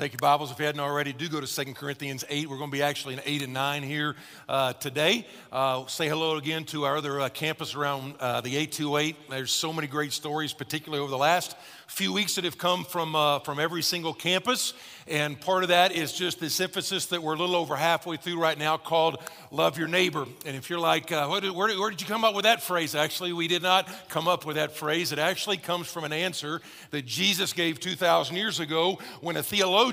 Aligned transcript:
Take 0.00 0.12
your 0.12 0.18
Bibles 0.20 0.50
if 0.50 0.58
you 0.58 0.64
hadn't 0.64 0.80
already. 0.80 1.12
Do 1.12 1.28
go 1.28 1.42
to 1.42 1.46
2 1.46 1.74
Corinthians 1.74 2.24
8. 2.26 2.48
We're 2.48 2.56
going 2.56 2.70
to 2.70 2.74
be 2.74 2.82
actually 2.82 3.12
in 3.12 3.20
8 3.22 3.42
and 3.42 3.52
9 3.52 3.82
here 3.82 4.16
uh, 4.48 4.72
today. 4.72 5.26
Uh, 5.52 5.86
say 5.88 6.08
hello 6.08 6.38
again 6.38 6.64
to 6.64 6.86
our 6.86 6.96
other 6.96 7.20
uh, 7.20 7.28
campus 7.28 7.74
around 7.74 8.14
uh, 8.18 8.40
the 8.40 8.56
828. 8.56 9.28
There's 9.28 9.52
so 9.52 9.74
many 9.74 9.86
great 9.86 10.14
stories, 10.14 10.54
particularly 10.54 11.02
over 11.02 11.10
the 11.10 11.18
last 11.18 11.54
few 11.86 12.14
weeks 12.14 12.36
that 12.36 12.44
have 12.44 12.56
come 12.56 12.84
from, 12.84 13.14
uh, 13.14 13.40
from 13.40 13.58
every 13.58 13.82
single 13.82 14.14
campus. 14.14 14.72
And 15.06 15.38
part 15.38 15.64
of 15.64 15.68
that 15.68 15.92
is 15.92 16.12
just 16.12 16.40
this 16.40 16.60
emphasis 16.60 17.06
that 17.06 17.22
we're 17.22 17.34
a 17.34 17.38
little 17.38 17.56
over 17.56 17.76
halfway 17.76 18.16
through 18.16 18.40
right 18.40 18.56
now 18.56 18.78
called 18.78 19.18
Love 19.50 19.76
Your 19.76 19.88
Neighbor. 19.88 20.24
And 20.46 20.56
if 20.56 20.70
you're 20.70 20.78
like, 20.78 21.12
uh, 21.12 21.26
where, 21.26 21.40
did, 21.42 21.50
where, 21.50 21.78
where, 21.78 21.90
did 21.90 22.00
you 22.00 22.06
come 22.06 22.24
up 22.24 22.34
with 22.34 22.44
that 22.44 22.62
phrase? 22.62 22.94
Actually, 22.94 23.34
we 23.34 23.48
did 23.48 23.62
not 23.62 23.86
come 24.08 24.28
up 24.28 24.46
with 24.46 24.56
that 24.56 24.76
phrase. 24.76 25.12
It 25.12 25.18
actually 25.18 25.58
comes 25.58 25.88
from 25.88 26.04
an 26.04 26.12
answer 26.12 26.62
that 26.90 27.04
Jesus 27.04 27.52
gave 27.52 27.80
2,000 27.80 28.34
years 28.34 28.60
ago 28.60 28.98
when 29.20 29.36
a 29.36 29.42
theologian 29.42 29.89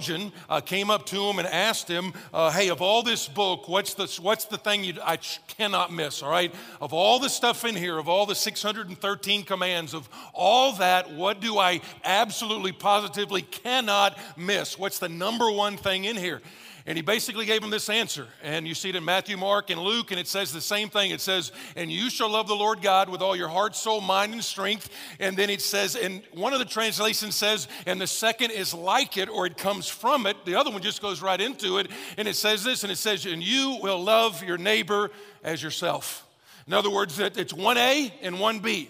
uh, 0.49 0.61
came 0.61 0.89
up 0.89 1.05
to 1.07 1.23
him 1.23 1.39
and 1.39 1.47
asked 1.47 1.87
him, 1.87 2.13
uh, 2.33 2.51
Hey, 2.51 2.69
of 2.69 2.81
all 2.81 3.03
this 3.03 3.27
book, 3.27 3.67
what's 3.67 3.93
the, 3.93 4.07
what's 4.21 4.45
the 4.45 4.57
thing 4.57 4.83
you, 4.83 4.93
I 5.03 5.17
cannot 5.57 5.91
miss? 5.91 6.21
All 6.21 6.29
right? 6.29 6.53
Of 6.79 6.93
all 6.93 7.19
the 7.19 7.29
stuff 7.29 7.65
in 7.65 7.75
here, 7.75 7.97
of 7.97 8.07
all 8.07 8.25
the 8.25 8.35
613 8.35 9.43
commands, 9.43 9.93
of 9.93 10.07
all 10.33 10.73
that, 10.73 11.11
what 11.13 11.39
do 11.39 11.57
I 11.57 11.81
absolutely, 12.03 12.71
positively 12.71 13.41
cannot 13.41 14.17
miss? 14.37 14.77
What's 14.77 14.99
the 14.99 15.09
number 15.09 15.51
one 15.51 15.77
thing 15.77 16.05
in 16.05 16.15
here? 16.15 16.41
And 16.87 16.95
he 16.97 17.01
basically 17.01 17.45
gave 17.45 17.61
him 17.61 17.69
this 17.69 17.89
answer. 17.89 18.27
And 18.41 18.65
you 18.65 18.73
see 18.73 18.87
it 18.87 18.95
in 18.95 19.03
Matthew, 19.03 19.35
Mark, 19.35 19.69
and 19.69 19.81
Luke, 19.81 20.11
and 20.11 20.19
it 20.19 20.25
says 20.27 20.53
the 20.53 20.61
same 20.61 20.87
thing. 20.87 21.11
It 21.11 21.19
says, 21.19 21.51
And 21.75 21.91
you 21.91 22.09
shall 22.09 22.31
love 22.31 22.47
the 22.47 22.55
Lord 22.55 22.81
God 22.81 23.09
with 23.09 23.21
all 23.21 23.35
your 23.35 23.49
heart, 23.49 23.75
soul, 23.75 23.99
mind, 23.99 24.31
and 24.31 24.41
strength. 24.41 24.89
And 25.19 25.35
then 25.35 25.49
it 25.49 25.61
says, 25.61 25.97
and 25.97 26.23
one 26.31 26.53
of 26.53 26.59
the 26.59 26.65
translations 26.65 27.35
says, 27.35 27.67
And 27.85 27.99
the 27.99 28.07
second 28.07 28.51
is 28.51 28.73
like 28.73 29.17
it, 29.17 29.27
or 29.27 29.45
it 29.45 29.57
comes 29.57 29.89
from 29.89 30.25
it. 30.25 30.37
The 30.45 30.55
other 30.55 30.71
one 30.71 30.81
just 30.81 31.01
goes 31.01 31.21
right 31.21 31.41
into 31.41 31.77
it. 31.77 31.91
And 32.15 32.25
it 32.25 32.37
says 32.37 32.63
this, 32.63 32.83
and 32.83 32.91
it 32.91 32.97
says, 32.97 33.25
And 33.25 33.43
you 33.43 33.79
will 33.81 34.01
love 34.01 34.41
your 34.41 34.57
neighbor 34.57 35.11
as 35.43 35.61
yourself. 35.61 36.25
In 36.67 36.73
other 36.73 36.89
words, 36.89 37.17
that 37.17 37.37
it's 37.37 37.51
1A 37.51 38.13
and 38.21 38.37
1B. 38.37 38.87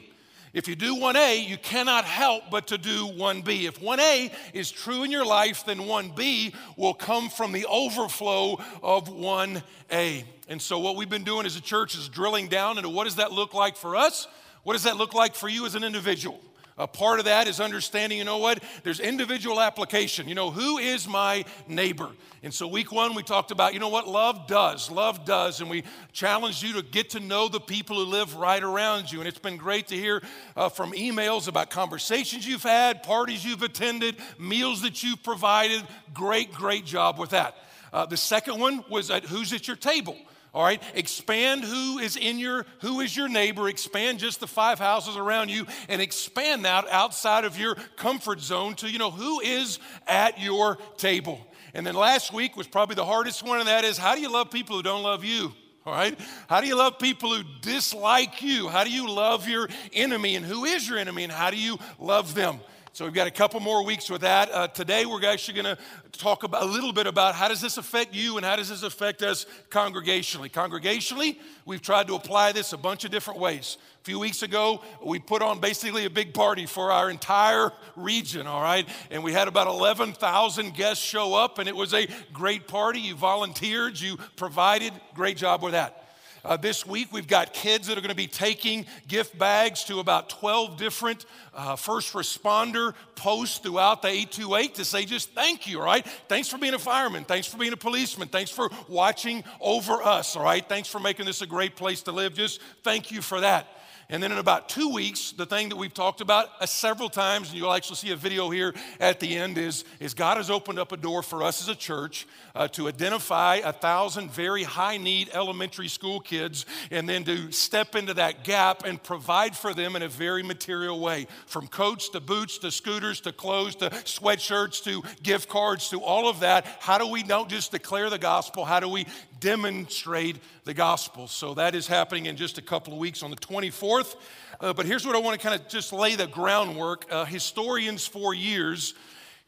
If 0.58 0.68
you 0.68 0.76
do 0.76 0.96
1A, 0.96 1.48
you 1.48 1.56
cannot 1.56 2.04
help 2.04 2.46
but 2.50 2.66
to 2.70 2.80
do 2.80 3.06
1B. 3.10 3.68
If 3.68 3.80
1A 3.80 4.34
is 4.54 4.72
true 4.72 5.04
in 5.04 5.12
your 5.12 5.24
life, 5.24 5.64
then 5.68 5.78
1B 5.78 6.56
will 6.76 6.96
come 6.96 7.30
from 7.30 7.52
the 7.52 7.68
overflow 7.68 8.60
of 8.82 9.08
1A. 9.08 10.24
And 10.50 10.60
so, 10.60 10.80
what 10.80 10.96
we've 10.96 11.12
been 11.12 11.24
doing 11.24 11.46
as 11.46 11.58
a 11.58 11.62
church 11.62 11.96
is 11.96 12.10
drilling 12.10 12.48
down 12.48 12.78
into 12.78 12.90
what 12.90 13.04
does 13.04 13.18
that 13.18 13.32
look 13.32 13.54
like 13.54 13.78
for 13.78 13.96
us? 13.96 14.28
What 14.64 14.74
does 14.74 14.82
that 14.86 14.98
look 14.98 15.14
like 15.14 15.36
for 15.36 15.48
you 15.48 15.68
as 15.68 15.76
an 15.76 15.84
individual? 15.84 16.42
A 16.80 16.88
part 16.88 17.18
of 17.18 17.26
that 17.26 17.48
is 17.48 17.60
understanding, 17.60 18.20
you 18.20 18.24
know 18.24 18.38
what? 18.38 18.64
There's 18.84 19.00
individual 19.00 19.60
application. 19.60 20.28
You 20.28 20.36
know, 20.36 20.52
who 20.52 20.78
is 20.78 21.08
my 21.08 21.44
neighbor? 21.68 22.10
And 22.44 22.54
so, 22.54 22.68
week 22.68 22.92
one, 22.92 23.16
we 23.16 23.24
talked 23.24 23.50
about, 23.50 23.74
you 23.74 23.80
know 23.80 23.90
what? 23.90 24.08
Love 24.08 24.46
does. 24.46 24.92
Love 24.92 25.26
does. 25.26 25.60
And 25.60 25.72
we 25.72 25.84
challenged 26.14 26.62
you 26.62 26.74
to 26.74 26.84
get 26.84 27.10
to 27.12 27.20
know 27.20 27.48
the 27.48 27.60
people 27.60 27.96
who 27.96 28.06
live 28.06 28.36
right 28.36 28.62
around 28.62 29.12
you. 29.12 29.20
And 29.20 29.28
it's 29.28 29.40
been 29.40 29.58
great 29.58 29.88
to 29.88 29.96
hear 29.96 30.22
uh, 30.56 30.70
from 30.70 30.92
emails 30.92 31.48
about 31.48 31.72
conversations 31.72 32.48
you've 32.48 32.62
had, 32.62 33.02
parties 33.02 33.44
you've 33.44 33.64
attended, 33.64 34.16
meals 34.38 34.84
that 34.84 35.02
you've 35.02 35.24
provided. 35.24 35.82
Great, 36.14 36.54
great 36.54 36.86
job 36.86 37.18
with 37.18 37.32
that. 37.32 37.56
Uh, 37.92 38.06
the 38.06 38.18
second 38.18 38.60
one 38.60 38.86
was 38.88 39.10
at 39.10 39.24
who's 39.24 39.52
at 39.52 39.68
your 39.68 39.78
table 39.78 40.16
all 40.58 40.64
right? 40.64 40.82
Expand 40.96 41.64
who 41.64 42.00
is 42.00 42.18
in 42.18 42.40
your 42.40 42.66
who 42.82 43.02
is 43.02 43.16
your 43.16 43.30
neighbor. 43.30 43.70
Expand 43.70 44.18
just 44.18 44.40
the 44.40 44.48
five 44.48 44.80
houses 44.80 45.16
around 45.16 45.50
you 45.50 45.68
and 45.88 46.02
expand 46.02 46.66
that 46.66 46.88
outside 46.90 47.46
of 47.46 47.60
your 47.60 47.76
comfort 47.96 48.40
zone 48.40 48.74
to 48.78 48.90
you 48.90 48.98
know 48.98 49.12
who 49.12 49.40
is 49.40 49.78
at 50.08 50.42
your 50.42 50.80
table. 50.98 51.46
And 51.76 51.86
then 51.86 51.94
last 51.94 52.34
week 52.34 52.58
was 52.58 52.66
probably 52.66 52.96
the 52.96 53.06
hardest 53.06 53.44
one 53.44 53.60
and 53.60 53.68
that 53.68 53.84
is 53.84 54.00
how 54.00 54.16
do 54.16 54.22
you 54.22 54.32
love 54.32 54.50
people 54.50 54.76
who 54.76 54.82
don't 54.82 55.04
love 55.04 55.24
you? 55.24 55.54
All 55.86 55.94
right? 55.94 56.20
How 56.50 56.60
do 56.60 56.66
you 56.66 56.76
love 56.76 56.98
people 56.98 57.36
who 57.36 57.44
dislike 57.62 58.42
you? 58.42 58.68
How 58.68 58.84
do 58.84 58.90
you 58.90 59.08
love 59.08 59.48
your 59.48 59.70
enemy? 59.94 60.38
And 60.38 60.44
who 60.44 60.66
is 60.66 60.90
your 60.90 60.98
enemy 60.98 61.24
and 61.24 61.32
how 61.32 61.52
do 61.52 61.58
you 61.58 61.78
love 62.00 62.34
them 62.34 62.62
so 62.98 63.06
we've 63.06 63.14
got 63.14 63.28
a 63.28 63.32
couple 63.32 63.60
more 63.60 63.86
weeks 63.86 64.10
with 64.10 64.22
that. 64.22 64.52
Uh, 64.52 64.68
today 64.68 65.06
we're 65.06 65.24
actually 65.24 65.62
going 65.62 65.78
to 65.78 66.18
talk 66.18 66.42
about, 66.42 66.64
a 66.64 66.66
little 66.66 66.92
bit 66.92 67.06
about 67.06 67.36
how 67.36 67.48
does 67.48 67.62
this 67.62 67.78
affect 67.78 68.16
you 68.16 68.38
and 68.38 68.44
how 68.44 68.56
does 68.56 68.70
this 68.70 68.82
affect 68.82 69.22
us 69.22 69.46
congregationally. 69.70 70.52
Congregationally, 70.52 71.38
we've 71.64 71.84
tried 71.84 72.08
to 72.08 72.16
apply 72.16 72.54
this 72.54 72.74
a 72.74 72.78
bunch 72.78 73.06
of 73.06 73.12
different 73.12 73.40
ways. 73.40 73.78
A 74.02 74.04
few 74.04 74.18
weeks 74.18 74.42
ago, 74.42 74.82
we 75.06 75.20
put 75.20 75.44
on 75.44 75.60
basically 75.60 76.06
a 76.06 76.10
big 76.10 76.34
party 76.34 76.66
for 76.66 76.92
our 76.92 77.12
entire 77.12 77.72
region, 77.96 78.48
all 78.48 78.64
right? 78.64 78.90
And 79.12 79.24
we 79.24 79.32
had 79.32 79.48
about 79.48 79.68
11,000 79.68 80.74
guests 80.74 81.06
show 81.06 81.36
up, 81.36 81.60
and 81.60 81.70
it 81.70 81.76
was 81.76 81.94
a 81.94 82.08
great 82.34 82.68
party. 82.68 83.02
You 83.02 83.14
volunteered, 83.14 84.00
you 84.00 84.18
provided. 84.38 84.92
Great 85.14 85.38
job 85.38 85.62
with 85.62 85.74
that. 85.74 86.07
Uh, 86.48 86.56
this 86.56 86.86
week, 86.86 87.10
we've 87.12 87.28
got 87.28 87.52
kids 87.52 87.88
that 87.88 87.98
are 87.98 88.02
going 88.02 88.08
to 88.08 88.16
be 88.16 88.26
taking 88.26 88.86
gift 89.10 89.38
bags 89.38 89.84
to 89.84 90.00
about 90.00 90.30
12 90.30 90.78
different 90.78 91.26
uh, 91.54 91.76
first 91.76 92.14
responder 92.14 92.94
posts 93.16 93.58
throughout 93.58 94.02
the 94.02 94.08
828 94.08 94.76
to 94.76 94.86
say 94.86 95.04
just 95.04 95.32
thank 95.32 95.68
you, 95.68 95.80
all 95.80 95.86
right? 95.86 96.08
Thanks 96.30 96.48
for 96.48 96.58
being 96.58 96.74
a 96.74 96.80
fireman. 96.80 97.26
Thanks 97.26 97.48
for 97.48 97.58
being 97.58 97.74
a 97.74 97.78
policeman. 97.78 98.30
Thanks 98.30 98.50
for 98.50 98.70
watching 98.88 99.44
over 99.60 100.02
us, 100.02 100.38
all 100.38 100.44
right? 100.44 100.68
Thanks 100.68 100.88
for 100.88 101.00
making 101.00 101.26
this 101.26 101.42
a 101.42 101.48
great 101.48 101.76
place 101.76 102.02
to 102.04 102.14
live. 102.14 102.34
Just 102.34 102.62
thank 102.82 103.12
you 103.12 103.22
for 103.22 103.42
that. 103.42 103.68
And 104.10 104.24
then 104.24 104.32
in 104.32 104.38
about 104.38 104.70
two 104.70 104.94
weeks, 104.94 105.34
the 105.34 105.46
thing 105.46 105.68
that 105.68 105.76
we've 105.76 105.94
talked 105.94 106.22
about 106.22 106.48
uh, 106.62 106.66
several 106.66 107.10
times, 107.10 107.50
and 107.50 107.58
you'll 107.58 107.74
actually 107.74 107.98
see 107.98 108.12
a 108.12 108.16
video 108.16 108.50
here 108.50 108.74
at 109.02 109.20
the 109.20 109.36
end, 109.36 109.58
is, 109.58 109.84
is 110.00 110.14
God 110.14 110.38
has 110.38 110.50
opened 110.50 110.80
up 110.80 110.94
a 110.94 110.98
door 110.98 111.22
for 111.22 111.44
us 111.44 111.62
as 111.62 111.68
a 111.68 111.76
church 111.76 112.26
uh, 112.56 112.70
to 112.70 112.88
identify 112.88 113.56
a 113.56 113.74
thousand 113.74 114.32
very 114.32 114.64
high 114.64 114.96
need 114.96 115.30
elementary 115.34 115.90
school 115.90 116.22
kids 116.22 116.66
and 116.90 117.08
then 117.08 117.26
to 117.26 117.52
step 117.52 117.98
into 117.98 118.14
that 118.14 118.46
gap 118.46 118.86
and 118.86 119.04
provide 119.04 119.58
for 119.58 119.74
them 119.74 119.98
in 119.98 120.02
a 120.02 120.08
very 120.08 120.42
material 120.42 121.02
way 121.02 121.28
from 121.46 121.68
coats 121.68 122.08
to 122.10 122.22
boots 122.22 122.60
to 122.60 122.72
scooters 122.72 123.20
to 123.20 123.34
clothes 123.34 123.76
to 123.76 123.90
sweatshirts 123.90 124.82
to 124.86 125.04
gift 125.22 125.50
cards 125.50 125.90
to 125.90 126.00
all 126.00 126.30
of 126.30 126.40
that. 126.40 126.66
How 126.80 126.98
do 126.98 127.08
we 127.08 127.24
not 127.24 127.50
just 127.50 127.72
declare 127.72 128.10
the 128.10 128.18
gospel? 128.18 128.64
How 128.64 128.80
do 128.80 128.88
we 128.88 129.06
demonstrate 129.40 130.38
the 130.64 130.74
gospel. 130.74 131.28
So 131.28 131.54
that 131.56 131.76
is 131.76 131.88
happening 131.88 132.26
in 132.26 132.36
just 132.36 132.58
a 132.58 132.62
couple 132.62 132.94
of 132.94 133.00
weeks 133.00 133.24
on 133.24 133.30
the 133.30 133.38
24th. 133.38 134.16
Uh, 134.60 134.74
but 134.74 134.86
here's 134.86 135.06
what 135.06 135.16
I 135.16 135.20
want 135.20 135.40
to 135.40 135.48
kind 135.48 135.60
of 135.60 135.68
just 135.68 135.94
lay 135.94 136.16
the 136.16 136.28
groundwork. 136.28 137.06
Uh, 137.12 137.26
historians 137.26 138.06
for 138.06 138.34
years 138.34 138.94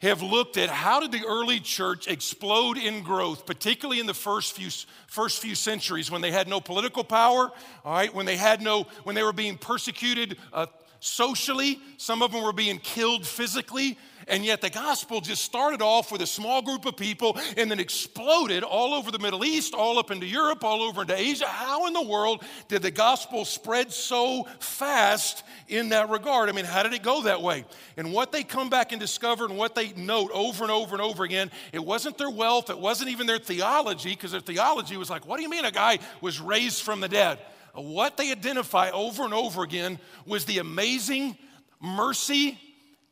have 0.00 0.22
looked 0.22 0.56
at 0.56 0.70
how 0.70 1.00
did 1.00 1.12
the 1.12 1.26
early 1.26 1.60
church 1.60 2.08
explode 2.08 2.78
in 2.78 3.02
growth, 3.02 3.44
particularly 3.44 4.00
in 4.00 4.06
the 4.06 4.14
first 4.14 4.54
few, 4.54 4.70
first 5.06 5.42
few 5.42 5.54
centuries 5.54 6.10
when 6.10 6.22
they 6.22 6.30
had 6.30 6.48
no 6.48 6.60
political 6.60 7.04
power, 7.04 7.50
all 7.84 7.92
right, 7.92 8.14
when 8.14 8.24
they 8.24 8.36
had 8.36 8.62
no, 8.62 8.86
when 9.04 9.14
they 9.14 9.22
were 9.22 9.32
being 9.32 9.58
persecuted 9.58 10.38
uh, 10.54 10.66
socially, 11.00 11.78
some 11.98 12.22
of 12.22 12.32
them 12.32 12.42
were 12.42 12.52
being 12.52 12.78
killed 12.78 13.26
physically, 13.26 13.98
and 14.28 14.44
yet 14.44 14.60
the 14.60 14.70
gospel 14.70 15.20
just 15.20 15.42
started 15.42 15.82
off 15.82 16.12
with 16.12 16.22
a 16.22 16.26
small 16.26 16.62
group 16.62 16.86
of 16.86 16.96
people 16.96 17.38
and 17.56 17.70
then 17.70 17.80
exploded 17.80 18.62
all 18.62 18.94
over 18.94 19.10
the 19.10 19.18
Middle 19.18 19.44
East, 19.44 19.74
all 19.74 19.98
up 19.98 20.10
into 20.10 20.26
Europe, 20.26 20.64
all 20.64 20.82
over 20.82 21.02
into 21.02 21.16
Asia. 21.16 21.46
How 21.46 21.86
in 21.86 21.92
the 21.92 22.02
world 22.02 22.42
did 22.68 22.82
the 22.82 22.90
gospel 22.90 23.44
spread 23.44 23.92
so 23.92 24.46
fast 24.58 25.42
in 25.68 25.90
that 25.90 26.10
regard? 26.10 26.48
I 26.48 26.52
mean, 26.52 26.64
how 26.64 26.82
did 26.82 26.92
it 26.92 27.02
go 27.02 27.22
that 27.22 27.42
way? 27.42 27.64
And 27.96 28.12
what 28.12 28.32
they 28.32 28.42
come 28.42 28.70
back 28.70 28.92
and 28.92 29.00
discover 29.00 29.44
and 29.44 29.56
what 29.56 29.74
they 29.74 29.92
note 29.92 30.30
over 30.32 30.62
and 30.64 30.70
over 30.70 30.94
and 30.94 31.02
over 31.02 31.24
again, 31.24 31.50
it 31.72 31.84
wasn't 31.84 32.18
their 32.18 32.30
wealth, 32.30 32.70
it 32.70 32.78
wasn't 32.78 33.10
even 33.10 33.26
their 33.26 33.38
theology, 33.38 34.10
because 34.10 34.32
their 34.32 34.40
theology 34.40 34.96
was 34.96 35.10
like, 35.10 35.26
what 35.26 35.36
do 35.36 35.42
you 35.42 35.50
mean 35.50 35.64
a 35.64 35.70
guy 35.70 35.98
was 36.20 36.40
raised 36.40 36.82
from 36.82 37.00
the 37.00 37.08
dead? 37.08 37.38
What 37.74 38.16
they 38.16 38.32
identify 38.32 38.90
over 38.90 39.24
and 39.24 39.32
over 39.32 39.62
again 39.62 39.98
was 40.26 40.44
the 40.44 40.58
amazing 40.58 41.38
mercy 41.80 42.58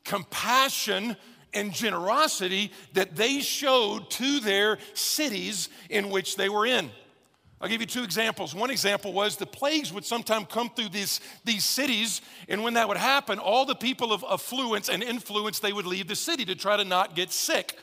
compassion 0.03 1.15
and 1.53 1.73
generosity 1.73 2.71
that 2.93 3.15
they 3.15 3.39
showed 3.39 4.09
to 4.11 4.39
their 4.39 4.77
cities 4.93 5.69
in 5.89 6.09
which 6.09 6.35
they 6.35 6.49
were 6.49 6.65
in. 6.65 6.89
I'll 7.61 7.67
give 7.67 7.81
you 7.81 7.87
two 7.87 8.03
examples. 8.03 8.55
One 8.55 8.69
example 8.69 9.11
was 9.11 9.35
the 9.35 9.45
plagues 9.45 9.91
would 9.91 10.05
sometimes 10.05 10.47
come 10.49 10.69
through 10.69 10.89
these, 10.89 11.19
these 11.43 11.65
cities, 11.65 12.21
and 12.47 12.63
when 12.63 12.75
that 12.75 12.87
would 12.87 12.97
happen, 12.97 13.37
all 13.37 13.65
the 13.65 13.75
people 13.75 14.13
of 14.13 14.23
affluence 14.29 14.87
and 14.87 15.03
influence, 15.03 15.59
they 15.59 15.73
would 15.73 15.85
leave 15.85 16.07
the 16.07 16.15
city 16.15 16.45
to 16.45 16.55
try 16.55 16.77
to 16.77 16.85
not 16.85 17.15
get 17.15 17.31
sick. 17.31 17.77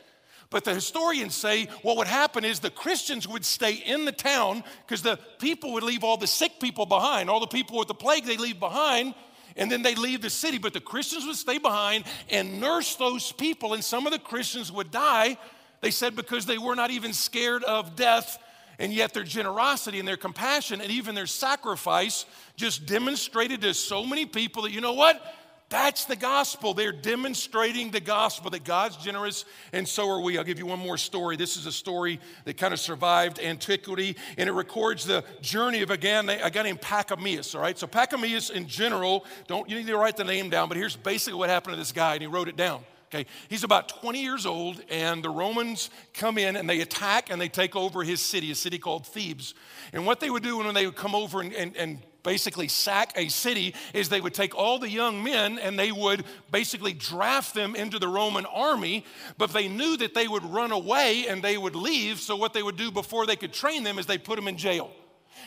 But 0.49 0.65
the 0.65 0.73
historians 0.73 1.35
say 1.35 1.67
what 1.83 1.97
would 1.99 2.07
happen 2.07 2.45
is 2.45 2.61
the 2.61 2.71
Christians 2.71 3.27
would 3.29 3.45
stay 3.45 3.75
in 3.75 4.05
the 4.05 4.13
town 4.13 4.65
because 4.87 5.03
the 5.03 5.19
people 5.39 5.73
would 5.73 5.83
leave 5.83 6.05
all 6.05 6.17
the 6.17 6.27
sick 6.27 6.53
people 6.61 6.87
behind. 6.87 7.29
All 7.29 7.41
the 7.41 7.47
people 7.47 7.79
with 7.79 7.89
the 7.89 7.95
plague 7.95 8.25
they 8.25 8.37
leave 8.37 8.61
behind, 8.61 9.15
and 9.57 9.71
then 9.71 9.83
they 9.83 9.95
leave 9.95 10.23
the 10.23 10.31
city. 10.31 10.59
But 10.59 10.73
the 10.73 10.81
Christians 10.81 11.27
would 11.27 11.37
stay 11.37 11.59
behind 11.59 12.05
and 12.31 12.61
nurse 12.61 12.95
those 12.97 13.33
people, 13.33 13.75
and 13.75 13.83
some 13.83 14.07
of 14.07 14.13
the 14.13 14.19
Christians 14.19 14.71
would 14.71 14.91
die, 14.91 15.37
they 15.81 15.91
said, 15.91 16.17
because 16.17 16.47
they 16.47 16.59
were 16.59 16.75
not 16.75 16.91
even 16.91 17.13
scared 17.13 17.65
of 17.65 17.97
death. 17.97 18.39
And 18.79 18.93
yet, 18.93 19.15
their 19.15 19.25
generosity 19.25 19.99
and 19.99 20.07
their 20.07 20.19
compassion 20.19 20.83
and 20.83 20.91
even 20.91 21.15
their 21.15 21.27
sacrifice 21.27 22.27
just 22.57 22.85
demonstrated 22.85 23.63
to 23.63 23.73
so 23.73 24.05
many 24.05 24.27
people 24.27 24.63
that, 24.63 24.73
you 24.73 24.83
know 24.83 24.93
what? 24.93 25.23
That's 25.69 26.05
the 26.05 26.15
gospel. 26.15 26.75
They're 26.75 26.93
demonstrating 26.93 27.91
the 27.91 28.01
gospel 28.01 28.51
that 28.51 28.63
God's 28.63 28.97
generous, 28.99 29.45
and 29.73 29.87
so 29.87 30.09
are 30.09 30.21
we. 30.21 30.39
I'll 30.39 30.45
give 30.45 30.61
you 30.61 30.67
one 30.67 30.79
more 30.79 30.97
story. 30.97 31.37
This 31.37 31.57
is 31.57 31.67
a 31.67 31.73
story 31.73 32.21
that 32.45 32.57
kind 32.57 32.73
of 32.73 32.79
survived 32.79 33.41
antiquity, 33.41 34.17
and 34.39 34.49
it 34.49 34.53
records 34.53 35.05
the 35.05 35.25
journey 35.41 35.83
of 35.83 35.91
a 35.91 35.97
guy, 35.97 36.23
named 36.23 36.81
Pachomius. 36.81 37.57
All 37.57 37.61
right, 37.61 37.77
so 37.77 37.89
Pachomius 37.89 38.53
in 38.53 38.69
general, 38.69 39.25
don't 39.49 39.69
you 39.69 39.77
need 39.77 39.89
to 39.89 39.97
write 39.97 40.17
the 40.17 40.25
name 40.25 40.51
down, 40.51 40.69
but 40.69 40.77
here's 40.77 40.95
basically 40.95 41.39
what 41.39 41.51
happened 41.51 41.73
to 41.73 41.79
this 41.79 41.93
guy, 41.93 42.13
and 42.13 42.23
he 42.23 42.29
wrote 42.29 42.47
it 42.47 42.57
down. 42.57 42.85
Okay, 43.13 43.27
he's 43.49 43.63
about 43.63 43.89
20 43.89 44.21
years 44.21 44.47
old, 44.47 44.81
and 44.91 45.23
the 45.23 45.31
Romans 45.31 45.91
come 46.13 46.39
in 46.39 46.57
and 46.57 46.69
they 46.69 46.81
attack 46.81 47.31
and 47.31 47.41
they 47.41 47.49
take 47.49 47.77
over 47.77 48.03
his 48.03 48.21
city, 48.21 48.51
a 48.51 48.55
city 48.55 48.79
called 48.79 49.07
Thebes. 49.07 49.55
And 49.93 50.07
what 50.07 50.19
they 50.19 50.29
would 50.29 50.43
do 50.43 50.59
when 50.59 50.75
they 50.75 50.87
would 50.87 50.97
come 50.97 51.15
over 51.15 51.41
and, 51.41 51.53
and, 51.55 51.77
and 51.77 51.99
basically 52.27 52.67
sack 52.67 53.13
a 53.15 53.29
city 53.29 53.73
is 53.95 54.09
they 54.09 54.21
would 54.21 54.35
take 54.35 54.55
all 54.55 54.81
the 54.81 54.91
young 54.91 55.23
men 55.23 55.61
and 55.61 55.79
they 55.79 55.93
would 55.93 56.25
basically 56.51 56.93
draft 56.93 57.55
them 57.55 57.77
into 57.77 58.01
the 58.01 58.09
Roman 58.09 58.45
army. 58.47 59.05
But 59.39 59.53
they 59.53 59.69
knew 59.69 59.97
that 59.99 60.13
they 60.13 60.27
would 60.27 60.45
run 60.45 60.73
away 60.73 61.27
and 61.29 61.41
they 61.43 61.57
would 61.57 61.77
leave. 61.77 62.19
So, 62.19 62.35
what 62.37 62.53
they 62.53 62.65
would 62.65 62.77
do 62.77 62.91
before 62.91 63.27
they 63.27 63.37
could 63.37 63.53
train 63.53 63.85
them 63.85 63.99
is 63.99 64.07
they 64.07 64.19
put 64.19 64.37
them 64.37 64.49
in 64.49 64.59
jail. 64.59 64.91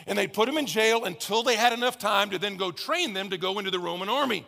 And 0.08 0.18
they'd 0.18 0.34
put 0.34 0.46
them 0.46 0.58
in 0.58 0.66
jail 0.66 1.04
until 1.04 1.44
they 1.44 1.58
had 1.58 1.74
enough 1.74 2.00
time 2.00 2.30
to 2.30 2.40
then 2.40 2.56
go 2.56 2.72
train 2.72 3.14
them 3.14 3.30
to 3.30 3.38
go 3.38 3.60
into 3.60 3.72
the 3.72 3.80
Roman 3.80 4.08
army. 4.08 4.48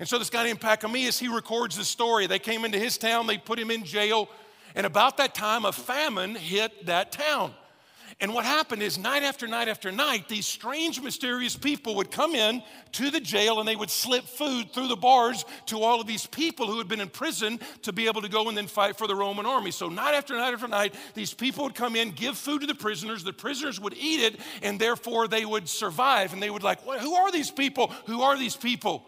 And 0.00 0.08
so, 0.08 0.18
this 0.18 0.30
guy 0.30 0.42
named 0.42 0.60
Pachomius, 0.60 1.20
he 1.20 1.28
records 1.28 1.76
the 1.76 1.84
story. 1.84 2.26
They 2.26 2.40
came 2.40 2.64
into 2.64 2.78
his 2.78 2.98
town, 2.98 3.28
they 3.28 3.38
put 3.38 3.58
him 3.58 3.70
in 3.70 3.84
jail. 3.84 4.28
And 4.74 4.84
about 4.84 5.16
that 5.18 5.32
time, 5.32 5.64
a 5.64 5.72
famine 5.72 6.34
hit 6.34 6.86
that 6.86 7.12
town. 7.12 7.54
And 8.22 8.32
what 8.32 8.44
happened 8.44 8.84
is, 8.84 8.98
night 8.98 9.24
after 9.24 9.48
night 9.48 9.66
after 9.66 9.90
night, 9.90 10.28
these 10.28 10.46
strange, 10.46 11.00
mysterious 11.02 11.56
people 11.56 11.96
would 11.96 12.12
come 12.12 12.36
in 12.36 12.62
to 12.92 13.10
the 13.10 13.18
jail 13.18 13.58
and 13.58 13.66
they 13.66 13.74
would 13.74 13.90
slip 13.90 14.22
food 14.22 14.72
through 14.72 14.86
the 14.86 14.94
bars 14.94 15.44
to 15.66 15.82
all 15.82 16.00
of 16.00 16.06
these 16.06 16.24
people 16.24 16.68
who 16.68 16.78
had 16.78 16.86
been 16.86 17.00
in 17.00 17.08
prison 17.08 17.58
to 17.82 17.92
be 17.92 18.06
able 18.06 18.22
to 18.22 18.28
go 18.28 18.48
and 18.48 18.56
then 18.56 18.68
fight 18.68 18.96
for 18.96 19.08
the 19.08 19.16
Roman 19.16 19.44
army. 19.44 19.72
So, 19.72 19.88
night 19.88 20.14
after 20.14 20.36
night 20.36 20.54
after 20.54 20.68
night, 20.68 20.94
these 21.14 21.34
people 21.34 21.64
would 21.64 21.74
come 21.74 21.96
in, 21.96 22.12
give 22.12 22.38
food 22.38 22.60
to 22.60 22.68
the 22.68 22.76
prisoners. 22.76 23.24
The 23.24 23.32
prisoners 23.32 23.80
would 23.80 23.94
eat 23.94 24.20
it, 24.20 24.38
and 24.62 24.78
therefore 24.78 25.26
they 25.26 25.44
would 25.44 25.68
survive. 25.68 26.32
And 26.32 26.40
they 26.40 26.48
would, 26.48 26.62
like, 26.62 26.80
who 26.80 27.14
are 27.14 27.32
these 27.32 27.50
people? 27.50 27.88
Who 28.06 28.22
are 28.22 28.38
these 28.38 28.54
people? 28.54 29.04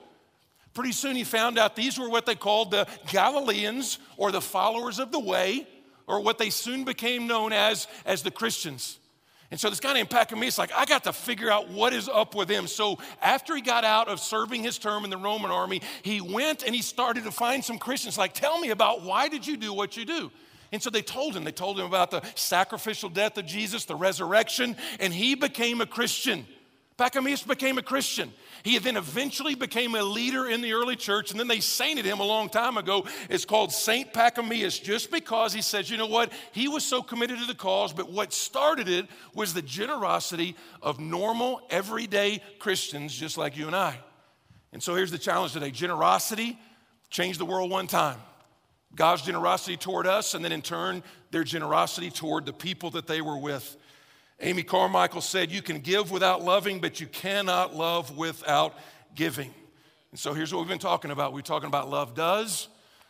Pretty 0.75 0.91
soon 0.91 1.15
he 1.15 1.23
found 1.23 1.57
out 1.57 1.77
these 1.77 2.01
were 2.01 2.11
what 2.11 2.27
they 2.27 2.35
called 2.35 2.73
the 2.73 2.89
Galileans 3.13 4.01
or 4.17 4.33
the 4.33 4.41
followers 4.41 4.99
of 4.99 5.13
the 5.13 5.21
way 5.21 5.69
or 6.09 6.21
what 6.21 6.39
they 6.39 6.51
soon 6.51 6.83
became 6.83 7.29
known 7.29 7.53
as 7.53 7.87
as 8.05 8.25
the 8.25 8.33
Christians. 8.33 8.99
And 9.55 9.61
so 9.61 9.71
this 9.71 9.79
guy 9.79 9.93
named 9.93 10.11
Pachomius, 10.11 10.59
like, 10.59 10.73
I 10.73 10.85
got 10.85 11.05
to 11.05 11.13
figure 11.13 11.49
out 11.49 11.69
what 11.69 11.93
is 11.93 12.09
up 12.09 12.35
with 12.35 12.49
him. 12.49 12.67
So 12.67 12.99
after 13.23 13.55
he 13.55 13.63
got 13.63 13.85
out 13.85 14.09
of 14.09 14.19
serving 14.19 14.65
his 14.65 14.79
term 14.79 15.05
in 15.05 15.11
the 15.11 15.17
Roman 15.17 15.53
army, 15.53 15.81
he 16.03 16.21
went 16.21 16.65
and 16.65 16.75
he 16.75 16.83
started 16.83 17.23
to 17.23 17.31
find 17.31 17.65
some 17.65 17.79
Christians, 17.79 18.19
like, 18.19 18.35
tell 18.35 18.59
me 18.59 18.71
about 18.71 19.03
why 19.03 19.29
did 19.29 19.47
you 19.47 19.57
do 19.57 19.73
what 19.73 19.97
you 19.97 20.05
do? 20.05 20.33
And 20.73 20.83
so 20.83 20.91
they 20.91 21.03
told 21.03 21.37
him, 21.37 21.45
they 21.45 21.53
told 21.53 21.79
him 21.79 21.87
about 21.87 22.11
the 22.11 22.23
sacrificial 22.35 23.09
death 23.09 23.39
of 23.39 23.47
Jesus, 23.47 23.85
the 23.85 23.95
resurrection, 23.95 24.77
and 24.99 25.15
he 25.15 25.37
became 25.37 25.81
a 25.81 25.87
Christian. 25.87 26.49
Pachomius 26.97 27.45
became 27.45 27.77
a 27.77 27.83
Christian. 27.83 28.33
He 28.63 28.79
then 28.79 28.97
eventually 28.97 29.57
became 29.57 29.97
a 29.97 30.03
leader 30.03 30.49
in 30.49 30.61
the 30.61 30.75
early 30.75 30.95
church, 30.95 31.33
and 31.33 31.41
then 31.41 31.49
they 31.49 31.59
sainted 31.59 32.05
him 32.05 32.21
a 32.21 32.25
long 32.25 32.49
time 32.49 32.77
ago. 32.77 33.05
It's 33.29 33.45
called 33.45 33.73
Saint 33.73 34.13
Pachomius, 34.13 34.81
just 34.81 35.11
because 35.11 35.53
he 35.53 35.61
says, 35.61 35.91
you 35.91 35.97
know 35.97 36.07
what? 36.07 36.33
He 36.53 36.69
was 36.69 36.85
so 36.85 37.03
committed 37.03 37.41
to 37.41 37.47
the 37.47 37.55
cause, 37.55 37.93
but 37.93 38.13
what 38.13 38.33
started 38.33 38.89
it 38.89 39.07
was 39.35 39.53
the 39.55 39.63
generosity 39.63 40.55
of 40.83 41.01
normal, 41.01 41.63
everyday 41.69 42.41
Christians 42.61 43.13
just 43.13 43.37
like 43.37 43.57
you 43.57 43.67
and 43.67 43.75
I. 43.75 43.99
And 44.73 44.81
so 44.81 44.95
here's 44.95 45.11
the 45.11 45.19
challenge 45.19 45.53
today 45.53 45.73
generosity 45.73 46.59
changed 47.11 47.41
the 47.41 47.45
world 47.45 47.71
one 47.71 47.89
time. 47.89 48.19
God's 48.95 49.23
generosity 49.23 49.77
toward 49.77 50.07
us, 50.07 50.35
and 50.35 50.45
then 50.45 50.53
in 50.53 50.63
turn, 50.63 51.03
their 51.33 51.43
generosity 51.43 52.11
toward 52.11 52.47
the 52.47 52.53
people 52.53 52.91
that 52.91 53.09
they 53.09 53.21
were 53.21 53.39
with. 53.39 53.77
Amy 54.41 54.63
Carmichael 54.63 55.21
said, 55.21 55.51
You 55.51 55.63
can 55.63 55.79
give 55.79 56.11
without 56.11 56.43
loving, 56.43 56.81
but 56.81 57.01
you 57.01 57.07
cannot 57.07 57.75
love 57.75 58.17
without 58.17 58.75
giving. 59.15 59.53
And 60.11 60.19
so 60.19 60.35
here's 60.35 60.53
what 60.53 60.61
we've 60.61 60.69
been 60.69 60.79
talking 60.79 61.11
about. 61.11 61.33
We're 61.33 61.41
talking 61.41 61.69
about 61.69 61.89
love 61.89 62.15
does. 62.15 62.69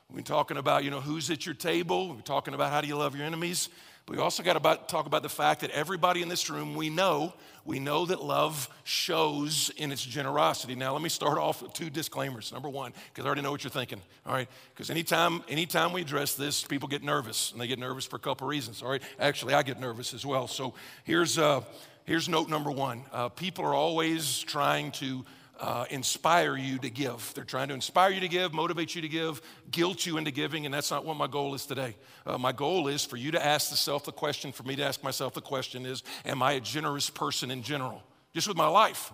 We've 0.09 0.17
been 0.17 0.25
talking 0.25 0.57
about, 0.57 0.85
you 0.85 0.91
know, 0.91 1.01
who's 1.01 1.31
at 1.31 1.47
your 1.47 1.55
table. 1.55 2.15
We're 2.15 2.21
talking 2.21 2.55
about 2.55 2.71
how 2.71 2.81
do 2.81 2.89
you 2.89 2.97
love 2.97 3.17
your 3.17 3.27
enemies. 3.27 3.69
But 4.07 4.17
we 4.17 4.23
also 4.23 4.43
got 4.43 4.63
to 4.63 4.81
talk 4.87 5.07
about 5.07 5.23
the 5.23 5.31
fact 5.31 5.63
that 5.63 5.71
everybody 5.71 6.21
in 6.21 6.29
this 6.29 6.51
room, 6.51 6.75
we 6.75 6.91
know, 6.91 7.33
we 7.65 7.79
know 7.79 8.05
that 8.05 8.23
love 8.23 8.69
shows 8.85 9.71
in 9.79 9.91
its 9.91 10.05
generosity. 10.05 10.75
Now, 10.75 10.93
let 10.93 11.01
me 11.01 11.09
start 11.09 11.39
off 11.39 11.63
with 11.63 11.73
two 11.73 11.89
disclaimers. 11.89 12.53
Number 12.53 12.69
one, 12.69 12.93
because 13.09 13.25
I 13.25 13.29
already 13.29 13.41
know 13.41 13.51
what 13.51 13.65
you're 13.65 13.71
thinking, 13.71 14.03
all 14.27 14.35
right? 14.35 14.49
Because 14.75 14.91
anytime, 14.91 15.43
anytime 15.49 15.95
we 15.95 16.03
address 16.03 16.35
this, 16.35 16.63
people 16.65 16.87
get 16.87 17.03
nervous, 17.03 17.53
and 17.53 17.61
they 17.61 17.67
get 17.67 17.79
nervous 17.79 18.05
for 18.05 18.17
a 18.17 18.21
couple 18.21 18.47
reasons, 18.47 18.83
all 18.83 18.91
right? 18.91 19.03
Actually, 19.19 19.55
I 19.55 19.63
get 19.63 19.81
nervous 19.81 20.13
as 20.13 20.27
well. 20.27 20.49
So 20.49 20.75
here's, 21.05 21.39
uh, 21.39 21.63
here's 22.05 22.29
note 22.29 22.51
number 22.51 22.71
one 22.71 23.05
uh, 23.11 23.31
people 23.31 23.65
are 23.65 23.75
always 23.75 24.41
trying 24.41 24.93
to 24.93 25.25
uh, 25.65 25.87
inspire 25.89 26.59
you 26.59 26.77
to 26.79 26.91
give. 26.91 27.33
They're 27.35 27.43
trying 27.43 27.69
to 27.69 27.75
inspire 27.75 28.11
you 28.11 28.21
to 28.21 28.29
give, 28.29 28.53
motivate 28.53 28.95
you 28.95 29.01
to 29.01 29.09
give, 29.09 29.41
guilt 29.71 30.05
you 30.05 30.19
into 30.19 30.31
giving, 30.31 30.67
and 30.67 30.75
that's 30.75 30.91
not 30.91 31.07
what 31.07 31.17
my 31.17 31.27
goal 31.27 31.55
is 31.55 31.65
today. 31.65 31.97
Uh, 32.27 32.37
my 32.37 32.53
goal 32.53 32.87
is 32.87 33.03
for 33.03 33.17
you 33.17 33.31
to 33.31 33.43
ask 33.43 33.71
yourself 33.71 34.05
the 34.05 34.13
question, 34.13 34.53
for 34.53 34.63
me 34.65 34.77
to 34.77 34.85
ask 34.85 35.03
myself 35.03 35.33
the 35.33 35.41
question 35.41 35.87
is, 35.87 36.03
am 36.27 36.43
I 36.43 36.53
a 36.53 36.61
generous 36.61 37.09
person 37.09 37.51
in 37.51 37.63
general? 37.63 38.03
Just 38.35 38.47
with 38.47 38.59
my 38.59 38.67
life, 38.67 39.11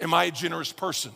am 0.00 0.14
I 0.14 0.24
a 0.24 0.30
generous 0.30 0.72
person? 0.72 1.12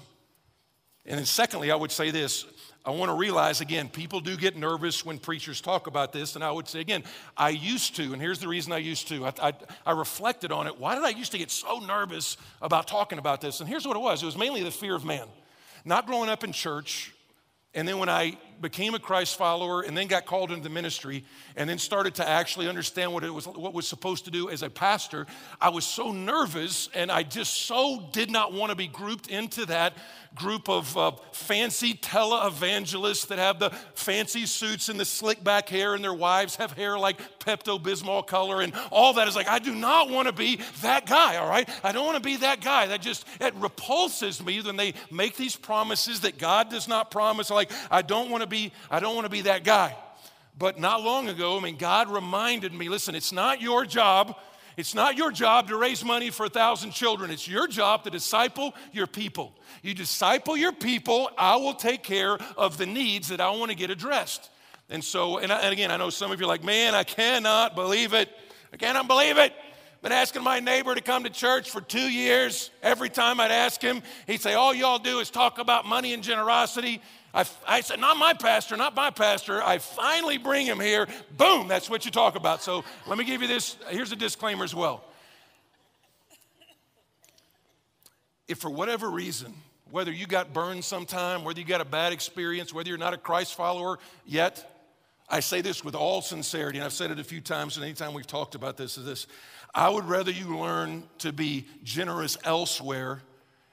And 1.07 1.19
then 1.19 1.27
secondly, 1.27 1.71
I 1.71 1.77
would 1.77 1.93
say 1.93 2.11
this, 2.11 2.47
I 2.87 2.91
want 2.91 3.11
to 3.11 3.15
realize 3.15 3.61
again, 3.61 3.89
people 3.89 4.21
do 4.21 4.37
get 4.37 4.57
nervous 4.57 5.05
when 5.07 5.19
preachers 5.19 5.61
talk 5.61 5.87
about 5.87 6.13
this. 6.13 6.35
And 6.35 6.45
I 6.45 6.51
would 6.51 6.69
say 6.69 6.81
again, 6.81 7.03
I 7.37 7.51
used 7.51 7.97
to, 7.97 8.13
and 8.13 8.21
here's 8.21 8.39
the 8.39 8.49
reason 8.49 8.73
I 8.73 8.79
used 8.79 9.09
to. 9.09 9.25
I, 9.25 9.33
I, 9.43 9.53
I, 9.87 9.93
reflected 9.93 10.53
on 10.53 10.67
it. 10.67 10.79
Why 10.79 10.95
did 10.95 11.05
I 11.05 11.11
used 11.11 11.33
to 11.33 11.39
get 11.39 11.51
so 11.51 11.79
nervous 11.79 12.37
about 12.61 12.87
talking 12.87 13.19
about 13.19 13.41
this? 13.41 13.61
And 13.61 13.69
here's 13.69 13.87
what 13.87 13.97
it 13.97 14.01
was 14.01 14.23
it 14.23 14.27
was 14.27 14.37
mainly 14.37 14.63
the 14.63 14.71
fear 14.71 14.95
of 14.95 15.05
man. 15.05 15.27
Not 15.87 16.07
growing 16.07 16.29
up 16.29 16.45
in 16.45 16.53
church, 16.53 17.13
and 17.75 17.89
then 17.89 17.99
when 17.99 18.09
I 18.09 18.39
became 18.61 18.95
a 18.95 18.99
Christ 18.99 19.37
follower 19.37 19.83
and 19.83 19.97
then 19.97 20.07
got 20.07 20.27
called 20.27 20.53
into 20.53 20.69
ministry 20.69 21.25
and 21.57 21.69
then 21.69 21.79
started 21.79 22.15
to 22.17 22.29
actually 22.29 22.69
understand 22.69 23.13
what 23.13 23.25
it 23.25 23.33
was 23.33 23.47
what 23.47 23.75
was 23.75 23.87
supposed 23.87 24.25
to 24.25 24.31
do 24.31 24.51
as 24.51 24.63
a 24.63 24.71
pastor, 24.71 25.27
I 25.61 25.71
was 25.71 25.85
so 25.85 26.13
nervous 26.13 26.89
and 26.95 27.11
I 27.11 27.23
just 27.23 27.53
so 27.67 28.09
did 28.13 28.31
not 28.31 28.53
want 28.53 28.71
to 28.71 28.77
be 28.77 28.87
grouped 28.87 29.29
into 29.29 29.67
that 29.67 29.95
group 30.35 30.69
of 30.69 30.97
uh, 30.97 31.13
fancy 31.33 31.95
televangelists 31.95 33.29
that 33.29 33.39
have 33.39 33.59
the 33.59 33.71
fancy 33.95 34.47
suits 34.47 34.89
and 34.89 34.99
the 34.99 35.05
slick 35.05 35.45
back 35.45 35.69
hair 35.69 35.95
and 35.95 36.03
their 36.03 36.15
wives 36.15 36.57
have 36.57 36.73
hair 36.73 36.99
like 36.99 37.21
Pepto-Bismol 37.39 38.27
color 38.27 38.61
and 38.61 38.73
all 38.91 39.13
that 39.15 39.29
is 39.29 39.37
like 39.37 39.49
I 39.49 39.59
do 39.59 39.75
not 39.75 40.11
want 40.11 40.27
to 40.27 40.33
be 40.33 40.61
that 40.83 41.07
guy, 41.07 41.37
all 41.37 41.49
right? 41.49 41.69
I 41.85 41.93
don't 41.93 42.05
want 42.05 42.17
to 42.17 42.23
be 42.23 42.37
that 42.39 42.61
guy. 42.61 42.87
That 42.87 43.01
just 43.01 43.27
it 43.41 43.55
repulses 43.57 44.45
me 44.45 44.61
when 44.61 44.77
they 44.77 44.95
make 45.11 45.37
these 45.37 45.57
promises 45.57 46.21
that 46.21 46.39
God 46.39 46.69
does 46.69 46.89
not 46.89 47.11
promise 47.11 47.51
like 47.51 47.71
I 47.91 48.03
don't 48.03 48.31
want 48.31 48.43
to 48.43 48.44
be 48.47 48.73
I 48.91 49.01
don't 49.01 49.15
want 49.15 49.27
to 49.27 49.31
be 49.31 49.43
that 49.43 49.65
guy. 49.65 49.97
But 50.57 50.79
not 50.79 51.03
long 51.03 51.29
ago, 51.29 51.59
I 51.59 51.63
mean 51.63 51.77
God 51.77 52.11
reminded 52.11 52.73
me, 52.73 52.89
listen, 52.89 53.15
it's 53.15 53.33
not 53.33 53.61
your 53.61 53.85
job 53.85 54.37
it's 54.77 54.95
not 54.95 55.17
your 55.17 55.31
job 55.31 55.69
to 55.69 55.77
raise 55.77 56.05
money 56.05 56.31
for 56.31 56.47
a 56.47 56.49
thousand 56.49 56.91
children. 56.91 57.31
It's 57.31 57.47
your 57.47 57.69
job 57.69 58.05
to 58.05 58.11
disciple 58.11 58.75
your 58.93 59.07
people. 59.07 59.55
You 59.83 59.95
disciple 59.95 60.57
your 60.57 60.73
people, 60.73 61.31
I 61.39 61.57
will 61.57 61.75
take 61.75 62.03
care 62.03 62.39
of 62.57 62.77
the 62.77 62.87
needs 62.87 63.29
that 63.29 63.41
I 63.41 63.51
want 63.51 63.71
to 63.71 63.77
get 63.77 63.91
addressed. 63.91 64.51
And 64.91 65.03
so, 65.03 65.39
and, 65.39 65.53
I, 65.53 65.61
and 65.61 65.73
again, 65.73 65.91
I 65.91 65.97
know 65.97 66.11
some 66.11 66.33
of 66.33 66.41
you 66.41 66.47
are 66.47 66.49
like, 66.49 66.65
man, 66.65 66.95
I 66.95 67.05
cannot 67.05 67.75
believe 67.75 68.15
it. 68.15 68.29
I 68.73 68.77
cannot 68.77 69.07
believe 69.07 69.39
it. 69.39 69.53
Been 70.05 70.13
asking 70.13 70.43
my 70.43 70.61
neighbor 70.61 70.95
to 70.95 71.01
come 71.01 71.25
to 71.25 71.31
church 71.31 71.71
for 71.71 71.81
two 71.81 71.99
years. 72.13 72.71
Every 72.83 73.09
time 73.09 73.41
I'd 73.41 73.51
ask 73.51 73.81
him, 73.81 74.03
he'd 74.27 74.43
say, 74.43 74.53
All 74.53 74.75
y'all 74.75 74.99
do 74.99 75.19
is 75.21 75.31
talk 75.31 75.59
about 75.59 75.87
money 75.87 76.13
and 76.13 76.23
generosity. 76.23 77.01
I, 77.33 77.47
I 77.67 77.81
said, 77.81 78.01
not 78.01 78.19
my 78.19 78.35
pastor, 78.35 78.77
not 78.77 78.95
my 78.95 79.09
pastor. 79.09 79.63
I 79.63 79.79
finally 79.79 80.37
bring 80.37 80.67
him 80.67 80.79
here. 80.79 81.09
Boom, 81.39 81.69
that's 81.69 81.89
what 81.89 82.05
you 82.05 82.11
talk 82.11 82.37
about. 82.37 82.63
So 82.63 82.85
let 83.07 83.17
me 83.17 83.25
give 83.25 83.41
you 83.41 83.49
this. 83.49 83.79
Here's 83.89 84.13
a 84.13 84.17
disclaimer 84.17 84.63
as 84.63 84.75
well. 84.75 85.07
If 88.47 88.59
for 88.59 88.69
whatever 88.69 89.09
reason, 89.09 89.55
whether 89.91 90.13
you 90.13 90.27
got 90.27 90.53
burned 90.53 90.85
sometime, 90.85 91.45
whether 91.45 91.61
you 91.61 91.67
got 91.67 91.81
a 91.81 91.87
bad 91.87 92.13
experience, 92.13 92.75
whether 92.75 92.91
you're 92.91 92.99
not 92.99 93.15
a 93.15 93.17
Christ 93.17 93.55
follower 93.55 93.99
yet, 94.27 94.74
I 95.35 95.41
say 95.41 95.63
this 95.63 95.83
with 95.83 95.97
all 95.97 96.23
sincerity, 96.23 96.79
and 96.79 96.85
I've 96.85 96.93
said 96.93 97.11
it 97.11 97.19
a 97.19 97.25
few 97.25 97.41
times, 97.41 97.77
and 97.77 97.85
anytime 97.85 98.15
we've 98.15 98.25
talked 98.25 98.55
about 98.55 98.77
this, 98.77 98.97
is 98.97 99.05
this. 99.05 99.27
I 99.75 99.89
would 99.89 100.05
rather 100.05 100.31
you 100.31 100.57
learn 100.57 101.03
to 101.19 101.33
be 101.33 101.67
generous 101.83 102.39
elsewhere 102.45 103.21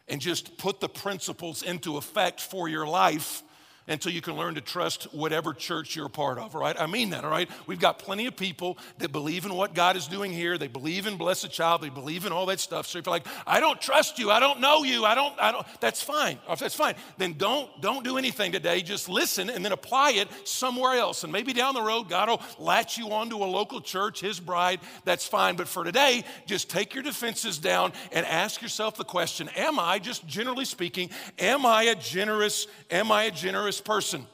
and 0.07 0.19
just 0.19 0.57
put 0.57 0.79
the 0.79 0.89
principles 0.89 1.61
into 1.61 1.97
effect 1.97 2.41
for 2.41 2.67
your 2.67 2.87
life 2.87 3.43
until 3.87 4.11
you 4.11 4.21
can 4.21 4.35
learn 4.35 4.55
to 4.55 4.61
trust 4.61 5.03
whatever 5.13 5.53
church 5.53 5.95
you're 5.95 6.05
a 6.05 6.09
part 6.09 6.37
of, 6.37 6.55
all 6.55 6.61
right? 6.61 6.79
I 6.79 6.87
mean 6.87 7.09
that, 7.11 7.25
all 7.25 7.31
right? 7.31 7.49
We've 7.67 7.79
got 7.79 7.99
plenty 7.99 8.27
of 8.27 8.35
people 8.35 8.77
that 8.99 9.11
believe 9.11 9.45
in 9.45 9.53
what 9.53 9.73
God 9.73 9.95
is 9.95 10.07
doing 10.07 10.31
here. 10.31 10.57
They 10.57 10.67
believe 10.67 11.07
in 11.07 11.17
Blessed 11.17 11.51
Child. 11.51 11.81
They 11.81 11.89
believe 11.89 12.25
in 12.25 12.31
all 12.31 12.45
that 12.47 12.59
stuff. 12.59 12.87
So 12.87 12.99
if 12.99 13.05
you're 13.05 13.11
like, 13.11 13.27
I 13.45 13.59
don't 13.59 13.81
trust 13.81 14.19
you, 14.19 14.29
I 14.31 14.39
don't 14.39 14.59
know 14.59 14.83
you, 14.83 15.05
I 15.05 15.15
don't, 15.15 15.33
I 15.39 15.51
don't, 15.51 15.65
that's 15.79 16.01
fine. 16.01 16.37
That's 16.59 16.75
fine. 16.75 16.95
Then 17.17 17.33
don't, 17.33 17.69
don't 17.81 18.03
do 18.03 18.17
anything 18.17 18.51
today. 18.51 18.81
Just 18.81 19.09
listen 19.09 19.49
and 19.49 19.65
then 19.65 19.71
apply 19.71 20.11
it 20.11 20.27
somewhere 20.47 20.97
else. 20.97 21.23
And 21.23 21.33
maybe 21.33 21.53
down 21.53 21.73
the 21.73 21.81
road, 21.81 22.09
God 22.09 22.29
will 22.29 22.41
latch 22.59 22.97
you 22.97 23.11
onto 23.11 23.37
a 23.37 23.45
local 23.45 23.81
church, 23.81 24.21
his 24.21 24.39
bride. 24.39 24.79
That's 25.05 25.25
fine. 25.25 25.55
But 25.55 25.67
for 25.67 25.83
today, 25.83 26.23
just 26.45 26.69
take 26.69 26.93
your 26.93 27.03
defenses 27.03 27.57
down 27.57 27.93
and 28.11 28.25
ask 28.25 28.61
yourself 28.61 28.95
the 28.95 29.03
question, 29.03 29.49
am 29.55 29.79
I, 29.79 29.99
just 29.99 30.27
generally 30.27 30.65
speaking, 30.65 31.09
am 31.39 31.65
I 31.65 31.83
a 31.83 31.95
generous, 31.95 32.67
am 32.89 33.11
I 33.11 33.23
a 33.23 33.31
generous 33.31 33.70
person. 33.79 34.25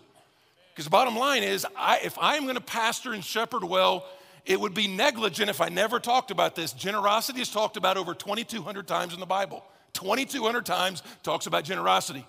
Because 0.71 0.85
the 0.85 0.91
bottom 0.91 1.15
line 1.15 1.43
is, 1.43 1.65
I, 1.75 1.99
if 2.03 2.17
I'm 2.21 2.43
going 2.43 2.55
to 2.55 2.61
pastor 2.61 3.13
and 3.13 3.23
shepherd 3.23 3.63
well, 3.63 4.05
it 4.45 4.59
would 4.59 4.73
be 4.73 4.87
negligent 4.87 5.49
if 5.49 5.59
I 5.59 5.69
never 5.69 5.99
talked 5.99 6.31
about 6.31 6.55
this. 6.55 6.71
Generosity 6.71 7.41
is 7.41 7.49
talked 7.49 7.77
about 7.77 7.97
over 7.97 8.13
2,200 8.13 8.87
times 8.87 9.13
in 9.13 9.19
the 9.19 9.25
Bible. 9.25 9.63
2,200 9.93 10.65
times 10.65 11.03
talks 11.23 11.47
about 11.47 11.63
generosity. 11.63 12.25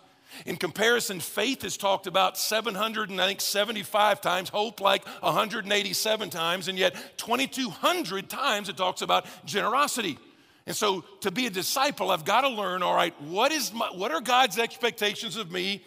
In 0.46 0.56
comparison, 0.56 1.20
faith 1.20 1.64
is 1.64 1.76
talked 1.76 2.06
about 2.06 2.36
700 2.36 3.10
and 3.10 3.20
I 3.20 3.26
think 3.26 3.40
75 3.40 4.20
times, 4.20 4.48
hope 4.48 4.80
like 4.80 5.06
187 5.20 6.30
times, 6.30 6.68
and 6.68 6.78
yet 6.78 6.94
2,200 7.18 8.28
times 8.28 8.68
it 8.68 8.76
talks 8.76 9.02
about 9.02 9.26
generosity. 9.44 10.18
And 10.66 10.76
so 10.76 11.02
to 11.20 11.30
be 11.30 11.46
a 11.46 11.50
disciple, 11.50 12.10
I've 12.10 12.24
got 12.24 12.42
to 12.42 12.48
learn 12.48 12.82
all 12.82 12.94
right, 12.94 13.14
what, 13.22 13.52
is 13.52 13.72
my, 13.72 13.86
what 13.86 14.10
are 14.10 14.20
God's 14.20 14.58
expectations 14.58 15.36
of 15.36 15.50
me 15.50 15.82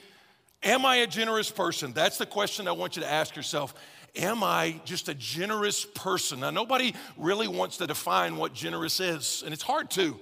Am 0.63 0.85
I 0.85 0.97
a 0.97 1.07
generous 1.07 1.49
person? 1.49 1.91
That's 1.93 2.17
the 2.17 2.25
question 2.25 2.67
I 2.67 2.71
want 2.71 2.95
you 2.95 3.01
to 3.01 3.11
ask 3.11 3.35
yourself. 3.35 3.73
Am 4.15 4.43
I 4.43 4.79
just 4.85 5.09
a 5.09 5.13
generous 5.13 5.85
person? 5.85 6.41
Now, 6.41 6.51
nobody 6.51 6.93
really 7.17 7.47
wants 7.47 7.77
to 7.77 7.87
define 7.87 8.35
what 8.35 8.53
generous 8.53 8.99
is, 8.99 9.41
and 9.43 9.53
it's 9.53 9.63
hard 9.63 9.89
to. 9.91 10.19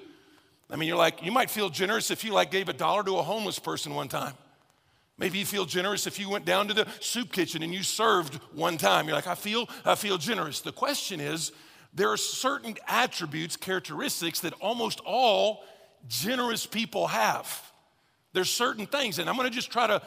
I 0.70 0.76
mean, 0.76 0.88
you're 0.88 0.98
like, 0.98 1.24
you 1.24 1.32
might 1.32 1.50
feel 1.50 1.70
generous 1.70 2.12
if 2.12 2.24
you 2.24 2.32
like 2.32 2.52
gave 2.52 2.70
a 2.70 2.74
dollar 2.74 3.04
to 3.04 3.18
a 3.18 3.24
homeless 3.24 3.58
person 3.60 3.96
one 3.96 4.08
time. 4.08 4.34
Maybe 5.18 5.40
you 5.40 5.46
feel 5.46 5.66
generous 5.66 6.08
if 6.08 6.20
you 6.20 6.30
went 6.30 6.46
down 6.46 6.70
to 6.70 6.74
the 6.74 6.88
soup 7.02 7.34
kitchen 7.34 7.62
and 7.62 7.74
you 7.74 7.84
served 7.84 8.36
one 8.54 8.78
time. 8.78 9.08
You're 9.08 9.16
like, 9.16 9.28
I 9.28 9.36
feel, 9.36 9.68
I 9.84 9.96
feel 9.96 10.18
generous. 10.18 10.62
The 10.62 10.72
question 10.72 11.20
is, 11.20 11.52
there 11.94 12.10
are 12.10 12.18
certain 12.18 12.76
attributes, 12.88 13.58
characteristics 13.58 14.42
that 14.42 14.54
almost 14.62 15.02
all 15.02 15.64
generous 16.08 16.66
people 16.66 17.08
have. 17.08 17.62
There's 18.32 18.50
certain 18.50 18.86
things, 18.86 19.20
and 19.20 19.30
I'm 19.30 19.36
gonna 19.36 19.50
just 19.50 19.72
try 19.72 19.88
to 19.88 20.02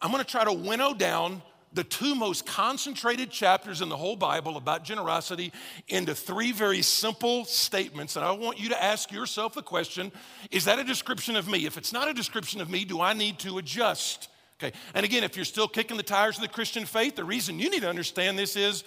I'm 0.00 0.10
going 0.10 0.22
to 0.22 0.30
try 0.30 0.44
to 0.44 0.52
winnow 0.52 0.94
down 0.94 1.42
the 1.72 1.84
two 1.84 2.14
most 2.14 2.46
concentrated 2.46 3.30
chapters 3.30 3.82
in 3.82 3.88
the 3.88 3.96
whole 3.96 4.16
Bible 4.16 4.56
about 4.56 4.84
generosity 4.84 5.52
into 5.88 6.14
three 6.14 6.52
very 6.52 6.82
simple 6.82 7.44
statements. 7.44 8.16
And 8.16 8.24
I 8.24 8.30
want 8.32 8.60
you 8.60 8.68
to 8.68 8.82
ask 8.82 9.10
yourself 9.10 9.54
the 9.54 9.62
question 9.62 10.12
is 10.50 10.66
that 10.66 10.78
a 10.78 10.84
description 10.84 11.36
of 11.36 11.48
me? 11.48 11.66
If 11.66 11.76
it's 11.76 11.92
not 11.92 12.08
a 12.08 12.14
description 12.14 12.60
of 12.60 12.70
me, 12.70 12.84
do 12.84 13.00
I 13.00 13.12
need 13.12 13.40
to 13.40 13.58
adjust? 13.58 14.28
Okay. 14.62 14.76
And 14.94 15.04
again, 15.04 15.24
if 15.24 15.34
you're 15.36 15.44
still 15.44 15.66
kicking 15.66 15.96
the 15.96 16.04
tires 16.04 16.36
of 16.36 16.42
the 16.42 16.48
Christian 16.48 16.84
faith, 16.84 17.16
the 17.16 17.24
reason 17.24 17.58
you 17.58 17.68
need 17.68 17.82
to 17.82 17.88
understand 17.88 18.38
this 18.38 18.54
is 18.56 18.84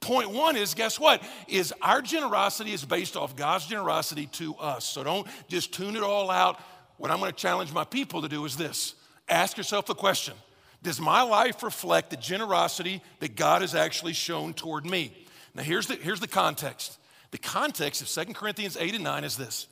point 0.00 0.30
one 0.30 0.56
is 0.56 0.74
guess 0.74 0.98
what 0.98 1.22
is 1.46 1.72
our 1.80 2.02
generosity 2.02 2.72
is 2.72 2.84
based 2.84 3.16
off 3.16 3.36
god's 3.36 3.66
generosity 3.66 4.26
to 4.26 4.52
us 4.56 4.84
so 4.84 5.04
don't 5.04 5.28
just 5.46 5.72
tune 5.72 5.94
it 5.94 6.02
all 6.02 6.28
out 6.28 6.60
what 6.96 7.08
i'm 7.10 7.20
going 7.20 7.30
to 7.30 7.36
challenge 7.36 7.72
my 7.72 7.84
people 7.84 8.20
to 8.20 8.28
do 8.28 8.44
is 8.44 8.56
this 8.56 8.96
ask 9.32 9.56
yourself 9.56 9.86
the 9.86 9.94
question 9.94 10.34
does 10.82 11.00
my 11.00 11.22
life 11.22 11.62
reflect 11.62 12.10
the 12.10 12.16
generosity 12.16 13.02
that 13.20 13.36
God 13.36 13.62
has 13.62 13.74
actually 13.74 14.14
shown 14.14 14.52
toward 14.52 14.84
me? 14.84 15.12
Now, 15.54 15.62
here's 15.62 15.86
the, 15.86 15.94
here's 15.94 16.20
the 16.20 16.26
context. 16.26 16.98
The 17.30 17.38
context 17.38 18.02
of 18.02 18.26
2 18.26 18.34
Corinthians 18.34 18.76
8 18.76 18.94
and 18.94 19.04
9 19.04 19.24
is 19.24 19.36
this. 19.36 19.68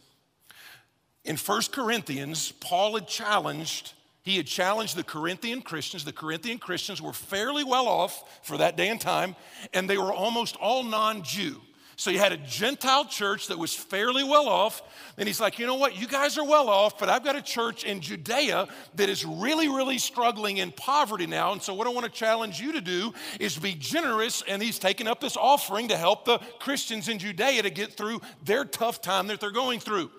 In 1.24 1.36
1 1.36 1.62
Corinthians, 1.72 2.52
Paul 2.52 2.94
had 2.94 3.08
challenged, 3.08 3.92
he 4.22 4.36
had 4.36 4.46
challenged 4.46 4.96
the 4.96 5.04
Corinthian 5.04 5.62
Christians. 5.62 6.04
The 6.04 6.12
Corinthian 6.12 6.58
Christians 6.58 7.02
were 7.02 7.12
fairly 7.12 7.64
well 7.64 7.88
off 7.88 8.40
for 8.42 8.56
that 8.58 8.76
day 8.76 8.88
and 8.88 9.00
time, 9.00 9.34
and 9.74 9.90
they 9.90 9.98
were 9.98 10.12
almost 10.12 10.56
all 10.56 10.82
non 10.82 11.22
Jew. 11.22 11.60
So 12.00 12.08
you 12.08 12.18
had 12.18 12.32
a 12.32 12.38
Gentile 12.38 13.04
church 13.04 13.48
that 13.48 13.58
was 13.58 13.74
fairly 13.74 14.24
well 14.24 14.48
off. 14.48 14.80
And 15.18 15.28
he's 15.28 15.38
like, 15.38 15.58
you 15.58 15.66
know 15.66 15.74
what? 15.74 16.00
You 16.00 16.08
guys 16.08 16.38
are 16.38 16.44
well 16.44 16.70
off, 16.70 16.98
but 16.98 17.10
I've 17.10 17.22
got 17.22 17.36
a 17.36 17.42
church 17.42 17.84
in 17.84 18.00
Judea 18.00 18.68
that 18.94 19.10
is 19.10 19.22
really, 19.26 19.68
really 19.68 19.98
struggling 19.98 20.56
in 20.56 20.72
poverty 20.72 21.26
now. 21.26 21.52
And 21.52 21.62
so 21.62 21.74
what 21.74 21.86
I 21.86 21.90
want 21.90 22.06
to 22.06 22.10
challenge 22.10 22.58
you 22.58 22.72
to 22.72 22.80
do 22.80 23.12
is 23.38 23.58
be 23.58 23.74
generous. 23.74 24.42
And 24.48 24.62
he's 24.62 24.78
taking 24.78 25.08
up 25.08 25.20
this 25.20 25.36
offering 25.36 25.88
to 25.88 25.96
help 25.98 26.24
the 26.24 26.38
Christians 26.58 27.06
in 27.06 27.18
Judea 27.18 27.64
to 27.64 27.70
get 27.70 27.98
through 27.98 28.22
their 28.46 28.64
tough 28.64 29.02
time 29.02 29.26
that 29.26 29.38
they're 29.38 29.50
going 29.50 29.78
through. 29.78 30.10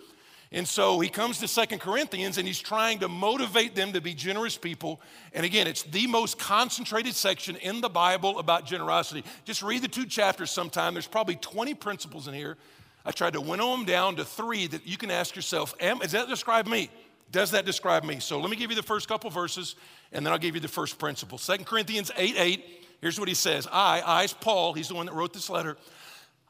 And 0.53 0.67
so 0.67 0.99
he 0.99 1.07
comes 1.07 1.37
to 1.39 1.47
Second 1.47 1.79
Corinthians 1.79 2.37
and 2.37 2.45
he's 2.45 2.59
trying 2.59 2.99
to 2.99 3.07
motivate 3.07 3.73
them 3.73 3.93
to 3.93 4.01
be 4.01 4.13
generous 4.13 4.57
people. 4.57 4.99
And 5.33 5.45
again, 5.45 5.65
it's 5.65 5.83
the 5.83 6.07
most 6.07 6.37
concentrated 6.37 7.15
section 7.15 7.55
in 7.55 7.79
the 7.79 7.87
Bible 7.87 8.37
about 8.37 8.65
generosity. 8.65 9.23
Just 9.45 9.63
read 9.63 9.81
the 9.81 9.87
two 9.87 10.05
chapters 10.05 10.51
sometime. 10.51 10.93
There's 10.93 11.07
probably 11.07 11.35
20 11.37 11.73
principles 11.75 12.27
in 12.27 12.33
here. 12.33 12.57
I 13.05 13.11
tried 13.11 13.33
to 13.33 13.41
winnow 13.41 13.71
them 13.71 13.85
down 13.85 14.17
to 14.17 14.25
three 14.25 14.67
that 14.67 14.85
you 14.85 14.97
can 14.97 15.09
ask 15.09 15.35
yourself, 15.35 15.73
does 15.79 16.11
that 16.11 16.27
describe 16.27 16.67
me? 16.67 16.89
Does 17.31 17.51
that 17.51 17.65
describe 17.65 18.03
me? 18.03 18.19
So 18.19 18.37
let 18.39 18.49
me 18.49 18.57
give 18.57 18.69
you 18.69 18.75
the 18.75 18.83
first 18.83 19.07
couple 19.07 19.29
verses 19.29 19.75
and 20.11 20.25
then 20.25 20.33
I'll 20.33 20.39
give 20.39 20.55
you 20.55 20.61
the 20.61 20.67
first 20.67 20.99
principle. 20.99 21.37
Second 21.37 21.65
Corinthians 21.65 22.11
8 22.17 22.35
8, 22.37 22.65
here's 22.99 23.17
what 23.17 23.29
he 23.29 23.35
says 23.35 23.67
I, 23.71 24.01
I 24.05 24.23
is 24.23 24.33
Paul, 24.33 24.73
he's 24.73 24.89
the 24.89 24.95
one 24.95 25.05
that 25.05 25.15
wrote 25.15 25.31
this 25.31 25.49
letter. 25.49 25.77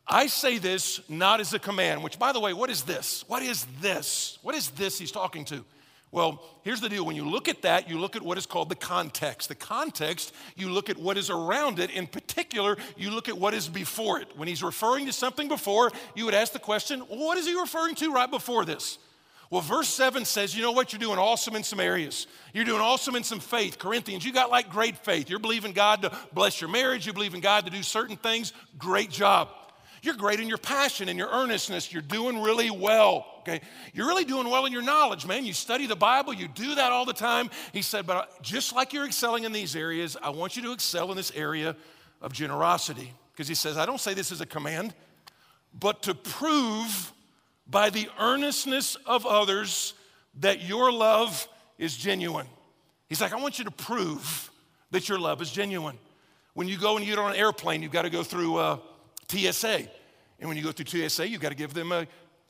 I 0.07 0.27
say 0.27 0.57
this 0.57 0.99
not 1.09 1.39
as 1.39 1.53
a 1.53 1.59
command, 1.59 2.03
which, 2.03 2.19
by 2.19 2.31
the 2.31 2.39
way, 2.39 2.53
what 2.53 2.69
is 2.69 2.83
this? 2.83 3.23
What 3.27 3.43
is 3.43 3.65
this? 3.81 4.37
What 4.41 4.55
is 4.55 4.69
this 4.71 4.99
he's 4.99 5.11
talking 5.11 5.45
to? 5.45 5.63
Well, 6.11 6.43
here's 6.63 6.81
the 6.81 6.89
deal. 6.89 7.05
When 7.05 7.15
you 7.15 7.29
look 7.29 7.47
at 7.47 7.61
that, 7.61 7.89
you 7.89 7.97
look 7.97 8.17
at 8.17 8.21
what 8.21 8.37
is 8.37 8.45
called 8.45 8.67
the 8.67 8.75
context. 8.75 9.47
The 9.47 9.55
context, 9.55 10.33
you 10.57 10.69
look 10.69 10.89
at 10.89 10.97
what 10.97 11.17
is 11.17 11.29
around 11.29 11.79
it. 11.79 11.89
In 11.89 12.05
particular, 12.05 12.75
you 12.97 13.11
look 13.11 13.29
at 13.29 13.37
what 13.37 13.53
is 13.53 13.69
before 13.69 14.19
it. 14.19 14.27
When 14.35 14.49
he's 14.49 14.61
referring 14.61 15.05
to 15.05 15.13
something 15.13 15.47
before, 15.47 15.89
you 16.13 16.25
would 16.25 16.33
ask 16.33 16.51
the 16.51 16.59
question, 16.59 17.01
well, 17.09 17.19
what 17.19 17.37
is 17.37 17.47
he 17.47 17.57
referring 17.57 17.95
to 17.95 18.11
right 18.11 18.29
before 18.29 18.65
this? 18.65 18.97
Well, 19.49 19.61
verse 19.61 19.87
7 19.87 20.25
says, 20.25 20.55
you 20.55 20.61
know 20.61 20.71
what? 20.73 20.91
You're 20.91 20.99
doing 20.99 21.17
awesome 21.17 21.55
in 21.55 21.63
some 21.63 21.79
areas. 21.79 22.27
You're 22.53 22.65
doing 22.65 22.81
awesome 22.81 23.15
in 23.15 23.23
some 23.23 23.39
faith. 23.39 23.79
Corinthians, 23.79 24.25
you 24.25 24.33
got 24.33 24.49
like 24.49 24.69
great 24.69 24.97
faith. 24.97 25.29
You're 25.29 25.39
believing 25.39 25.71
God 25.71 26.01
to 26.01 26.17
bless 26.33 26.59
your 26.59 26.69
marriage. 26.69 27.05
You 27.05 27.13
believe 27.13 27.33
in 27.33 27.41
God 27.41 27.65
to 27.65 27.71
do 27.71 27.83
certain 27.83 28.17
things. 28.17 28.51
Great 28.77 29.11
job. 29.11 29.49
You're 30.03 30.15
great 30.15 30.39
in 30.39 30.47
your 30.47 30.57
passion 30.57 31.09
and 31.09 31.17
your 31.17 31.29
earnestness. 31.29 31.93
You're 31.93 32.01
doing 32.01 32.41
really 32.41 32.71
well, 32.71 33.25
okay? 33.41 33.61
You're 33.93 34.07
really 34.07 34.25
doing 34.25 34.49
well 34.49 34.65
in 34.65 34.73
your 34.73 34.81
knowledge, 34.81 35.27
man. 35.27 35.45
You 35.45 35.53
study 35.53 35.85
the 35.85 35.95
Bible, 35.95 36.33
you 36.33 36.47
do 36.47 36.75
that 36.75 36.91
all 36.91 37.05
the 37.05 37.13
time. 37.13 37.51
He 37.71 37.83
said, 37.83 38.07
but 38.07 38.41
just 38.41 38.73
like 38.73 38.93
you're 38.93 39.05
excelling 39.05 39.43
in 39.43 39.51
these 39.51 39.75
areas, 39.75 40.17
I 40.21 40.31
want 40.31 40.55
you 40.55 40.63
to 40.63 40.71
excel 40.71 41.11
in 41.11 41.17
this 41.17 41.31
area 41.35 41.75
of 42.19 42.33
generosity. 42.33 43.13
Because 43.31 43.47
he 43.47 43.53
says, 43.53 43.77
I 43.77 43.85
don't 43.85 43.99
say 43.99 44.15
this 44.15 44.31
as 44.31 44.41
a 44.41 44.45
command, 44.45 44.95
but 45.79 46.03
to 46.03 46.15
prove 46.15 47.13
by 47.67 47.91
the 47.91 48.09
earnestness 48.19 48.95
of 49.05 49.27
others 49.27 49.93
that 50.39 50.63
your 50.63 50.91
love 50.91 51.47
is 51.77 51.95
genuine. 51.95 52.47
He's 53.07 53.21
like, 53.21 53.33
I 53.33 53.39
want 53.39 53.59
you 53.59 53.65
to 53.65 53.71
prove 53.71 54.49
that 54.89 55.09
your 55.09 55.19
love 55.19 55.41
is 55.43 55.51
genuine. 55.51 55.97
When 56.53 56.67
you 56.67 56.77
go 56.77 56.97
and 56.97 57.05
you 57.05 57.11
get 57.11 57.19
on 57.19 57.31
an 57.31 57.37
airplane, 57.37 57.83
you've 57.83 57.91
got 57.91 58.01
to 58.01 58.09
go 58.09 58.23
through. 58.23 58.57
Uh, 58.57 58.77
TSA. 59.27 59.87
And 60.39 60.47
when 60.47 60.57
you 60.57 60.63
go 60.63 60.71
through 60.71 61.07
TSA, 61.07 61.27
you've 61.27 61.41
got 61.41 61.49
to 61.49 61.55
give 61.55 61.73
them 61.73 61.91
a 61.91 62.07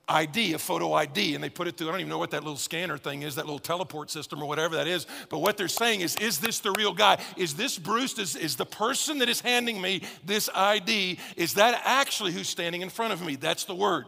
ID, 0.08 0.54
a 0.54 0.60
photo 0.60 0.94
ID, 0.94 1.36
and 1.36 1.44
they 1.44 1.50
put 1.50 1.68
it 1.68 1.78
through. 1.78 1.88
I 1.88 1.92
don't 1.92 2.02
even 2.02 2.10
know 2.10 2.18
what 2.18 2.32
that 2.32 2.44
little 2.44 2.58
scanner 2.58 2.98
thing 2.98 3.22
is, 3.22 3.36
that 3.36 3.46
little 3.46 3.60
teleport 3.60 4.12
system 4.12 4.42
or 4.42 4.46
whatever 4.46 4.76
that 4.76 4.88
is. 4.88 5.08
But 5.30 5.40
what 5.40 5.58
they're 5.58 5.68
saying 5.68 6.02
is, 6.02 6.16
is 6.18 6.40
this 6.40 6.60
the 6.60 6.72
real 6.72 6.94
guy? 6.94 7.18
Is 7.38 7.54
this 7.54 7.78
Bruce? 7.78 8.18
Is, 8.20 8.36
is 8.36 8.56
the 8.56 8.66
person 8.66 9.20
that 9.20 9.30
is 9.30 9.42
handing 9.42 9.82
me 9.82 10.04
this 10.26 10.50
ID, 10.54 11.18
is 11.38 11.54
that 11.56 11.82
actually 11.86 12.34
who's 12.34 12.50
standing 12.50 12.82
in 12.82 12.90
front 12.90 13.14
of 13.14 13.26
me? 13.26 13.36
That's 13.36 13.64
the 13.64 13.76
word. 13.76 14.06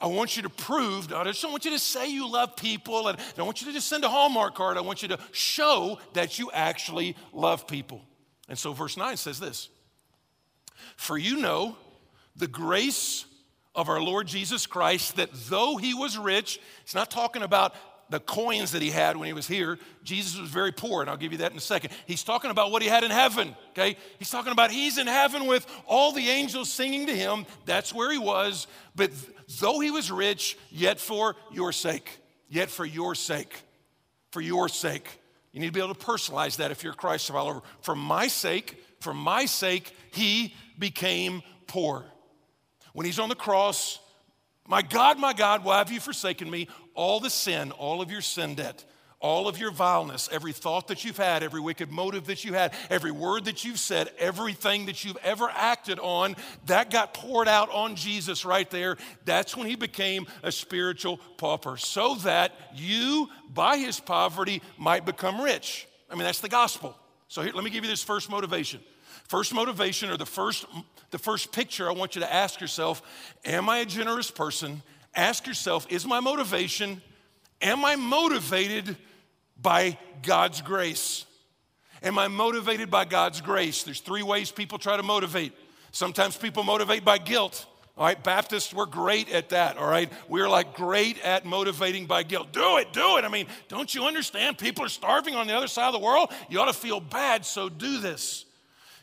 I 0.00 0.06
want 0.06 0.36
you 0.36 0.42
to 0.42 0.50
prove, 0.50 1.12
I 1.12 1.24
just 1.24 1.40
don't 1.42 1.52
want 1.52 1.64
you 1.64 1.70
to 1.70 1.78
say 1.78 2.10
you 2.10 2.28
love 2.28 2.56
people, 2.56 3.08
and 3.08 3.18
I 3.18 3.22
don't 3.36 3.46
want 3.46 3.60
you 3.60 3.68
to 3.68 3.72
just 3.72 3.88
send 3.88 4.04
a 4.04 4.08
Hallmark 4.08 4.54
card. 4.54 4.76
I 4.76 4.80
want 4.80 5.02
you 5.02 5.08
to 5.08 5.18
show 5.32 5.98
that 6.14 6.38
you 6.38 6.50
actually 6.52 7.16
love 7.32 7.66
people. 7.66 8.02
And 8.48 8.58
so 8.58 8.72
verse 8.72 8.96
9 8.96 9.16
says 9.16 9.38
this 9.38 9.68
For 10.96 11.16
you 11.16 11.36
know 11.36 11.76
the 12.36 12.46
grace 12.46 13.24
of 13.74 13.88
our 13.88 14.00
Lord 14.00 14.26
Jesus 14.26 14.66
Christ, 14.66 15.16
that 15.16 15.30
though 15.32 15.76
he 15.76 15.94
was 15.94 16.16
rich, 16.16 16.60
it's 16.82 16.94
not 16.94 17.10
talking 17.10 17.42
about 17.42 17.74
the 18.08 18.20
coins 18.20 18.72
that 18.72 18.82
he 18.82 18.90
had 18.90 19.16
when 19.16 19.26
he 19.26 19.32
was 19.32 19.48
here. 19.48 19.78
Jesus 20.04 20.38
was 20.38 20.48
very 20.48 20.72
poor, 20.72 21.00
and 21.00 21.10
I'll 21.10 21.16
give 21.16 21.32
you 21.32 21.38
that 21.38 21.50
in 21.50 21.58
a 21.58 21.60
second. 21.60 21.90
He's 22.06 22.22
talking 22.22 22.50
about 22.50 22.70
what 22.70 22.82
he 22.82 22.88
had 22.88 23.02
in 23.02 23.10
heaven, 23.10 23.54
okay? 23.70 23.96
He's 24.18 24.30
talking 24.30 24.52
about 24.52 24.70
he's 24.70 24.98
in 24.98 25.06
heaven 25.06 25.46
with 25.46 25.66
all 25.86 26.12
the 26.12 26.28
angels 26.28 26.70
singing 26.70 27.06
to 27.08 27.16
him. 27.16 27.46
That's 27.64 27.92
where 27.92 28.10
he 28.12 28.18
was. 28.18 28.68
But 28.94 29.10
though 29.60 29.80
he 29.80 29.90
was 29.90 30.10
rich, 30.10 30.56
yet 30.70 31.00
for 31.00 31.34
your 31.52 31.72
sake, 31.72 32.20
yet 32.48 32.70
for 32.70 32.84
your 32.84 33.14
sake, 33.14 33.60
for 34.30 34.40
your 34.40 34.68
sake. 34.68 35.20
You 35.52 35.60
need 35.60 35.68
to 35.68 35.72
be 35.72 35.80
able 35.80 35.94
to 35.94 36.06
personalize 36.06 36.56
that 36.56 36.70
if 36.70 36.84
you're 36.84 36.92
a 36.92 36.96
Christ 36.96 37.28
follower. 37.28 37.62
For 37.80 37.96
my 37.96 38.28
sake, 38.28 38.82
for 39.00 39.14
my 39.14 39.46
sake, 39.46 39.92
he 40.12 40.54
became 40.78 41.42
poor. 41.66 42.04
When 42.96 43.04
he's 43.04 43.18
on 43.18 43.28
the 43.28 43.34
cross, 43.34 43.98
my 44.66 44.80
God, 44.80 45.18
my 45.18 45.34
God, 45.34 45.64
why 45.64 45.76
have 45.76 45.92
you 45.92 46.00
forsaken 46.00 46.50
me? 46.50 46.66
All 46.94 47.20
the 47.20 47.28
sin, 47.28 47.70
all 47.72 48.00
of 48.00 48.10
your 48.10 48.22
sin 48.22 48.54
debt, 48.54 48.86
all 49.20 49.48
of 49.48 49.58
your 49.58 49.70
vileness, 49.70 50.30
every 50.32 50.54
thought 50.54 50.88
that 50.88 51.04
you've 51.04 51.18
had, 51.18 51.42
every 51.42 51.60
wicked 51.60 51.92
motive 51.92 52.24
that 52.28 52.42
you 52.42 52.54
had, 52.54 52.72
every 52.88 53.10
word 53.10 53.44
that 53.44 53.66
you've 53.66 53.78
said, 53.78 54.08
everything 54.18 54.86
that 54.86 55.04
you've 55.04 55.18
ever 55.22 55.46
acted 55.52 55.98
on, 55.98 56.36
that 56.64 56.88
got 56.88 57.12
poured 57.12 57.48
out 57.48 57.70
on 57.70 57.96
Jesus 57.96 58.46
right 58.46 58.70
there. 58.70 58.96
That's 59.26 59.54
when 59.54 59.68
he 59.68 59.76
became 59.76 60.26
a 60.42 60.50
spiritual 60.50 61.18
pauper, 61.36 61.76
so 61.76 62.14
that 62.14 62.52
you, 62.74 63.28
by 63.52 63.76
his 63.76 64.00
poverty, 64.00 64.62
might 64.78 65.04
become 65.04 65.38
rich. 65.38 65.86
I 66.10 66.14
mean, 66.14 66.24
that's 66.24 66.40
the 66.40 66.48
gospel. 66.48 66.96
So 67.28 67.42
here, 67.42 67.52
let 67.52 67.62
me 67.62 67.68
give 67.68 67.84
you 67.84 67.90
this 67.90 68.02
first 68.02 68.30
motivation. 68.30 68.80
First 69.28 69.52
motivation, 69.52 70.08
or 70.08 70.16
the 70.16 70.24
first, 70.24 70.64
the 71.10 71.18
first 71.18 71.52
picture 71.52 71.88
I 71.88 71.92
want 71.92 72.14
you 72.14 72.20
to 72.20 72.32
ask 72.32 72.60
yourself 72.60 73.02
Am 73.44 73.68
I 73.68 73.78
a 73.78 73.86
generous 73.86 74.30
person? 74.30 74.82
Ask 75.14 75.46
yourself, 75.46 75.86
is 75.88 76.04
my 76.04 76.20
motivation, 76.20 77.00
am 77.62 77.84
I 77.86 77.96
motivated 77.96 78.96
by 79.60 79.98
God's 80.22 80.60
grace. 80.60 81.24
Am 82.02 82.18
I 82.18 82.28
motivated 82.28 82.90
by 82.90 83.04
God's 83.04 83.40
grace? 83.40 83.82
There's 83.82 84.00
three 84.00 84.22
ways 84.22 84.50
people 84.50 84.78
try 84.78 84.96
to 84.96 85.02
motivate. 85.02 85.52
Sometimes 85.92 86.36
people 86.36 86.62
motivate 86.62 87.04
by 87.04 87.18
guilt. 87.18 87.66
All 87.96 88.04
right, 88.04 88.22
Baptists, 88.22 88.74
we're 88.74 88.84
great 88.84 89.32
at 89.32 89.48
that. 89.50 89.78
All 89.78 89.88
right, 89.88 90.12
we're 90.28 90.48
like 90.48 90.74
great 90.74 91.18
at 91.22 91.46
motivating 91.46 92.04
by 92.04 92.22
guilt. 92.22 92.52
Do 92.52 92.76
it, 92.76 92.92
do 92.92 93.16
it. 93.16 93.24
I 93.24 93.28
mean, 93.28 93.46
don't 93.68 93.94
you 93.94 94.04
understand? 94.04 94.58
People 94.58 94.84
are 94.84 94.90
starving 94.90 95.34
on 95.34 95.46
the 95.46 95.54
other 95.56 95.68
side 95.68 95.86
of 95.86 95.94
the 95.94 96.06
world. 96.06 96.30
You 96.50 96.60
ought 96.60 96.66
to 96.66 96.74
feel 96.74 97.00
bad, 97.00 97.46
so 97.46 97.70
do 97.70 97.98
this. 97.98 98.44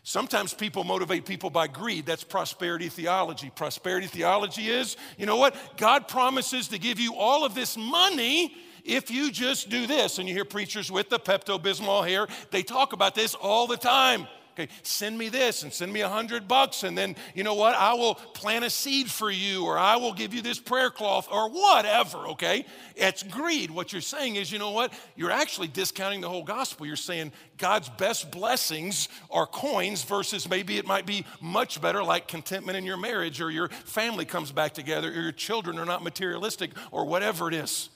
Sometimes 0.04 0.54
people 0.54 0.84
motivate 0.84 1.26
people 1.26 1.50
by 1.50 1.68
greed. 1.68 2.06
That's 2.06 2.26
prosperity 2.26 2.90
theology. 2.90 3.50
Prosperity 3.50 4.08
theology 4.08 4.68
is, 4.68 4.98
you 5.18 5.26
know 5.26 5.38
what? 5.38 5.56
God 5.78 6.10
promises 6.10 6.68
to 6.70 6.78
give 6.78 7.00
you 7.00 7.16
all 7.16 7.46
of 7.46 7.56
this 7.56 7.78
money 7.78 8.54
if 8.84 9.10
you 9.10 9.32
just 9.32 9.70
do 9.70 9.88
this, 9.88 10.20
and 10.20 10.28
you 10.28 10.36
hear 10.36 10.44
preachers 10.44 10.92
with 10.92 11.10
the 11.10 11.18
Pepto 11.18 11.58
Bismol 11.58 12.06
here, 12.06 12.28
they 12.52 12.64
talk 12.64 12.92
about 12.92 13.16
this 13.16 13.34
all 13.34 13.66
the 13.66 13.78
time. 13.78 14.28
Okay, 14.56 14.70
send 14.84 15.18
me 15.18 15.30
this 15.30 15.64
and 15.64 15.74
send 15.74 15.92
me 15.92 16.02
a 16.02 16.10
hundred 16.10 16.48
bucks, 16.48 16.84
and 16.84 16.96
then 16.96 17.16
you 17.34 17.44
know 17.44 17.56
what? 17.56 17.74
I 17.74 17.96
will 17.96 18.14
plant 18.14 18.64
a 18.64 18.70
seed 18.70 19.10
for 19.10 19.32
you, 19.32 19.66
or 19.66 19.80
I 19.80 19.96
will 19.96 20.14
give 20.14 20.32
you 20.32 20.44
this 20.44 20.60
prayer 20.60 20.92
cloth, 20.92 21.28
or 21.32 21.50
whatever. 21.50 22.20
Okay, 22.30 22.68
it's 22.96 23.24
greed. 23.24 23.72
What 23.72 23.92
you're 23.92 24.02
saying 24.02 24.36
is, 24.36 24.52
you 24.52 24.60
know 24.60 24.70
what? 24.70 24.94
You're 25.16 25.32
actually 25.32 25.70
discounting 25.70 26.22
the 26.22 26.30
whole 26.30 26.44
gospel. 26.44 26.86
You're 26.86 26.96
saying 26.96 27.32
God's 27.58 27.90
best 27.90 28.32
blessings 28.32 29.10
are 29.32 29.48
coins 29.48 30.04
versus 30.04 30.48
maybe 30.48 30.78
it 30.78 30.86
might 30.86 31.08
be 31.08 31.26
much 31.42 31.82
better, 31.82 32.04
like 32.04 32.28
contentment 32.28 32.78
in 32.78 32.86
your 32.86 32.98
marriage, 32.98 33.42
or 33.42 33.50
your 33.50 33.70
family 33.70 34.24
comes 34.24 34.52
back 34.52 34.76
together, 34.76 35.08
or 35.10 35.22
your 35.22 35.32
children 35.32 35.80
are 35.80 35.86
not 35.86 36.04
materialistic, 36.04 36.72
or 36.92 37.06
whatever 37.06 37.48
it 37.48 37.56
is. 37.56 37.90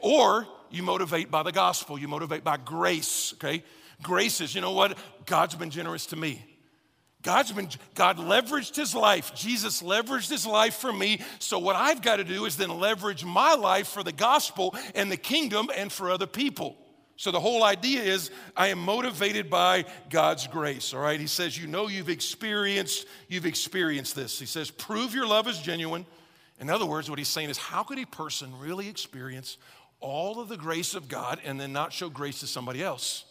Or 0.00 0.46
you 0.70 0.82
motivate 0.82 1.30
by 1.30 1.42
the 1.42 1.52
gospel, 1.52 1.98
you 1.98 2.08
motivate 2.08 2.44
by 2.44 2.58
grace, 2.58 3.32
okay? 3.36 3.64
Grace 4.02 4.40
is, 4.40 4.54
you 4.54 4.60
know 4.60 4.72
what? 4.72 4.98
God's 5.26 5.54
been 5.54 5.70
generous 5.70 6.06
to 6.06 6.16
me. 6.16 6.44
God's 7.24 7.52
been, 7.52 7.68
God 7.94 8.18
leveraged 8.18 8.76
his 8.76 8.94
life. 8.94 9.34
Jesus 9.34 9.82
leveraged 9.82 10.28
his 10.28 10.46
life 10.46 10.74
for 10.74 10.92
me. 10.92 11.20
So, 11.38 11.58
what 11.58 11.74
I've 11.74 12.02
got 12.02 12.16
to 12.16 12.24
do 12.24 12.44
is 12.44 12.58
then 12.58 12.68
leverage 12.68 13.24
my 13.24 13.54
life 13.54 13.88
for 13.88 14.02
the 14.02 14.12
gospel 14.12 14.76
and 14.94 15.10
the 15.10 15.16
kingdom 15.16 15.70
and 15.74 15.90
for 15.90 16.10
other 16.10 16.26
people. 16.26 16.76
So, 17.16 17.30
the 17.30 17.40
whole 17.40 17.64
idea 17.64 18.02
is 18.02 18.30
I 18.54 18.68
am 18.68 18.78
motivated 18.78 19.48
by 19.48 19.86
God's 20.10 20.46
grace, 20.46 20.92
all 20.92 21.00
right? 21.00 21.18
He 21.18 21.26
says, 21.26 21.56
You 21.56 21.66
know, 21.66 21.88
you've 21.88 22.10
experienced, 22.10 23.06
you've 23.28 23.46
experienced 23.46 24.14
this. 24.14 24.38
He 24.38 24.46
says, 24.46 24.70
Prove 24.70 25.14
your 25.14 25.26
love 25.26 25.48
is 25.48 25.58
genuine. 25.58 26.04
In 26.60 26.68
other 26.68 26.86
words, 26.86 27.08
what 27.08 27.18
he's 27.18 27.28
saying 27.28 27.48
is, 27.48 27.56
How 27.56 27.84
could 27.84 27.98
a 27.98 28.06
person 28.06 28.52
really 28.58 28.90
experience 28.90 29.56
all 30.00 30.40
of 30.40 30.50
the 30.50 30.58
grace 30.58 30.94
of 30.94 31.08
God 31.08 31.40
and 31.42 31.58
then 31.58 31.72
not 31.72 31.90
show 31.94 32.10
grace 32.10 32.40
to 32.40 32.46
somebody 32.46 32.82
else? 32.82 33.24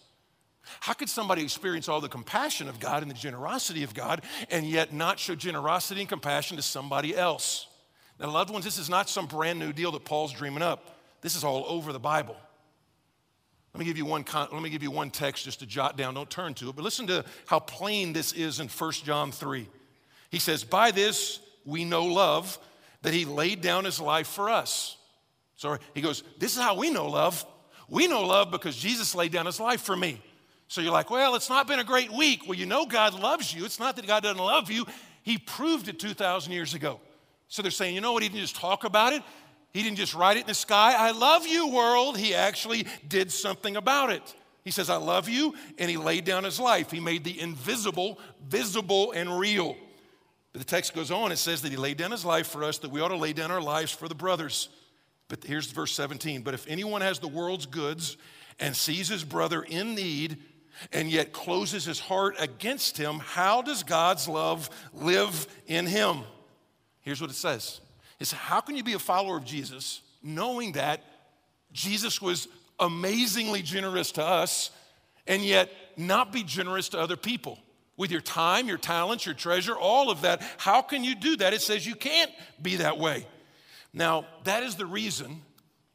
How 0.80 0.94
could 0.94 1.10
somebody 1.10 1.44
experience 1.44 1.90
all 1.90 2.02
the 2.02 2.10
compassion 2.10 2.70
of 2.70 2.80
God 2.80 3.02
and 3.02 3.12
the 3.12 3.16
generosity 3.16 3.84
of 3.84 3.94
God 3.94 4.24
and 4.50 4.66
yet 4.66 4.94
not 4.94 5.20
show 5.20 5.36
generosity 5.36 6.02
and 6.02 6.10
compassion 6.10 6.58
to 6.58 6.64
somebody 6.64 7.16
else? 7.16 7.68
Now, 8.20 8.30
loved 8.30 8.52
ones, 8.52 8.64
this 8.64 8.78
is 8.78 8.90
not 8.90 9.10
some 9.10 9.26
brand 9.26 9.60
new 9.60 9.74
deal 9.74 9.92
that 9.92 10.06
Paul's 10.06 10.32
dreaming 10.32 10.62
up. 10.62 10.98
This 11.22 11.36
is 11.36 11.44
all 11.44 11.66
over 11.68 11.92
the 11.92 12.00
Bible. 12.00 12.38
Let 13.74 13.80
me 13.80 13.86
give 13.86 13.98
you 13.98 14.06
one, 14.06 14.24
let 14.34 14.62
me 14.62 14.70
give 14.70 14.84
you 14.84 14.92
one 14.92 15.10
text 15.10 15.46
just 15.46 15.60
to 15.60 15.66
jot 15.66 15.98
down. 15.98 16.14
Don't 16.14 16.30
turn 16.30 16.54
to 16.56 16.70
it, 16.70 16.76
but 16.76 16.84
listen 16.84 17.08
to 17.08 17.26
how 17.48 17.60
plain 17.60 18.14
this 18.14 18.32
is 18.32 18.60
in 18.60 18.68
1 18.68 18.92
John 19.04 19.32
3. 19.32 19.68
He 20.30 20.40
says, 20.40 20.64
By 20.64 20.92
this 20.92 21.40
we 21.66 21.84
know 21.84 22.06
love, 22.06 22.60
that 23.02 23.14
he 23.14 23.26
laid 23.26 23.62
down 23.62 23.86
his 23.86 24.00
life 24.00 24.28
for 24.28 24.50
us. 24.50 24.96
So 25.56 25.78
he 25.94 26.02
goes, 26.02 26.24
This 26.38 26.56
is 26.56 26.62
how 26.62 26.76
we 26.76 26.92
know 26.92 27.08
love. 27.08 27.46
We 27.90 28.08
know 28.08 28.26
love 28.26 28.52
because 28.52 28.76
Jesus 28.76 29.16
laid 29.16 29.32
down 29.32 29.46
his 29.46 29.60
life 29.60 29.82
for 29.82 29.96
me. 29.96 30.22
So 30.68 30.82
you're 30.82 30.92
like, 30.92 31.10
Well, 31.10 31.36
it's 31.36 31.50
not 31.50 31.68
been 31.68 31.80
a 31.80 31.84
great 31.84 32.12
week. 32.12 32.44
Well, 32.48 32.58
you 32.58 32.66
know 32.66 32.86
God 32.86 33.14
loves 33.20 33.54
you. 33.54 33.66
It's 33.66 33.80
not 33.80 33.96
that 33.96 34.08
God 34.08 34.24
doesn't 34.24 34.44
love 34.44 34.72
you, 34.72 34.86
He 35.22 35.38
proved 35.38 35.88
it 35.88 36.00
2,000 36.00 36.52
years 36.52 36.74
ago. 36.74 37.00
So 37.48 37.62
they're 37.62 37.72
saying, 37.72 37.96
You 37.96 38.02
know 38.02 38.14
what? 38.14 38.24
He 38.24 38.30
didn't 38.30 38.42
just 38.42 38.56
talk 38.56 38.84
about 38.84 39.14
it, 39.14 39.24
He 39.72 39.84
didn't 39.84 39.98
just 39.98 40.14
write 40.14 40.38
it 40.38 40.42
in 40.42 40.48
the 40.48 40.54
sky. 40.54 40.96
I 40.98 41.12
love 41.12 41.48
you, 41.48 41.70
world. 41.70 42.18
He 42.18 42.34
actually 42.34 42.88
did 43.08 43.32
something 43.32 43.76
about 43.76 44.12
it. 44.12 44.36
He 44.64 44.72
says, 44.72 44.90
I 44.90 44.96
love 44.96 45.28
you, 45.28 45.56
and 45.78 45.92
he 45.92 45.98
laid 45.98 46.24
down 46.24 46.46
his 46.46 46.60
life. 46.60 46.90
He 46.90 47.02
made 47.02 47.24
the 47.24 47.40
invisible 47.40 48.18
visible 48.48 49.12
and 49.12 49.38
real. 49.38 49.76
But 50.54 50.60
the 50.60 50.66
text 50.66 50.94
goes 50.94 51.12
on, 51.12 51.32
it 51.32 51.38
says 51.38 51.64
that 51.64 51.72
he 51.72 51.78
laid 51.78 51.98
down 51.98 52.12
his 52.12 52.24
life 52.24 52.48
for 52.48 52.64
us, 52.64 52.78
that 52.78 52.92
we 52.92 53.02
ought 53.02 53.10
to 53.10 53.18
lay 53.18 53.34
down 53.34 53.52
our 53.52 53.62
lives 53.62 53.92
for 53.92 54.08
the 54.08 54.16
brothers. 54.16 54.70
But 55.28 55.44
here's 55.44 55.66
verse 55.66 55.94
17. 55.94 56.44
But 56.44 56.54
if 56.54 56.66
anyone 56.68 57.02
has 57.02 57.20
the 57.20 57.28
world's 57.28 57.66
goods 57.66 58.18
and 58.60 58.76
sees 58.76 59.10
his 59.10 59.24
brother 59.24 59.64
in 59.64 59.96
need 59.96 60.38
and 60.92 61.10
yet 61.10 61.34
closes 61.34 61.86
his 61.86 62.00
heart 62.00 62.36
against 62.40 62.98
him, 62.98 63.20
how 63.20 63.62
does 63.62 63.84
God's 63.84 64.28
love 64.28 64.70
live 64.94 65.48
in 65.68 65.86
him? 65.86 66.22
Here's 67.02 67.22
what 67.22 67.30
it 67.30 67.36
says. 67.36 67.82
It's 68.20 68.32
how 68.32 68.62
can 68.62 68.76
you 68.76 68.84
be 68.84 68.94
a 68.94 69.00
follower 69.00 69.38
of 69.38 69.46
Jesus 69.46 70.02
knowing 70.22 70.74
that 70.74 71.02
Jesus 71.72 72.22
was 72.22 72.48
amazingly 72.80 73.62
generous 73.62 74.12
to 74.14 74.24
us 74.24 74.72
and 75.28 75.44
yet 75.44 75.70
not 75.98 76.32
be 76.32 76.44
generous 76.44 76.90
to 76.90 77.00
other 77.00 77.18
people? 77.18 77.60
With 77.96 78.10
your 78.10 78.22
time, 78.22 78.68
your 78.68 78.80
talents, 78.80 79.26
your 79.26 79.36
treasure, 79.36 79.76
all 79.76 80.10
of 80.10 80.22
that. 80.22 80.42
How 80.58 80.82
can 80.82 81.04
you 81.04 81.14
do 81.14 81.36
that? 81.38 81.54
It 81.54 81.62
says 81.62 81.86
you 81.86 81.94
can't 81.94 82.32
be 82.60 82.78
that 82.78 82.98
way. 82.98 83.28
Now, 83.94 84.26
that 84.46 84.64
is 84.64 84.76
the 84.76 84.88
reason 84.88 85.44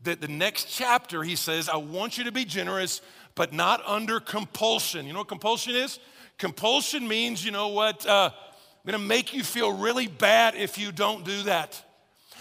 that 0.05 0.21
the 0.21 0.29
next 0.29 0.67
chapter 0.67 1.25
he 1.25 1.35
says, 1.35 1.69
I 1.69 1.77
want 1.77 2.17
you 2.17 2.25
to 2.25 2.33
be 2.33 2.45
generous, 2.45 3.01
but 3.39 3.53
not 3.53 3.81
under 3.87 4.19
compulsion. 4.19 5.07
You 5.07 5.13
know 5.13 5.21
what 5.21 5.29
compulsion 5.29 5.77
is? 5.77 6.01
Compulsion 6.39 7.07
means, 7.07 7.45
you 7.45 7.53
know 7.53 7.69
what? 7.69 8.05
Uh, 8.05 8.31
I'm 8.35 8.91
gonna 8.91 8.99
make 8.99 9.33
you 9.33 9.45
feel 9.45 9.73
really 9.73 10.09
bad 10.09 10.57
if 10.57 10.77
you 10.77 10.91
don't 10.91 11.25
do 11.25 11.45
that. 11.45 11.81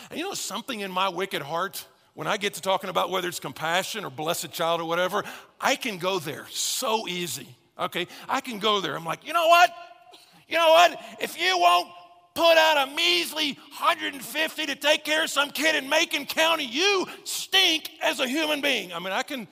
And 0.09 0.19
you 0.19 0.25
know 0.25 0.33
something 0.33 0.79
in 0.79 0.89
my 0.91 1.07
wicked 1.09 1.43
heart? 1.43 1.85
When 2.15 2.25
I 2.25 2.37
get 2.37 2.55
to 2.55 2.61
talking 2.61 2.89
about 2.89 3.11
whether 3.11 3.27
it's 3.27 3.39
compassion 3.39 4.05
or 4.05 4.09
blessed 4.09 4.51
child 4.51 4.81
or 4.81 4.85
whatever, 4.85 5.23
I 5.61 5.75
can 5.75 5.99
go 5.99 6.17
there 6.17 6.47
so 6.49 7.07
easy. 7.07 7.47
Okay, 7.77 8.07
I 8.27 8.41
can 8.41 8.57
go 8.57 8.81
there. 8.81 8.95
I'm 8.95 9.05
like, 9.05 9.23
you 9.23 9.33
know 9.33 9.47
what? 9.47 9.69
You 10.47 10.57
know 10.57 10.71
what? 10.71 10.99
If 11.21 11.39
you 11.39 11.59
won't 11.59 11.89
put 12.33 12.57
out 12.57 12.87
a 12.87 12.91
measly 12.95 13.53
150 13.53 14.65
to 14.65 14.75
take 14.75 15.05
care 15.05 15.25
of 15.25 15.29
some 15.29 15.51
kid 15.51 15.75
in 15.75 15.87
Macon 15.89 16.25
County, 16.25 16.65
you 16.65 17.05
stink 17.23 17.91
as 18.01 18.19
a 18.19 18.27
human 18.27 18.61
being. 18.61 18.93
I 18.93 18.97
mean, 18.97 19.13
I 19.13 19.21
can, 19.21 19.47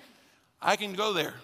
I 0.66 0.76
can 0.76 0.94
go 0.94 1.14
there. 1.14 1.36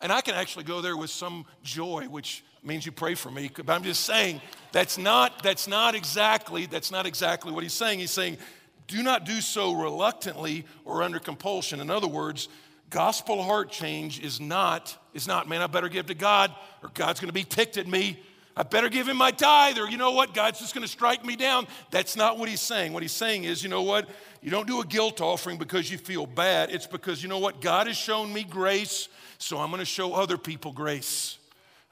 And 0.00 0.10
I 0.10 0.22
can 0.22 0.34
actually 0.34 0.64
go 0.64 0.80
there 0.80 0.96
with 0.96 1.10
some 1.10 1.44
joy, 1.62 2.06
which 2.08 2.42
means 2.64 2.86
you 2.86 2.90
pray 2.90 3.14
for 3.14 3.30
me. 3.30 3.50
But 3.54 3.70
I'm 3.70 3.84
just 3.84 4.04
saying 4.04 4.40
that's 4.72 4.98
not, 4.98 5.42
that's 5.42 5.68
not 5.68 5.94
exactly, 5.94 6.66
that's 6.66 6.90
not 6.90 7.06
exactly 7.06 7.52
what 7.52 7.62
he's 7.62 7.74
saying. 7.74 8.00
He's 8.00 8.10
saying, 8.10 8.38
do 8.88 9.02
not 9.02 9.26
do 9.26 9.40
so 9.40 9.74
reluctantly 9.74 10.64
or 10.84 11.02
under 11.02 11.20
compulsion. 11.20 11.80
In 11.80 11.90
other 11.90 12.08
words, 12.08 12.48
gospel 12.90 13.42
heart 13.42 13.70
change 13.70 14.18
is 14.18 14.40
not, 14.40 14.96
is 15.14 15.28
not, 15.28 15.46
man, 15.48 15.60
I 15.60 15.66
better 15.66 15.90
give 15.90 16.06
to 16.06 16.14
God 16.14 16.52
or 16.82 16.90
God's 16.94 17.20
gonna 17.20 17.32
be 17.32 17.44
ticked 17.44 17.76
at 17.76 17.86
me. 17.86 18.18
I 18.56 18.64
better 18.64 18.88
give 18.88 19.08
him 19.08 19.16
my 19.16 19.30
tithe, 19.30 19.78
or 19.78 19.88
you 19.88 19.96
know 19.96 20.10
what, 20.10 20.34
God's 20.34 20.58
just 20.58 20.74
gonna 20.74 20.88
strike 20.88 21.24
me 21.24 21.36
down. 21.36 21.66
That's 21.90 22.16
not 22.16 22.38
what 22.38 22.48
he's 22.48 22.60
saying. 22.60 22.92
What 22.92 23.02
he's 23.02 23.12
saying 23.12 23.44
is, 23.44 23.62
you 23.62 23.68
know 23.68 23.82
what, 23.82 24.08
you 24.42 24.50
don't 24.50 24.66
do 24.66 24.80
a 24.80 24.84
guilt 24.84 25.20
offering 25.20 25.56
because 25.56 25.90
you 25.90 25.98
feel 25.98 26.26
bad. 26.26 26.70
It's 26.70 26.86
because, 26.86 27.22
you 27.22 27.28
know 27.28 27.38
what, 27.38 27.60
God 27.60 27.86
has 27.86 27.96
shown 27.96 28.32
me 28.32 28.42
grace, 28.42 29.08
so 29.38 29.58
I'm 29.58 29.70
gonna 29.70 29.84
show 29.84 30.14
other 30.14 30.36
people 30.36 30.72
grace. 30.72 31.38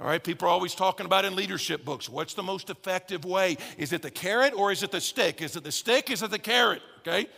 All 0.01 0.07
right, 0.07 0.23
people 0.23 0.49
are 0.49 0.51
always 0.51 0.75
talking 0.75 1.05
about 1.07 1.25
in 1.27 1.37
leadership 1.37 1.85
books 1.85 2.09
what's 2.09 2.35
the 2.35 2.43
most 2.43 2.71
effective 2.71 3.25
way? 3.25 3.57
Is 3.79 3.93
it 3.93 4.03
the 4.03 4.11
carrot 4.11 4.55
or 4.55 4.73
is 4.73 4.83
it 4.83 4.91
the 4.91 5.01
stick? 5.01 5.43
Is 5.43 5.57
it 5.57 5.63
the 5.63 5.73
stick? 5.73 6.11
Is 6.11 6.23
it 6.23 6.31
the 6.31 6.39
carrot? 6.39 6.83
Okay? 7.01 7.29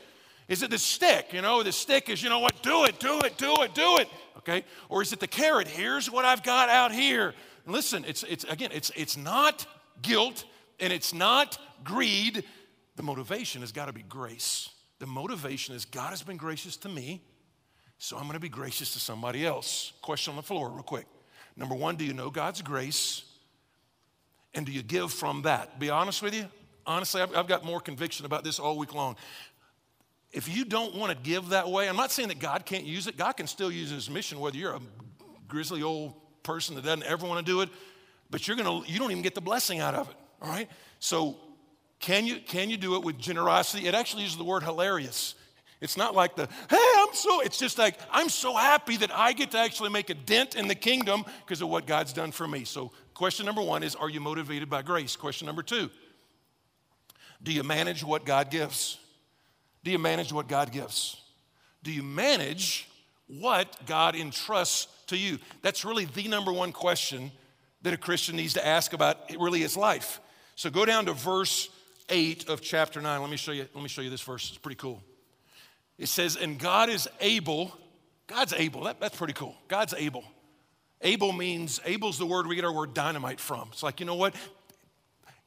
Is 0.49 0.63
it 0.63 0.71
the 0.71 0.79
stick? 0.79 1.33
You 1.33 1.43
know, 1.43 1.63
the 1.63 1.73
stick 1.73 2.09
is, 2.09 2.23
you 2.23 2.31
know 2.31 2.39
what, 2.39 2.63
do 2.63 2.85
it, 2.85 2.99
do 3.01 3.21
it, 3.21 3.37
do 3.37 3.55
it, 3.63 3.75
do 3.75 3.99
it. 3.99 4.09
Okay? 4.39 4.65
Or 4.89 5.03
is 5.03 5.13
it 5.13 5.21
the 5.21 5.27
carrot? 5.27 5.69
Here's 5.69 6.11
what 6.11 6.25
I've 6.25 6.43
got 6.43 6.69
out 6.69 6.93
here. 6.93 7.35
Listen, 7.67 8.05
it's, 8.07 8.23
it's 8.25 8.45
again, 8.45 8.71
it's, 8.73 8.91
it's 8.97 9.17
not 9.17 9.67
guilt 10.01 10.45
and 10.81 10.93
it's 10.93 11.13
not 11.13 11.59
greed. 11.85 12.45
The 12.97 13.03
motivation 13.03 13.61
has 13.61 13.73
got 13.73 13.87
to 13.87 13.93
be 13.93 14.03
grace. 14.03 14.69
The 15.03 15.09
motivation 15.09 15.75
is 15.75 15.85
God 15.85 16.11
has 16.11 16.23
been 16.23 16.37
gracious 16.37 16.77
to 16.77 16.89
me, 16.89 17.21
so 17.99 18.15
I'm 18.17 18.23
going 18.23 18.35
to 18.35 18.39
be 18.39 18.49
gracious 18.49 18.93
to 18.93 19.01
somebody 19.01 19.45
else. 19.45 19.95
Question 20.01 20.31
on 20.31 20.37
the 20.37 20.45
floor, 20.45 20.71
real 20.71 20.85
quick. 20.85 21.07
Number 21.57 21.75
one, 21.75 21.97
do 21.97 22.05
you 22.05 22.13
know 22.13 22.31
God's 22.31 22.63
grace? 22.63 23.25
And 24.55 24.65
do 24.65 24.71
you 24.71 24.81
give 24.81 25.13
from 25.13 25.43
that? 25.43 25.81
Be 25.81 25.91
honest 25.91 26.23
with 26.23 26.37
you. 26.37 26.47
Honestly, 26.87 27.21
I've, 27.21 27.35
I've 27.35 27.49
got 27.49 27.65
more 27.65 27.81
conviction 27.81 28.27
about 28.27 28.45
this 28.45 28.61
all 28.61 28.79
week 28.79 28.95
long. 28.95 29.17
If 30.31 30.49
you 30.49 30.65
don't 30.65 30.95
want 30.95 31.11
to 31.11 31.19
give 31.21 31.49
that 31.49 31.69
way, 31.69 31.89
I'm 31.89 31.97
not 31.97 32.13
saying 32.13 32.29
that 32.29 32.39
God 32.39 32.65
can't 32.65 32.85
use 32.85 33.09
it. 33.09 33.17
God 33.17 33.33
can 33.33 33.49
still 33.49 33.73
use 33.73 33.91
his 33.91 34.09
mission, 34.09 34.39
whether 34.39 34.57
you're 34.57 34.77
a 34.77 34.81
grizzly 35.49 35.83
old 35.83 36.15
person 36.45 36.77
that 36.77 36.85
doesn't 36.85 37.03
ever 37.03 37.27
want 37.27 37.45
to 37.45 37.53
do 37.53 37.61
it, 37.63 37.71
but 38.31 38.47
you're 38.47 38.57
gonna, 38.57 38.87
you 38.87 39.01
don't 39.01 39.11
even 39.11 39.25
get 39.25 39.35
the 39.35 39.41
blessing 39.41 39.81
out 39.81 39.97
of 39.97 40.09
it. 40.09 40.17
All 40.41 40.49
right? 40.49 40.71
So 41.01 41.39
can 42.03 42.27
you, 42.27 42.41
can 42.41 42.69
you 42.69 42.77
do 42.77 42.97
it 42.97 43.05
with 43.05 43.17
generosity? 43.17 43.87
It 43.87 43.95
actually 43.95 44.25
uses 44.25 44.37
the 44.37 44.45
word 44.45 44.65
hilarious. 44.65 45.37
It's 45.81 45.97
not 45.97 46.15
like 46.15 46.35
the, 46.37 46.49
hey, 46.69 46.93
I'm 46.99 47.15
so, 47.15 47.41
it's 47.41 47.59
just 47.59 47.79
like, 47.79 47.99
I'm 48.11 48.29
so 48.29 48.55
happy 48.55 48.97
that 48.99 49.13
I 49.13 49.33
get 49.33 49.53
to 49.53 49.59
actually 49.59 49.91
make 49.91 50.11
a 50.11 50.15
dent 50.15 50.57
in 50.57 50.67
the 50.67 50.75
kingdom 50.75 51.25
because 51.47 51.63
of 51.63 51.69
what 51.69 51.87
God's 51.87 52.13
done 52.13 52.33
for 52.33 52.47
me. 52.47 52.65
So, 52.65 52.91
question 53.15 53.47
number 53.47 53.63
one 53.63 53.85
is, 53.85 53.95
are 53.95 54.11
you 54.11 54.21
motivated 54.21 54.69
by 54.69 54.83
grace? 54.83 55.15
Question 55.15 55.47
number 55.47 55.63
two, 55.63 55.91
do 57.41 57.53
you 57.53 57.63
manage 57.63 58.03
what 58.03 58.25
God 58.25 58.51
gives? 58.51 58.99
Do 59.85 59.93
you 59.93 59.99
manage 59.99 60.33
what 60.33 60.49
God 60.49 60.73
gives? 60.73 61.21
Do 61.85 61.93
you 61.93 62.03
manage 62.03 62.89
what 63.27 63.87
God 63.87 64.17
entrusts 64.17 64.89
to 65.07 65.17
you? 65.17 65.39
That's 65.63 65.85
really 65.85 66.05
the 66.07 66.27
number 66.27 66.53
one 66.53 66.73
question 66.73 67.31
that 67.83 67.93
a 67.93 67.97
Christian 67.97 68.37
needs 68.37 68.55
to 68.55 68.67
ask 68.67 68.93
about 68.93 69.19
really 69.39 69.61
his 69.61 69.77
life. 69.77 70.21
So 70.57 70.69
go 70.69 70.85
down 70.85 71.07
to 71.07 71.13
verse 71.13 71.69
8 72.09 72.49
of 72.49 72.61
chapter 72.61 73.01
9. 73.01 73.21
Let 73.21 73.31
me 73.31 73.37
show 73.37 73.53
you, 73.53 73.67
let 73.75 73.83
me 73.83 73.89
show 73.89 74.03
you 74.03 74.11
this 74.11 74.23
verse. 74.23 74.49
It's 74.49 74.59
pretty 74.59 74.77
cool. 74.77 75.03
It 75.99 76.09
says, 76.09 76.37
And 76.37 76.59
God 76.59 76.89
is 76.89 77.09
able, 77.21 77.77
God's 78.27 78.53
able. 78.53 78.85
That, 78.85 79.01
that's 79.01 79.17
pretty 79.17 79.35
cool. 79.35 79.55
God's 79.69 79.95
able. 79.95 80.25
Able 81.01 81.33
means, 81.33 81.81
able's 81.85 82.19
the 82.19 82.27
word 82.27 82.47
we 82.47 82.55
get 82.55 82.65
our 82.65 82.73
word 82.73 82.95
dynamite 82.95 83.41
from. 83.41 83.69
It's 83.73 83.83
like, 83.83 84.01
you 84.01 84.07
know 84.07 84.15
what? 84.15 84.35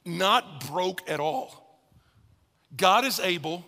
Not 0.06 0.68
broke 0.70 1.10
at 1.10 1.20
all. 1.20 1.80
God 2.76 3.06
is 3.06 3.20
able 3.20 3.66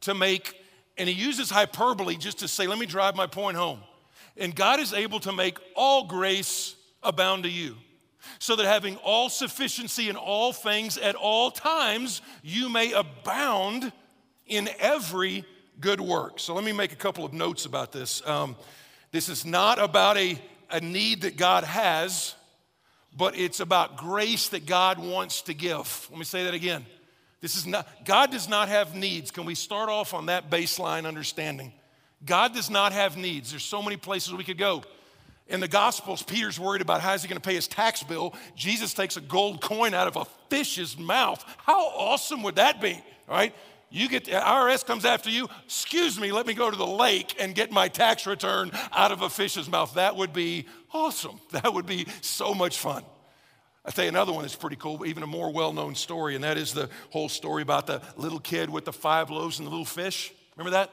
to 0.00 0.14
make, 0.14 0.54
and 0.96 1.08
he 1.08 1.14
uses 1.14 1.50
hyperbole 1.50 2.16
just 2.16 2.40
to 2.40 2.48
say, 2.48 2.66
let 2.66 2.78
me 2.78 2.86
drive 2.86 3.14
my 3.14 3.26
point 3.26 3.56
home. 3.56 3.80
And 4.36 4.54
God 4.54 4.80
is 4.80 4.92
able 4.92 5.20
to 5.20 5.32
make 5.32 5.58
all 5.74 6.06
grace 6.06 6.74
abound 7.02 7.44
to 7.44 7.48
you, 7.48 7.76
so 8.38 8.56
that 8.56 8.66
having 8.66 8.96
all 8.96 9.28
sufficiency 9.28 10.08
in 10.08 10.16
all 10.16 10.52
things 10.52 10.98
at 10.98 11.14
all 11.14 11.50
times, 11.50 12.22
you 12.42 12.68
may 12.68 12.92
abound 12.92 13.92
in 14.46 14.68
every 14.78 15.44
good 15.80 16.00
work. 16.00 16.40
So 16.40 16.54
let 16.54 16.64
me 16.64 16.72
make 16.72 16.92
a 16.92 16.96
couple 16.96 17.24
of 17.24 17.32
notes 17.32 17.66
about 17.66 17.92
this. 17.92 18.26
Um, 18.26 18.56
this 19.12 19.28
is 19.28 19.44
not 19.44 19.78
about 19.78 20.16
a, 20.16 20.38
a 20.70 20.80
need 20.80 21.22
that 21.22 21.36
God 21.36 21.64
has, 21.64 22.34
but 23.16 23.36
it's 23.36 23.60
about 23.60 23.96
grace 23.96 24.48
that 24.50 24.66
God 24.66 24.98
wants 24.98 25.42
to 25.42 25.54
give. 25.54 26.08
Let 26.10 26.18
me 26.18 26.24
say 26.24 26.44
that 26.44 26.54
again. 26.54 26.84
This 27.40 27.56
is 27.56 27.66
not, 27.66 27.86
God 28.04 28.32
does 28.32 28.48
not 28.48 28.68
have 28.68 28.94
needs. 28.94 29.30
Can 29.30 29.44
we 29.44 29.54
start 29.54 29.88
off 29.88 30.12
on 30.12 30.26
that 30.26 30.50
baseline 30.50 31.06
understanding? 31.06 31.72
God 32.24 32.52
does 32.52 32.68
not 32.68 32.92
have 32.92 33.16
needs. 33.16 33.50
There's 33.50 33.62
so 33.62 33.80
many 33.80 33.96
places 33.96 34.34
we 34.34 34.44
could 34.44 34.58
go. 34.58 34.82
In 35.48 35.60
the 35.60 35.68
Gospels, 35.68 36.22
Peter's 36.22 36.60
worried 36.60 36.82
about 36.82 37.00
how 37.00 37.14
is 37.14 37.22
he 37.22 37.28
going 37.28 37.40
to 37.40 37.46
pay 37.46 37.54
his 37.54 37.66
tax 37.66 38.02
bill. 38.02 38.34
Jesus 38.54 38.92
takes 38.92 39.16
a 39.16 39.20
gold 39.20 39.62
coin 39.62 39.94
out 39.94 40.06
of 40.06 40.16
a 40.16 40.26
fish's 40.50 40.98
mouth. 40.98 41.42
How 41.58 41.86
awesome 41.86 42.42
would 42.42 42.56
that 42.56 42.80
be, 42.82 43.00
right? 43.26 43.54
You 43.90 44.10
get 44.10 44.26
the 44.26 44.32
IRS 44.32 44.84
comes 44.84 45.06
after 45.06 45.30
you. 45.30 45.48
Excuse 45.64 46.20
me, 46.20 46.32
let 46.32 46.46
me 46.46 46.52
go 46.52 46.70
to 46.70 46.76
the 46.76 46.86
lake 46.86 47.34
and 47.40 47.54
get 47.54 47.70
my 47.70 47.88
tax 47.88 48.26
return 48.26 48.70
out 48.92 49.12
of 49.12 49.22
a 49.22 49.30
fish's 49.30 49.70
mouth. 49.70 49.94
That 49.94 50.16
would 50.16 50.34
be 50.34 50.66
awesome. 50.92 51.40
That 51.52 51.72
would 51.72 51.86
be 51.86 52.06
so 52.20 52.54
much 52.54 52.76
fun. 52.76 53.02
I'll 53.86 53.92
tell 53.92 54.04
you 54.04 54.10
another 54.10 54.32
one 54.32 54.42
that's 54.42 54.54
pretty 54.54 54.76
cool, 54.76 55.06
even 55.06 55.22
a 55.22 55.26
more 55.26 55.50
well 55.50 55.72
known 55.72 55.94
story, 55.94 56.34
and 56.34 56.44
that 56.44 56.58
is 56.58 56.74
the 56.74 56.90
whole 57.08 57.30
story 57.30 57.62
about 57.62 57.86
the 57.86 58.02
little 58.18 58.38
kid 58.38 58.68
with 58.68 58.84
the 58.84 58.92
five 58.92 59.30
loaves 59.30 59.58
and 59.58 59.66
the 59.66 59.70
little 59.70 59.86
fish. 59.86 60.30
Remember 60.56 60.72
that? 60.72 60.90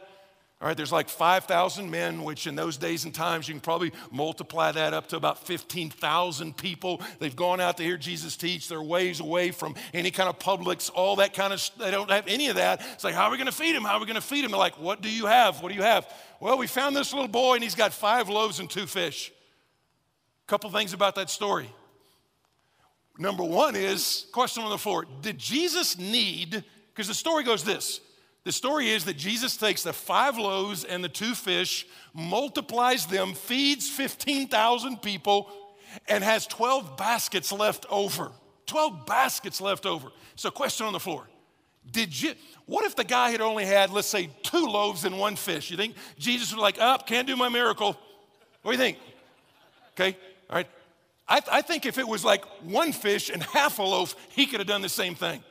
All 0.62 0.70
right, 0.70 0.78
there's 0.78 0.92
like 0.92 1.10
5,000 1.10 1.92
men, 1.92 2.24
which 2.24 2.48
in 2.48 2.56
those 2.56 2.78
days 2.78 3.04
and 3.04 3.14
times, 3.14 3.48
you 3.48 3.54
can 3.54 3.60
probably 3.60 3.92
multiply 4.10 4.72
that 4.72 4.94
up 4.94 5.08
to 5.08 5.18
about 5.18 5.46
15,000 5.46 6.56
people. 6.56 7.02
They've 7.20 7.36
gone 7.36 7.60
out 7.60 7.76
to 7.78 7.84
hear 7.84 7.98
Jesus 7.98 8.38
teach. 8.38 8.70
They're 8.70 8.82
ways 8.82 9.20
away 9.20 9.52
from 9.52 9.76
any 9.94 10.12
kind 10.12 10.30
of 10.30 10.40
publics, 10.40 10.90
all 10.90 11.18
that 11.18 11.34
kind 11.34 11.52
of, 11.52 11.70
they 11.78 11.92
don't 11.92 12.10
have 12.10 12.26
any 12.28 12.48
of 12.48 12.56
that. 12.56 12.82
It's 12.94 13.04
like, 13.04 13.14
how 13.14 13.26
are 13.26 13.32
we 13.32 13.38
going 13.38 13.48
to 13.48 13.52
feed 13.52 13.76
him? 13.76 13.84
How 13.84 13.96
are 13.96 14.00
we 14.00 14.06
going 14.06 14.16
to 14.16 14.22
feed 14.22 14.46
him? 14.46 14.52
They're 14.52 14.60
like, 14.60 14.80
what 14.80 15.02
do 15.02 15.10
you 15.10 15.26
have? 15.26 15.62
What 15.62 15.70
do 15.70 15.76
you 15.76 15.84
have? 15.84 16.12
Well, 16.40 16.58
we 16.58 16.68
found 16.68 16.96
this 16.96 17.12
little 17.12 17.28
boy 17.28 17.56
and 17.56 17.64
he's 17.64 17.76
got 17.76 17.92
five 17.92 18.30
loaves 18.30 18.60
and 18.62 18.70
two 18.70 18.88
fish. 18.88 19.34
A 20.46 20.48
couple 20.48 20.70
things 20.70 20.94
about 20.94 21.16
that 21.16 21.30
story. 21.30 21.70
Number 23.18 23.44
one 23.44 23.76
is 23.76 24.26
question 24.32 24.64
on 24.64 24.70
the 24.70 24.78
floor 24.78 25.06
Did 25.22 25.38
Jesus 25.38 25.98
need, 25.98 26.64
because 26.94 27.08
the 27.10 27.14
story 27.14 27.44
goes 27.44 27.64
this 27.64 28.00
the 28.46 28.52
story 28.52 28.92
is 28.92 29.06
that 29.06 29.18
Jesus 29.18 29.58
takes 29.58 29.82
the 29.82 29.92
five 29.92 30.38
loaves 30.38 30.84
and 30.84 31.04
the 31.04 31.10
two 31.10 31.34
fish, 31.34 31.88
multiplies 32.14 33.08
them, 33.08 33.34
feeds 33.34 33.90
15,000 33.90 35.02
people, 35.02 35.50
and 36.08 36.24
has 36.24 36.46
12 36.46 36.96
baskets 36.96 37.52
left 37.52 37.88
over. 37.90 38.32
12 38.68 39.08
baskets 39.08 39.60
left 39.60 39.88
over. 39.88 40.10
So, 40.36 40.52
question 40.52 40.86
on 40.86 40.94
the 40.94 41.00
floor. 41.00 41.28
Did 41.92 42.20
you, 42.22 42.34
what 42.68 42.86
if 42.86 42.96
the 42.96 43.04
guy 43.04 43.32
had 43.32 43.42
only 43.42 43.66
had, 43.66 43.90
let's 43.90 44.08
say, 44.08 44.30
two 44.44 44.66
loaves 44.68 45.06
and 45.06 45.18
one 45.18 45.36
fish? 45.36 45.72
You 45.72 45.78
think 45.78 45.96
Jesus 46.20 46.52
was 46.52 46.62
like, 46.62 46.80
up, 46.80 47.02
oh, 47.02 47.06
can't 47.08 47.26
do 47.28 47.36
my 47.36 47.50
miracle? 47.50 47.98
What 48.62 48.74
do 48.74 48.78
you 48.78 48.84
think? 48.84 49.00
Okay, 49.94 50.16
all 50.52 50.58
right. 50.58 50.68
I, 51.28 51.42
I 51.52 51.62
think 51.64 51.88
if 51.88 51.98
it 51.98 52.08
was 52.08 52.24
like 52.24 52.46
one 52.62 52.92
fish 52.92 53.32
and 53.32 53.42
half 53.42 53.80
a 53.80 53.84
loaf, 53.84 54.16
he 54.30 54.46
could 54.46 54.60
have 54.60 54.68
done 54.68 54.84
the 54.84 54.90
same 54.90 55.16
thing. 55.16 55.44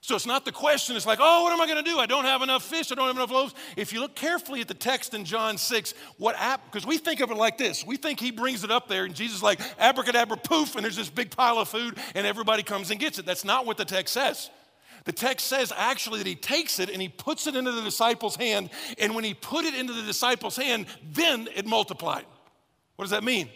So 0.00 0.14
it's 0.14 0.26
not 0.26 0.44
the 0.44 0.52
question, 0.52 0.96
it's 0.96 1.06
like, 1.06 1.18
oh, 1.20 1.42
what 1.42 1.52
am 1.52 1.60
I 1.60 1.66
going 1.66 1.84
to 1.84 1.90
do? 1.90 1.98
I 1.98 2.06
don't 2.06 2.24
have 2.24 2.40
enough 2.42 2.64
fish, 2.64 2.92
I 2.92 2.94
don't 2.94 3.08
have 3.08 3.16
enough 3.16 3.32
loaves. 3.32 3.54
If 3.76 3.92
you 3.92 4.00
look 4.00 4.14
carefully 4.14 4.60
at 4.60 4.68
the 4.68 4.74
text 4.74 5.12
in 5.12 5.24
John 5.24 5.58
6, 5.58 5.94
what 6.18 6.36
app, 6.38 6.64
because 6.66 6.86
we 6.86 6.98
think 6.98 7.20
of 7.20 7.32
it 7.32 7.36
like 7.36 7.58
this. 7.58 7.84
We 7.84 7.96
think 7.96 8.20
he 8.20 8.30
brings 8.30 8.62
it 8.62 8.70
up 8.70 8.88
there 8.88 9.04
and 9.04 9.14
Jesus 9.14 9.42
like 9.42 9.60
abracadabra 9.78 10.36
poof 10.36 10.76
and 10.76 10.84
there's 10.84 10.96
this 10.96 11.10
big 11.10 11.32
pile 11.32 11.58
of 11.58 11.68
food 11.68 11.98
and 12.14 12.26
everybody 12.26 12.62
comes 12.62 12.92
and 12.92 13.00
gets 13.00 13.18
it. 13.18 13.26
That's 13.26 13.44
not 13.44 13.66
what 13.66 13.76
the 13.76 13.84
text 13.84 14.14
says. 14.14 14.50
The 15.04 15.12
text 15.12 15.46
says 15.46 15.72
actually 15.76 16.18
that 16.18 16.28
he 16.28 16.36
takes 16.36 16.78
it 16.78 16.90
and 16.90 17.02
he 17.02 17.08
puts 17.08 17.48
it 17.48 17.56
into 17.56 17.72
the 17.72 17.82
disciples' 17.82 18.36
hand 18.36 18.70
and 18.98 19.16
when 19.16 19.24
he 19.24 19.34
put 19.34 19.64
it 19.64 19.74
into 19.74 19.92
the 19.92 20.02
disciples' 20.02 20.56
hand, 20.56 20.86
then 21.12 21.48
it 21.56 21.66
multiplied. 21.66 22.24
What 22.94 23.04
does 23.04 23.10
that 23.10 23.24
mean? 23.24 23.48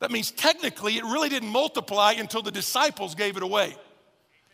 That 0.00 0.10
means 0.10 0.30
technically 0.30 0.98
it 0.98 1.04
really 1.04 1.30
didn't 1.30 1.50
multiply 1.50 2.12
until 2.12 2.42
the 2.42 2.50
disciples 2.50 3.14
gave 3.14 3.38
it 3.38 3.42
away. 3.42 3.76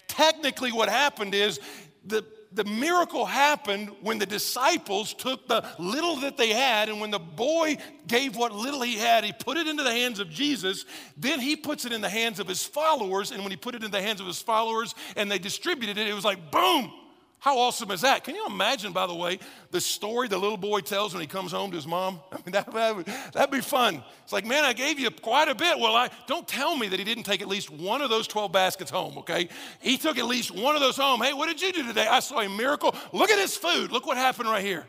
Technically, 0.09 0.73
what 0.73 0.89
happened 0.89 1.35
is 1.35 1.61
the, 2.05 2.25
the 2.53 2.65
miracle 2.65 3.27
happened 3.27 3.91
when 4.01 4.19
the 4.19 4.27
disciples 4.27 5.13
took 5.13 5.47
the 5.49 5.65
little 5.79 6.17
that 6.17 6.37
they 6.37 6.51
had, 6.51 6.89
and 6.89 7.01
when 7.01 7.11
the 7.11 7.19
boy 7.19 7.77
gave 8.07 8.37
what 8.37 8.53
little 8.53 8.83
he 8.83 8.97
had, 8.97 9.25
he 9.25 9.33
put 9.33 9.57
it 9.57 9.67
into 9.67 9.83
the 9.83 9.91
hands 9.91 10.19
of 10.21 10.31
Jesus. 10.31 10.85
Then 11.17 11.41
he 11.41 11.57
puts 11.57 11.85
it 11.85 11.93
in 11.93 12.01
the 12.01 12.09
hands 12.09 12.41
of 12.41 12.49
his 12.49 12.65
followers, 12.65 13.31
and 13.31 13.43
when 13.43 13.51
he 13.51 13.57
put 13.57 13.75
it 13.75 13.85
in 13.85 13.91
the 13.91 14.01
hands 14.01 14.21
of 14.21 14.27
his 14.27 14.41
followers 14.41 14.95
and 15.17 15.31
they 15.31 15.39
distributed 15.39 15.99
it, 15.99 16.07
it 16.07 16.15
was 16.15 16.25
like 16.25 16.51
boom, 16.51 16.93
how 17.39 17.59
awesome 17.59 17.91
is 17.91 18.01
that? 18.01 18.25
Can 18.25 18.35
you 18.35 18.47
imagine, 18.47 18.93
by 18.93 19.07
the 19.07 19.15
way, 19.15 19.39
the 19.71 19.81
story 19.81 20.27
the 20.27 20.39
little 20.39 20.57
boy 20.57 20.81
tells 20.81 21.13
when 21.13 21.21
he 21.21 21.27
comes 21.27 21.53
home 21.53 21.71
to 21.71 21.77
his 21.77 21.87
mom? 21.87 22.21
I 22.33 22.37
mean, 22.37 22.53
that, 22.53 22.73
that 22.73 22.97
would, 22.97 23.07
that'd 23.33 23.51
be 23.51 23.61
fun. 23.61 24.03
It's 24.25 24.33
like, 24.33 24.47
man, 24.47 24.65
I 24.65 24.73
gave 24.73 24.99
you 24.99 25.11
quite 25.11 25.49
a 25.49 25.55
bit. 25.55 25.79
Well, 25.79 25.95
I, 25.95 26.11
don't 26.27 26.49
tell 26.49 26.77
me 26.77 26.89
that 26.89 26.99
he 26.99 27.05
didn't 27.05 27.25
take 27.25 27.43
at 27.43 27.49
least 27.49 27.71
one 27.71 28.01
of 28.01 28.11
those 28.11 28.27
12 28.27 28.51
baskets 28.51 28.91
home, 28.91 29.19
okay? 29.19 29.49
He 29.81 29.99
took 29.99 30.19
at 30.19 30.25
least 30.25 30.51
one 30.51 30.75
of 30.75 30.81
those 30.81 30.97
home. 30.97 31.21
Hey, 31.21 31.35
what 31.35 31.47
did 31.47 31.61
you 31.61 31.73
do 31.73 31.87
today? 31.87 32.07
I 32.07 32.21
saw 32.21 32.41
a 32.41 32.49
miracle. 32.49 32.95
Look 33.13 33.31
at 33.31 33.39
his 33.39 33.57
food. 33.57 33.93
Look 33.93 34.07
what 34.07 34.17
happened 34.17 34.49
right 34.49 34.65
here. 34.65 34.87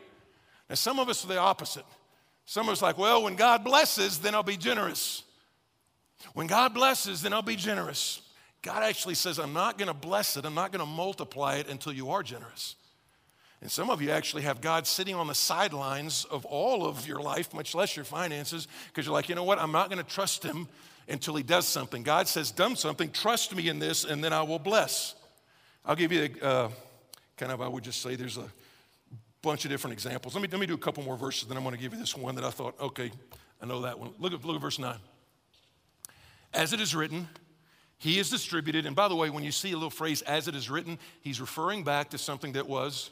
Now, 0.68 0.74
some 0.74 0.98
of 0.98 1.08
us 1.08 1.24
are 1.24 1.28
the 1.28 1.38
opposite. 1.38 1.84
Some 2.44 2.66
of 2.68 2.72
us 2.72 2.82
like, 2.82 2.98
well, 2.98 3.22
when 3.22 3.36
God 3.36 3.62
blesses, 3.62 4.18
then 4.18 4.34
I'll 4.34 4.42
be 4.42 4.56
generous. 4.56 5.22
When 6.32 6.46
God 6.46 6.74
blesses, 6.74 7.22
then 7.22 7.32
I'll 7.32 7.42
be 7.42 7.56
generous. 7.56 8.22
God 8.68 8.82
actually 8.82 9.14
says, 9.14 9.38
I'm 9.38 9.54
not 9.54 9.78
going 9.78 9.88
to 9.88 9.94
bless 9.94 10.36
it, 10.36 10.44
I'm 10.44 10.54
not 10.54 10.72
going 10.72 10.84
to 10.84 10.92
multiply 10.92 11.54
it 11.54 11.70
until 11.70 11.90
you 11.90 12.10
are 12.10 12.22
generous. 12.22 12.76
And 13.62 13.70
some 13.70 13.88
of 13.88 14.02
you 14.02 14.10
actually 14.10 14.42
have 14.42 14.60
God 14.60 14.86
sitting 14.86 15.14
on 15.14 15.26
the 15.26 15.34
sidelines 15.34 16.26
of 16.26 16.44
all 16.44 16.84
of 16.84 17.08
your 17.08 17.18
life, 17.18 17.54
much 17.54 17.74
less 17.74 17.96
your 17.96 18.04
finances, 18.04 18.68
because 18.88 19.06
you're 19.06 19.14
like, 19.14 19.30
you 19.30 19.34
know 19.34 19.42
what? 19.42 19.58
I'm 19.58 19.72
not 19.72 19.88
going 19.88 20.04
to 20.04 20.08
trust 20.08 20.42
him 20.42 20.68
until 21.08 21.34
he 21.34 21.42
does 21.42 21.66
something. 21.66 22.02
God 22.02 22.28
says, 22.28 22.50
done 22.50 22.76
something, 22.76 23.10
trust 23.10 23.56
me 23.56 23.70
in 23.70 23.78
this, 23.78 24.04
and 24.04 24.22
then 24.22 24.34
I 24.34 24.42
will 24.42 24.58
bless. 24.58 25.14
I'll 25.86 25.96
give 25.96 26.12
you 26.12 26.28
a 26.42 26.44
uh, 26.44 26.70
kind 27.38 27.50
of, 27.50 27.62
I 27.62 27.68
would 27.68 27.84
just 27.84 28.02
say 28.02 28.16
there's 28.16 28.36
a 28.36 28.50
bunch 29.40 29.64
of 29.64 29.70
different 29.70 29.94
examples. 29.94 30.34
Let 30.34 30.42
me, 30.42 30.48
let 30.52 30.60
me 30.60 30.66
do 30.66 30.74
a 30.74 30.76
couple 30.76 31.02
more 31.04 31.16
verses, 31.16 31.48
then 31.48 31.56
I'm 31.56 31.62
going 31.62 31.74
to 31.74 31.80
give 31.80 31.94
you 31.94 31.98
this 31.98 32.14
one 32.14 32.34
that 32.34 32.44
I 32.44 32.50
thought, 32.50 32.78
okay, 32.78 33.10
I 33.62 33.66
know 33.66 33.80
that 33.80 33.98
one. 33.98 34.10
Look 34.18 34.34
at, 34.34 34.44
look 34.44 34.56
at 34.56 34.60
verse 34.60 34.78
9. 34.78 34.94
As 36.52 36.74
it 36.74 36.82
is 36.82 36.94
written, 36.94 37.28
he 37.98 38.18
is 38.18 38.30
distributed. 38.30 38.86
And 38.86 38.94
by 38.94 39.08
the 39.08 39.16
way, 39.16 39.28
when 39.28 39.44
you 39.44 39.52
see 39.52 39.72
a 39.72 39.74
little 39.74 39.90
phrase, 39.90 40.22
as 40.22 40.48
it 40.48 40.54
is 40.54 40.70
written, 40.70 40.98
he's 41.20 41.40
referring 41.40 41.84
back 41.84 42.10
to 42.10 42.18
something 42.18 42.52
that 42.52 42.68
was 42.68 43.10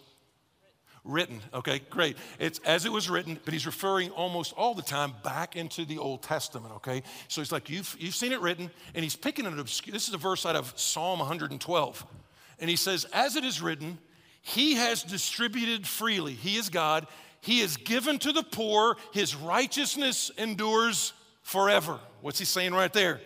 written. 1.04 1.40
Okay, 1.54 1.80
great. 1.90 2.16
It's 2.38 2.58
as 2.60 2.84
it 2.84 2.92
was 2.92 3.08
written, 3.08 3.38
but 3.44 3.52
he's 3.52 3.66
referring 3.66 4.10
almost 4.10 4.52
all 4.56 4.74
the 4.74 4.82
time 4.82 5.12
back 5.24 5.56
into 5.56 5.84
the 5.84 5.98
Old 5.98 6.22
Testament. 6.22 6.74
Okay, 6.76 7.02
so 7.28 7.40
he's 7.40 7.52
like, 7.52 7.70
you've, 7.70 7.96
you've 7.98 8.14
seen 8.14 8.32
it 8.32 8.40
written, 8.40 8.70
and 8.94 9.02
he's 9.02 9.16
picking 9.16 9.46
an 9.46 9.58
obscure, 9.58 9.92
this 9.92 10.08
is 10.08 10.14
a 10.14 10.18
verse 10.18 10.46
out 10.46 10.56
of 10.56 10.72
Psalm 10.76 11.18
112. 11.18 12.06
And 12.58 12.70
he 12.70 12.76
says, 12.76 13.06
as 13.12 13.36
it 13.36 13.44
is 13.44 13.60
written, 13.60 13.98
he 14.40 14.74
has 14.74 15.02
distributed 15.02 15.86
freely. 15.86 16.32
He 16.32 16.56
is 16.56 16.68
God. 16.68 17.06
He 17.40 17.60
has 17.60 17.76
given 17.76 18.18
to 18.20 18.32
the 18.32 18.42
poor. 18.42 18.96
His 19.12 19.34
righteousness 19.34 20.30
endures 20.38 21.12
forever. 21.42 21.98
What's 22.20 22.38
he 22.38 22.44
saying 22.44 22.72
right 22.72 22.92
there? 22.92 23.20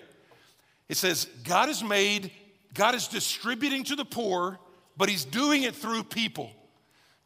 It 0.90 0.96
says, 0.96 1.29
God 1.44 1.68
has 1.68 1.85
made, 1.85 2.33
God 2.74 2.96
is 2.96 3.07
distributing 3.07 3.85
to 3.85 3.94
the 3.94 4.05
poor, 4.05 4.59
but 4.96 5.09
he's 5.09 5.24
doing 5.24 5.62
it 5.62 5.76
through 5.76 6.03
people. 6.03 6.50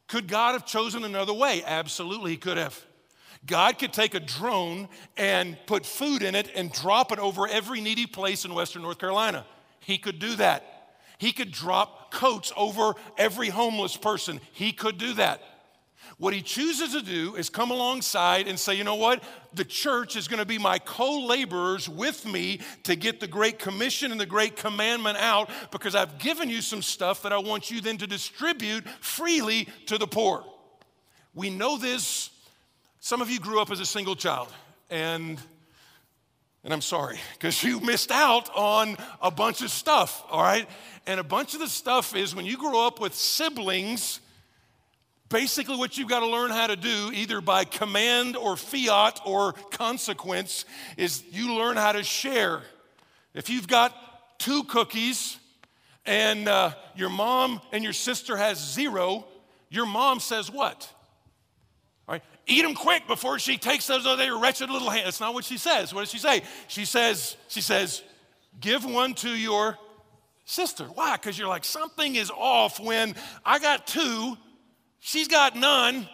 Could 0.06 0.28
God 0.28 0.52
have 0.52 0.66
chosen 0.66 1.02
another 1.02 1.32
way? 1.32 1.62
Absolutely, 1.64 2.32
he 2.32 2.36
could 2.36 2.58
have. 2.58 2.78
God 3.46 3.78
could 3.78 3.94
take 3.94 4.12
a 4.14 4.20
drone 4.20 4.86
and 5.16 5.56
put 5.64 5.86
food 5.86 6.22
in 6.22 6.34
it 6.34 6.50
and 6.54 6.70
drop 6.72 7.10
it 7.10 7.18
over 7.18 7.48
every 7.48 7.80
needy 7.80 8.04
place 8.04 8.44
in 8.44 8.52
Western 8.52 8.82
North 8.82 8.98
Carolina. 8.98 9.46
He 9.80 9.96
could 9.96 10.18
do 10.18 10.36
that. 10.36 10.98
He 11.16 11.32
could 11.32 11.50
drop 11.50 12.12
coats 12.12 12.52
over 12.58 12.92
every 13.16 13.48
homeless 13.48 13.96
person. 13.96 14.42
He 14.52 14.72
could 14.72 14.98
do 14.98 15.14
that. 15.14 15.40
What 16.18 16.32
he 16.32 16.42
chooses 16.42 16.92
to 16.92 17.02
do 17.02 17.34
is 17.34 17.50
come 17.50 17.70
alongside 17.70 18.46
and 18.46 18.58
say, 18.58 18.74
you 18.74 18.84
know 18.84 18.94
what? 18.94 19.22
The 19.54 19.64
church 19.64 20.16
is 20.16 20.28
going 20.28 20.38
to 20.38 20.46
be 20.46 20.58
my 20.58 20.78
co 20.78 21.26
laborers 21.26 21.88
with 21.88 22.24
me 22.24 22.60
to 22.84 22.94
get 22.94 23.18
the 23.18 23.26
Great 23.26 23.58
Commission 23.58 24.12
and 24.12 24.20
the 24.20 24.26
Great 24.26 24.56
Commandment 24.56 25.18
out 25.18 25.50
because 25.72 25.94
I've 25.94 26.18
given 26.18 26.48
you 26.48 26.60
some 26.60 26.82
stuff 26.82 27.22
that 27.22 27.32
I 27.32 27.38
want 27.38 27.70
you 27.70 27.80
then 27.80 27.98
to 27.98 28.06
distribute 28.06 28.88
freely 29.00 29.68
to 29.86 29.98
the 29.98 30.06
poor. 30.06 30.44
We 31.34 31.50
know 31.50 31.78
this. 31.78 32.30
Some 33.00 33.20
of 33.20 33.28
you 33.28 33.40
grew 33.40 33.60
up 33.60 33.70
as 33.70 33.80
a 33.80 33.86
single 33.86 34.14
child, 34.14 34.48
and 34.90 35.38
and 36.64 36.72
I'm 36.72 36.80
sorry, 36.80 37.20
because 37.34 37.62
you 37.62 37.78
missed 37.80 38.10
out 38.10 38.48
on 38.54 38.96
a 39.20 39.30
bunch 39.30 39.60
of 39.60 39.70
stuff, 39.70 40.24
all 40.30 40.42
right? 40.42 40.66
And 41.06 41.20
a 41.20 41.24
bunch 41.24 41.52
of 41.52 41.60
the 41.60 41.68
stuff 41.68 42.16
is 42.16 42.34
when 42.34 42.46
you 42.46 42.56
grow 42.56 42.86
up 42.86 43.00
with 43.00 43.14
siblings, 43.14 44.20
basically 45.34 45.74
what 45.74 45.98
you've 45.98 46.08
got 46.08 46.20
to 46.20 46.28
learn 46.28 46.52
how 46.52 46.68
to 46.68 46.76
do, 46.76 47.10
either 47.12 47.40
by 47.40 47.64
command 47.64 48.36
or 48.36 48.56
fiat 48.56 49.20
or 49.26 49.52
consequence, 49.72 50.64
is 50.96 51.24
you 51.32 51.54
learn 51.54 51.76
how 51.76 51.90
to 51.90 52.04
share. 52.04 52.62
If 53.34 53.50
you've 53.50 53.66
got 53.66 53.92
two 54.38 54.62
cookies 54.62 55.36
and 56.06 56.48
uh, 56.48 56.70
your 56.94 57.08
mom 57.08 57.60
and 57.72 57.82
your 57.82 57.92
sister 57.92 58.36
has 58.36 58.58
zero, 58.58 59.26
your 59.70 59.86
mom 59.86 60.20
says 60.20 60.52
what? 60.52 60.88
eat 62.46 62.62
them 62.62 62.74
quick 62.74 63.08
before 63.08 63.40
she 63.40 63.56
takes 63.56 63.88
those 63.88 64.06
other 64.06 64.38
wretched 64.38 64.70
little 64.70 64.90
hands. 64.90 65.04
That's 65.06 65.20
not 65.20 65.34
what 65.34 65.44
she 65.44 65.58
says. 65.58 65.92
What 65.92 66.02
does 66.02 66.10
she 66.10 66.18
say? 66.18 66.42
She 66.68 66.84
says, 66.84 67.36
she 67.48 67.60
says, 67.60 68.02
give 68.60 68.84
one 68.84 69.14
to 69.14 69.30
your 69.30 69.78
sister. 70.44 70.84
Why? 70.84 71.16
Because 71.16 71.36
you're 71.36 71.48
like, 71.48 71.64
something 71.64 72.14
is 72.14 72.30
off 72.30 72.78
when 72.78 73.16
I 73.44 73.58
got 73.58 73.86
two, 73.86 74.36
she's 75.04 75.28
got 75.28 75.54
none. 75.54 76.08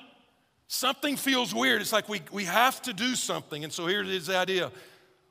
Something 0.67 1.17
feels 1.17 1.55
weird. 1.55 1.81
It's 1.81 1.93
like 1.93 2.09
we, 2.09 2.23
we 2.31 2.45
have 2.45 2.83
to 2.83 2.93
do 2.93 3.15
something. 3.15 3.65
And 3.65 3.73
so 3.73 3.87
here 3.87 4.03
is 4.03 4.27
the 4.27 4.37
idea. 4.37 4.71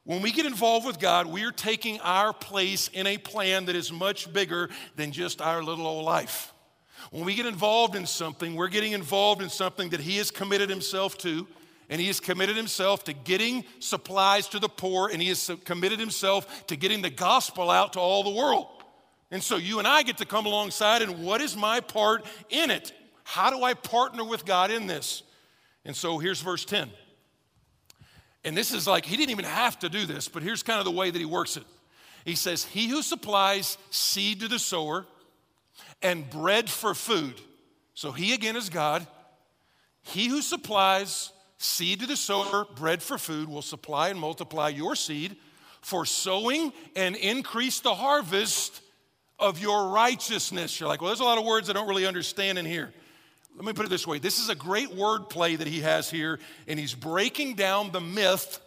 When 0.05 0.21
we 0.21 0.31
get 0.31 0.45
involved 0.45 0.87
with 0.87 0.99
God, 0.99 1.27
we 1.27 1.43
are 1.43 1.51
taking 1.51 1.99
our 1.99 2.33
place 2.33 2.87
in 2.87 3.05
a 3.05 3.17
plan 3.17 3.65
that 3.65 3.75
is 3.75 3.91
much 3.91 4.31
bigger 4.33 4.69
than 4.95 5.11
just 5.11 5.41
our 5.41 5.61
little 5.61 5.85
old 5.85 6.05
life. 6.05 6.53
When 7.11 7.25
we 7.25 7.35
get 7.35 7.45
involved 7.45 7.95
in 7.95 8.05
something, 8.05 8.55
we're 8.55 8.69
getting 8.69 8.93
involved 8.93 9.41
in 9.41 9.49
something 9.49 9.89
that 9.89 9.99
He 9.99 10.17
has 10.17 10.31
committed 10.31 10.69
Himself 10.69 11.17
to. 11.19 11.45
And 11.91 11.99
he 11.99 12.05
has 12.05 12.19
committed 12.19 12.55
himself 12.55 13.05
to 13.05 13.13
getting 13.13 13.65
supplies 13.79 14.47
to 14.49 14.59
the 14.59 14.69
poor, 14.69 15.09
and 15.09 15.19
he 15.19 15.29
has 15.29 15.49
committed 15.65 15.99
himself 15.99 16.67
to 16.67 16.75
getting 16.75 17.01
the 17.01 17.09
gospel 17.09 17.71
out 17.71 17.93
to 17.93 17.99
all 17.99 18.21
the 18.21 18.29
world. 18.29 18.67
And 19.31 19.41
so 19.41 19.57
you 19.57 19.79
and 19.79 19.87
I 19.87 20.03
get 20.03 20.17
to 20.17 20.25
come 20.25 20.45
alongside, 20.45 21.01
and 21.01 21.23
what 21.23 21.41
is 21.41 21.57
my 21.57 21.79
part 21.79 22.25
in 22.51 22.69
it? 22.69 22.93
How 23.29 23.51
do 23.51 23.63
I 23.63 23.75
partner 23.75 24.23
with 24.23 24.43
God 24.43 24.71
in 24.71 24.87
this? 24.87 25.21
And 25.85 25.95
so 25.95 26.17
here's 26.17 26.41
verse 26.41 26.65
10. 26.65 26.89
And 28.43 28.57
this 28.57 28.73
is 28.73 28.87
like, 28.87 29.05
he 29.05 29.17
didn't 29.17 29.29
even 29.29 29.45
have 29.45 29.77
to 29.79 29.89
do 29.89 30.07
this, 30.07 30.27
but 30.27 30.41
here's 30.41 30.63
kind 30.63 30.79
of 30.79 30.85
the 30.85 30.91
way 30.91 31.11
that 31.11 31.19
he 31.19 31.25
works 31.25 31.55
it. 31.55 31.63
He 32.25 32.33
says, 32.33 32.63
He 32.63 32.87
who 32.87 33.03
supplies 33.03 33.77
seed 33.91 34.39
to 34.39 34.47
the 34.47 34.57
sower 34.57 35.05
and 36.01 36.27
bread 36.27 36.71
for 36.71 36.95
food. 36.95 37.35
So 37.93 38.11
he 38.11 38.33
again 38.33 38.55
is 38.55 38.67
God. 38.67 39.05
He 40.01 40.27
who 40.27 40.41
supplies 40.41 41.31
seed 41.59 41.99
to 41.99 42.07
the 42.07 42.17
sower, 42.17 42.65
bread 42.77 43.03
for 43.03 43.19
food, 43.19 43.47
will 43.47 43.61
supply 43.61 44.09
and 44.09 44.19
multiply 44.19 44.69
your 44.69 44.95
seed 44.95 45.35
for 45.81 46.03
sowing 46.03 46.73
and 46.95 47.15
increase 47.15 47.79
the 47.81 47.93
harvest 47.93 48.81
of 49.37 49.59
your 49.59 49.89
righteousness. 49.89 50.79
You're 50.79 50.89
like, 50.89 50.99
well, 50.99 51.09
there's 51.09 51.19
a 51.19 51.25
lot 51.25 51.37
of 51.37 51.45
words 51.45 51.69
I 51.69 51.73
don't 51.73 51.87
really 51.87 52.07
understand 52.07 52.57
in 52.57 52.65
here. 52.65 52.91
Let 53.59 53.65
me 53.65 53.73
put 53.73 53.85
it 53.85 53.89
this 53.89 54.07
way 54.07 54.19
this 54.19 54.39
is 54.39 54.47
a 54.47 54.55
great 54.55 54.95
word 54.95 55.29
play 55.29 55.57
that 55.57 55.67
he 55.67 55.81
has 55.81 56.09
here, 56.09 56.39
and 56.65 56.79
he's 56.79 56.95
breaking 56.95 57.55
down 57.55 57.91
the 57.91 57.99
myth. 57.99 58.61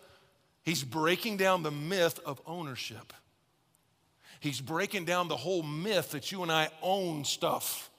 He's 0.65 0.85
breaking 0.85 1.39
down 1.39 1.63
the 1.63 1.71
myth 1.71 2.21
of 2.27 2.41
ownership. 2.47 3.15
He's 4.39 4.61
breaking 4.61 5.07
down 5.07 5.29
the 5.29 5.37
whole 5.37 5.63
myth 5.63 6.11
that 6.11 6.31
you 6.31 6.43
and 6.43 6.53
I 6.53 6.69
own 6.83 7.25
stuff. 7.25 7.91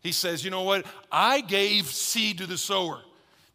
He 0.00 0.12
says, 0.12 0.44
you 0.44 0.50
know 0.50 0.62
what? 0.62 0.86
I 1.10 1.40
gave 1.40 1.86
seed 1.86 2.38
to 2.38 2.46
the 2.46 2.56
sower. 2.56 3.00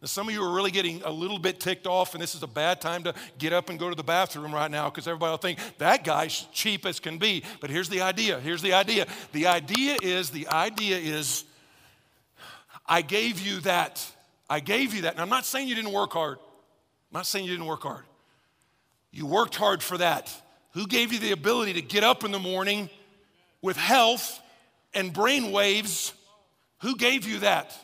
Now, 0.01 0.07
some 0.07 0.27
of 0.27 0.33
you 0.33 0.43
are 0.43 0.53
really 0.53 0.71
getting 0.71 1.01
a 1.03 1.11
little 1.11 1.39
bit 1.39 1.59
ticked 1.59 1.87
off, 1.87 2.15
and 2.15 2.21
this 2.21 2.35
is 2.35 2.43
a 2.43 2.47
bad 2.47 2.81
time 2.81 3.03
to 3.03 3.13
get 3.37 3.53
up 3.53 3.69
and 3.69 3.79
go 3.79 3.89
to 3.89 3.95
the 3.95 4.03
bathroom 4.03 4.53
right 4.53 4.69
now 4.69 4.89
because 4.89 5.07
everybody 5.07 5.31
will 5.31 5.37
think 5.37 5.59
that 5.77 6.03
guy's 6.03 6.47
cheap 6.51 6.85
as 6.85 6.99
can 6.99 7.17
be. 7.17 7.43
But 7.61 7.69
here's 7.69 7.89
the 7.89 8.01
idea. 8.01 8.39
Here's 8.39 8.61
the 8.61 8.73
idea. 8.73 9.07
The 9.31 9.47
idea 9.47 9.97
is, 10.01 10.31
the 10.31 10.47
idea 10.49 10.97
is, 10.97 11.45
I 12.87 13.01
gave 13.01 13.39
you 13.39 13.59
that. 13.61 14.05
I 14.49 14.59
gave 14.59 14.93
you 14.93 15.01
that. 15.03 15.13
And 15.13 15.21
I'm 15.21 15.29
not 15.29 15.45
saying 15.45 15.67
you 15.67 15.75
didn't 15.75 15.91
work 15.91 16.13
hard. 16.13 16.37
I'm 16.37 17.19
not 17.19 17.25
saying 17.25 17.45
you 17.45 17.51
didn't 17.51 17.67
work 17.67 17.83
hard. 17.83 18.03
You 19.11 19.25
worked 19.25 19.55
hard 19.55 19.81
for 19.81 19.97
that. 19.97 20.33
Who 20.73 20.87
gave 20.87 21.11
you 21.11 21.19
the 21.19 21.31
ability 21.31 21.73
to 21.73 21.81
get 21.81 22.03
up 22.03 22.23
in 22.23 22.31
the 22.31 22.39
morning 22.39 22.89
with 23.61 23.77
health 23.77 24.39
and 24.93 25.11
brain 25.11 25.51
waves? 25.51 26.13
Who 26.81 26.95
gave 26.95 27.27
you 27.27 27.39
that? 27.39 27.75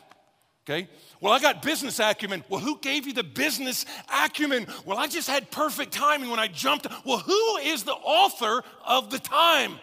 Okay. 0.64 0.88
Well, 1.20 1.32
I 1.32 1.40
got 1.40 1.62
business 1.62 1.98
acumen. 1.98 2.44
Well, 2.48 2.60
who 2.60 2.78
gave 2.78 3.06
you 3.06 3.12
the 3.12 3.24
business 3.24 3.84
acumen? 4.12 4.66
Well, 4.84 4.98
I 4.98 5.06
just 5.06 5.28
had 5.28 5.50
perfect 5.50 5.92
timing 5.92 6.30
when 6.30 6.38
I 6.38 6.48
jumped. 6.48 6.86
Well, 7.04 7.18
who 7.18 7.56
is 7.58 7.82
the 7.82 7.92
author 7.92 8.62
of 8.86 9.10
the 9.10 9.18
time? 9.18 9.78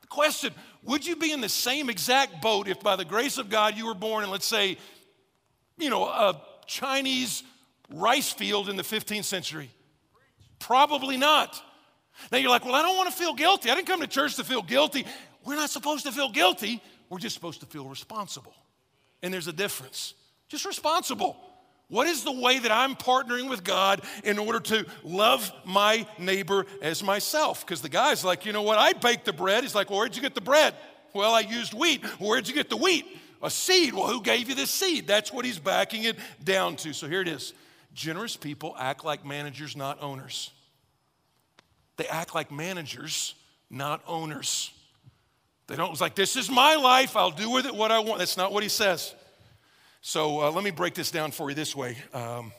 The 0.00 0.06
question 0.06 0.52
Would 0.86 1.04
you 1.04 1.16
be 1.16 1.32
in 1.32 1.40
the 1.40 1.48
same 1.48 1.90
exact 1.90 2.40
boat 2.40 2.68
if 2.68 2.80
by 2.80 2.96
the 2.96 3.04
grace 3.04 3.38
of 3.38 3.50
God 3.50 3.76
you 3.76 3.86
were 3.86 3.94
born 3.94 4.24
in, 4.24 4.30
let's 4.30 4.46
say, 4.46 4.78
you 5.78 5.90
know, 5.90 6.04
a 6.04 6.40
Chinese 6.66 7.42
rice 7.92 8.32
field 8.32 8.68
in 8.68 8.76
the 8.76 8.82
15th 8.82 9.24
century? 9.24 9.70
Probably 10.58 11.16
not. 11.16 11.60
Now 12.32 12.38
you're 12.38 12.50
like, 12.50 12.64
well, 12.64 12.74
I 12.74 12.82
don't 12.82 12.96
want 12.96 13.10
to 13.10 13.16
feel 13.16 13.34
guilty. 13.34 13.70
I 13.70 13.74
didn't 13.74 13.88
come 13.88 14.00
to 14.00 14.06
church 14.06 14.36
to 14.36 14.44
feel 14.44 14.62
guilty. 14.62 15.04
We're 15.44 15.56
not 15.56 15.70
supposed 15.70 16.06
to 16.06 16.12
feel 16.12 16.30
guilty. 16.30 16.82
We're 17.08 17.18
just 17.18 17.34
supposed 17.34 17.60
to 17.60 17.66
feel 17.66 17.84
responsible. 17.84 18.54
And 19.22 19.34
there's 19.34 19.48
a 19.48 19.52
difference. 19.52 20.14
Just 20.48 20.64
responsible. 20.64 21.36
What 21.88 22.08
is 22.08 22.24
the 22.24 22.32
way 22.32 22.58
that 22.58 22.72
I'm 22.72 22.96
partnering 22.96 23.48
with 23.48 23.62
God 23.62 24.02
in 24.24 24.38
order 24.38 24.58
to 24.58 24.86
love 25.04 25.52
my 25.64 26.06
neighbor 26.18 26.66
as 26.82 27.02
myself? 27.02 27.64
Because 27.64 27.80
the 27.80 27.88
guy's 27.88 28.24
like, 28.24 28.44
you 28.44 28.52
know 28.52 28.62
what? 28.62 28.78
I 28.78 28.92
baked 28.92 29.24
the 29.24 29.32
bread. 29.32 29.62
He's 29.62 29.74
like, 29.74 29.88
well, 29.88 30.00
where'd 30.00 30.16
you 30.16 30.22
get 30.22 30.34
the 30.34 30.40
bread? 30.40 30.74
Well, 31.14 31.32
I 31.32 31.40
used 31.40 31.74
wheat. 31.74 32.04
Where'd 32.18 32.48
you 32.48 32.54
get 32.54 32.68
the 32.68 32.76
wheat? 32.76 33.06
A 33.40 33.50
seed. 33.50 33.94
Well, 33.94 34.08
who 34.08 34.20
gave 34.20 34.48
you 34.48 34.56
this 34.56 34.70
seed? 34.70 35.06
That's 35.06 35.32
what 35.32 35.44
he's 35.44 35.60
backing 35.60 36.04
it 36.04 36.16
down 36.42 36.74
to. 36.76 36.92
So 36.92 37.06
here 37.06 37.20
it 37.20 37.28
is. 37.28 37.52
Generous 37.94 38.36
people 38.36 38.74
act 38.78 39.04
like 39.04 39.24
managers, 39.24 39.76
not 39.76 40.02
owners. 40.02 40.50
They 41.96 42.06
act 42.08 42.34
like 42.34 42.50
managers, 42.50 43.34
not 43.70 44.02
owners. 44.06 44.72
They 45.68 45.76
don't, 45.76 45.92
it's 45.92 46.00
like, 46.00 46.14
this 46.14 46.36
is 46.36 46.50
my 46.50 46.74
life, 46.76 47.16
I'll 47.16 47.30
do 47.30 47.50
with 47.50 47.66
it 47.66 47.74
what 47.74 47.90
I 47.90 48.00
want. 48.00 48.18
That's 48.18 48.36
not 48.36 48.52
what 48.52 48.62
he 48.62 48.68
says. 48.68 49.14
So 50.06 50.40
uh, 50.40 50.52
let 50.52 50.62
me 50.62 50.70
break 50.70 50.94
this 50.94 51.10
down 51.10 51.32
for 51.32 51.48
you 51.50 51.56
this 51.56 51.74
way. 51.74 51.96
Um, 52.14 52.52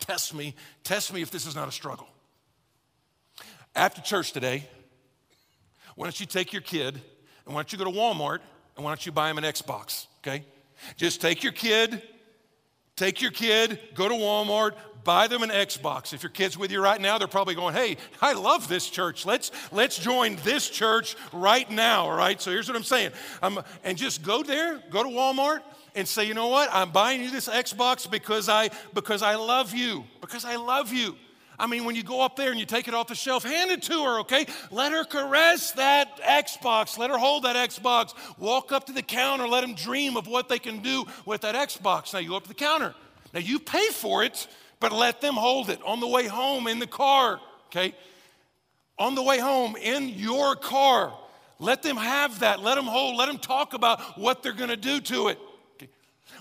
test 0.00 0.34
me, 0.34 0.56
test 0.82 1.12
me 1.12 1.22
if 1.22 1.30
this 1.30 1.46
is 1.46 1.54
not 1.54 1.68
a 1.68 1.70
struggle. 1.70 2.08
After 3.76 4.00
church 4.00 4.32
today, 4.32 4.64
why 5.94 6.06
don't 6.06 6.18
you 6.18 6.26
take 6.26 6.52
your 6.52 6.62
kid 6.62 7.00
and 7.46 7.54
why 7.54 7.60
don't 7.62 7.72
you 7.72 7.78
go 7.78 7.84
to 7.84 7.92
Walmart 7.92 8.40
and 8.74 8.84
why 8.84 8.90
don't 8.90 9.06
you 9.06 9.12
buy 9.12 9.30
him 9.30 9.38
an 9.38 9.44
Xbox, 9.44 10.08
okay? 10.18 10.44
Just 10.96 11.20
take 11.20 11.44
your 11.44 11.52
kid, 11.52 12.02
take 12.96 13.22
your 13.22 13.30
kid, 13.30 13.78
go 13.94 14.08
to 14.08 14.14
Walmart, 14.16 14.72
buy 15.04 15.28
them 15.28 15.44
an 15.44 15.50
Xbox. 15.50 16.12
If 16.12 16.24
your 16.24 16.30
kid's 16.30 16.58
with 16.58 16.72
you 16.72 16.82
right 16.82 17.00
now, 17.00 17.18
they're 17.18 17.28
probably 17.28 17.54
going, 17.54 17.76
hey, 17.76 17.98
I 18.20 18.32
love 18.32 18.66
this 18.66 18.90
church. 18.90 19.24
Let's, 19.24 19.52
let's 19.70 19.96
join 19.96 20.38
this 20.42 20.68
church 20.68 21.14
right 21.32 21.70
now, 21.70 22.06
all 22.06 22.16
right? 22.16 22.42
So 22.42 22.50
here's 22.50 22.66
what 22.66 22.76
I'm 22.76 22.82
saying. 22.82 23.12
Um, 23.42 23.62
and 23.84 23.96
just 23.96 24.24
go 24.24 24.42
there, 24.42 24.82
go 24.90 25.04
to 25.04 25.08
Walmart, 25.08 25.60
and 25.96 26.06
say, 26.06 26.24
you 26.24 26.34
know 26.34 26.48
what? 26.48 26.68
I'm 26.72 26.90
buying 26.90 27.22
you 27.22 27.30
this 27.30 27.48
Xbox 27.48 28.08
because 28.08 28.48
I 28.48 28.70
because 28.94 29.22
I 29.22 29.34
love 29.34 29.74
you. 29.74 30.04
Because 30.20 30.44
I 30.44 30.56
love 30.56 30.92
you. 30.92 31.16
I 31.58 31.66
mean, 31.66 31.86
when 31.86 31.96
you 31.96 32.02
go 32.02 32.20
up 32.20 32.36
there 32.36 32.50
and 32.50 32.60
you 32.60 32.66
take 32.66 32.86
it 32.86 32.92
off 32.92 33.08
the 33.08 33.14
shelf, 33.14 33.42
hand 33.42 33.70
it 33.70 33.82
to 33.84 34.04
her, 34.04 34.20
okay? 34.20 34.44
Let 34.70 34.92
her 34.92 35.04
caress 35.04 35.72
that 35.72 36.20
Xbox. 36.20 36.98
Let 36.98 37.08
her 37.08 37.16
hold 37.16 37.44
that 37.44 37.56
Xbox. 37.56 38.12
Walk 38.38 38.72
up 38.72 38.84
to 38.86 38.92
the 38.92 39.00
counter. 39.02 39.48
Let 39.48 39.62
them 39.62 39.74
dream 39.74 40.18
of 40.18 40.26
what 40.26 40.50
they 40.50 40.58
can 40.58 40.80
do 40.80 41.06
with 41.24 41.40
that 41.40 41.54
Xbox. 41.54 42.12
Now 42.12 42.18
you 42.18 42.28
go 42.28 42.36
up 42.36 42.42
to 42.42 42.48
the 42.50 42.54
counter. 42.54 42.94
Now 43.32 43.40
you 43.40 43.58
pay 43.58 43.88
for 43.88 44.22
it, 44.22 44.46
but 44.80 44.92
let 44.92 45.22
them 45.22 45.34
hold 45.34 45.70
it 45.70 45.80
on 45.82 46.00
the 46.00 46.06
way 46.06 46.26
home 46.26 46.66
in 46.66 46.78
the 46.78 46.86
car, 46.86 47.40
okay? 47.68 47.94
On 48.98 49.14
the 49.14 49.22
way 49.22 49.38
home 49.38 49.76
in 49.76 50.10
your 50.10 50.56
car. 50.56 51.14
Let 51.58 51.82
them 51.82 51.96
have 51.96 52.40
that. 52.40 52.60
Let 52.60 52.74
them 52.74 52.84
hold. 52.84 53.16
Let 53.16 53.26
them 53.26 53.38
talk 53.38 53.72
about 53.72 54.18
what 54.18 54.42
they're 54.42 54.52
going 54.52 54.68
to 54.68 54.76
do 54.76 55.00
to 55.00 55.28
it. 55.28 55.38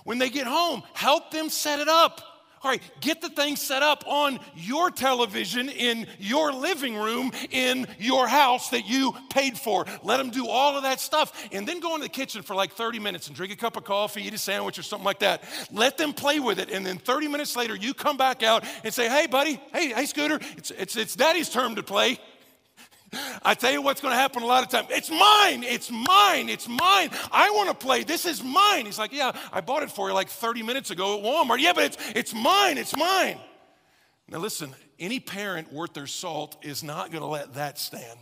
When 0.05 0.19
they 0.19 0.29
get 0.29 0.47
home, 0.47 0.83
help 0.93 1.31
them 1.31 1.49
set 1.49 1.79
it 1.79 1.89
up. 1.89 2.21
All 2.61 2.71
right, 2.71 2.81
get 2.99 3.21
the 3.21 3.29
thing 3.29 3.57
set 3.57 3.83
up 3.83 4.03
on 4.07 4.39
your 4.55 4.89
television 4.89 5.69
in 5.69 6.07
your 6.17 6.51
living 6.51 6.95
room 6.95 7.31
in 7.51 7.85
your 7.99 8.27
house 8.27 8.69
that 8.69 8.87
you 8.87 9.13
paid 9.29 9.55
for. 9.55 9.85
Let 10.01 10.17
them 10.17 10.31
do 10.31 10.47
all 10.47 10.75
of 10.75 10.81
that 10.81 10.99
stuff 10.99 11.47
and 11.51 11.67
then 11.67 11.79
go 11.79 11.93
into 11.93 12.05
the 12.05 12.09
kitchen 12.09 12.41
for 12.41 12.55
like 12.55 12.71
30 12.71 12.97
minutes 12.97 13.27
and 13.27 13.35
drink 13.35 13.53
a 13.53 13.55
cup 13.55 13.77
of 13.77 13.83
coffee, 13.83 14.23
eat 14.23 14.33
a 14.33 14.39
sandwich 14.39 14.79
or 14.79 14.83
something 14.83 15.05
like 15.05 15.19
that. 15.19 15.43
Let 15.71 15.97
them 15.97 16.13
play 16.13 16.39
with 16.39 16.59
it. 16.59 16.71
And 16.71 16.83
then 16.83 16.97
30 16.97 17.27
minutes 17.27 17.55
later, 17.55 17.75
you 17.75 17.93
come 17.93 18.17
back 18.17 18.41
out 18.41 18.63
and 18.83 18.91
say, 18.91 19.09
hey, 19.09 19.27
buddy, 19.27 19.61
hey, 19.71 19.93
hey, 19.93 20.05
Scooter, 20.07 20.39
it's, 20.57 20.71
it's, 20.71 20.95
it's 20.95 21.15
daddy's 21.15 21.49
turn 21.49 21.75
to 21.75 21.83
play. 21.83 22.19
I 23.43 23.53
tell 23.53 23.71
you 23.71 23.81
what's 23.81 24.01
going 24.01 24.13
to 24.13 24.17
happen 24.17 24.43
a 24.43 24.45
lot 24.45 24.63
of 24.63 24.69
times. 24.69 24.87
It's 24.91 25.09
mine. 25.09 25.63
It's 25.63 25.91
mine. 25.91 26.49
It's 26.49 26.67
mine. 26.67 27.09
I 27.31 27.49
want 27.51 27.69
to 27.69 27.75
play. 27.75 28.03
This 28.03 28.25
is 28.25 28.43
mine. 28.43 28.85
He's 28.85 28.99
like, 28.99 29.11
Yeah, 29.13 29.31
I 29.51 29.61
bought 29.61 29.83
it 29.83 29.91
for 29.91 30.07
you 30.07 30.13
like 30.13 30.29
30 30.29 30.63
minutes 30.63 30.91
ago 30.91 31.17
at 31.17 31.23
Walmart. 31.23 31.59
Yeah, 31.59 31.73
but 31.73 31.83
it's, 31.85 31.97
it's 32.15 32.33
mine. 32.33 32.77
It's 32.77 32.95
mine. 32.95 33.39
Now, 34.27 34.39
listen, 34.39 34.73
any 34.99 35.19
parent 35.19 35.71
worth 35.71 35.93
their 35.93 36.07
salt 36.07 36.57
is 36.63 36.83
not 36.83 37.11
going 37.11 37.21
to 37.21 37.27
let 37.27 37.53
that 37.55 37.77
stand. 37.77 38.19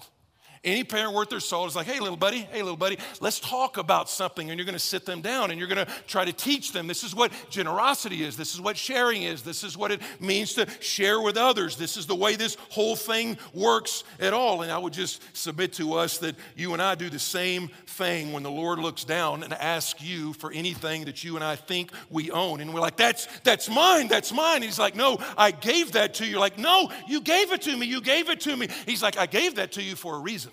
Any 0.64 0.86
parent 0.86 1.14
worth 1.14 1.30
their 1.30 1.42
salt 1.42 1.68
is 1.68 1.76
like, 1.76 1.88
hey, 1.88 2.00
little 2.00 2.16
buddy, 2.16 2.48
hey, 2.52 2.62
little 2.62 2.78
buddy, 2.78 2.98
let's 3.20 3.42
talk 3.42 3.78
about 3.78 4.10
something. 4.10 4.50
And 4.50 4.58
you're 4.58 4.66
going 4.66 4.78
to 4.78 4.80
sit 4.80 5.06
them 5.06 5.20
down 5.20 5.52
and 5.52 5.60
you're 5.60 5.68
going 5.68 5.86
to 5.86 5.92
try 6.08 6.24
to 6.24 6.32
teach 6.32 6.72
them 6.72 6.88
this 6.88 7.04
is 7.04 7.14
what 7.14 7.34
generosity 7.50 8.24
is. 8.24 8.38
This 8.38 8.54
is 8.54 8.62
what 8.62 8.78
sharing 8.78 9.24
is. 9.24 9.42
This 9.42 9.66
is 9.66 9.76
what 9.76 9.92
it 9.92 10.02
means 10.22 10.54
to 10.54 10.66
share 10.80 11.20
with 11.20 11.36
others. 11.36 11.76
This 11.76 11.98
is 11.98 12.06
the 12.06 12.16
way 12.16 12.38
this 12.38 12.56
whole 12.70 12.96
thing 12.96 13.38
works 13.54 14.06
at 14.22 14.32
all. 14.32 14.62
And 14.62 14.72
I 14.72 14.78
would 14.78 14.94
just 14.94 15.22
submit 15.36 15.74
to 15.74 15.96
us 15.96 16.20
that 16.20 16.38
you 16.56 16.72
and 16.72 16.82
I 16.82 16.96
do 16.96 17.10
the 17.10 17.20
same 17.20 17.68
thing 17.86 18.32
when 18.32 18.44
the 18.44 18.52
Lord 18.52 18.80
looks 18.80 19.04
down 19.04 19.44
and 19.44 19.52
asks 19.52 20.02
you 20.02 20.32
for 20.32 20.50
anything 20.54 21.04
that 21.06 21.26
you 21.26 21.36
and 21.36 21.44
I 21.44 21.58
think 21.58 21.92
we 22.10 22.32
own. 22.32 22.62
And 22.62 22.74
we're 22.74 22.80
like, 22.80 22.96
that's, 22.96 23.28
that's 23.44 23.70
mine, 23.70 24.08
that's 24.08 24.32
mine. 24.32 24.62
He's 24.62 24.80
like, 24.80 24.96
no, 24.96 25.18
I 25.38 25.52
gave 25.52 25.92
that 25.92 26.14
to 26.16 26.24
you. 26.24 26.32
You're 26.32 26.40
like, 26.40 26.58
no, 26.58 26.90
you 27.06 27.20
gave 27.20 27.52
it 27.52 27.64
to 27.64 27.76
me, 27.76 27.86
you 27.86 28.00
gave 28.00 28.30
it 28.30 28.40
to 28.42 28.56
me. 28.56 28.70
He's 28.86 29.04
like, 29.04 29.18
I 29.18 29.26
gave 29.26 29.56
that 29.56 29.74
to 29.74 29.84
you 29.84 29.98
for 29.98 30.16
a 30.16 30.20
reason. 30.20 30.53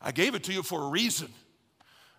I 0.00 0.12
gave 0.12 0.34
it 0.34 0.44
to 0.44 0.52
you 0.52 0.62
for 0.62 0.82
a 0.82 0.88
reason. 0.88 1.28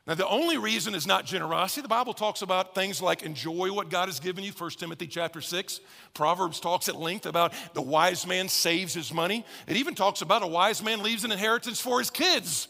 Now, 0.07 0.15
the 0.15 0.27
only 0.27 0.57
reason 0.57 0.95
is 0.95 1.05
not 1.05 1.25
generosity. 1.25 1.81
The 1.81 1.87
Bible 1.87 2.13
talks 2.13 2.41
about 2.41 2.73
things 2.73 3.01
like 3.01 3.21
enjoy 3.21 3.71
what 3.71 3.89
God 3.89 4.07
has 4.07 4.19
given 4.19 4.43
you, 4.43 4.51
1 4.51 4.71
Timothy 4.71 5.05
chapter 5.05 5.41
6. 5.41 5.79
Proverbs 6.15 6.59
talks 6.59 6.89
at 6.89 6.95
length 6.95 7.27
about 7.27 7.53
the 7.73 7.83
wise 7.83 8.25
man 8.25 8.49
saves 8.49 8.95
his 8.95 9.13
money. 9.13 9.45
It 9.67 9.77
even 9.77 9.93
talks 9.93 10.23
about 10.23 10.41
a 10.41 10.47
wise 10.47 10.83
man 10.83 11.03
leaves 11.03 11.23
an 11.23 11.31
inheritance 11.31 11.79
for 11.79 11.99
his 11.99 12.09
kids. 12.09 12.67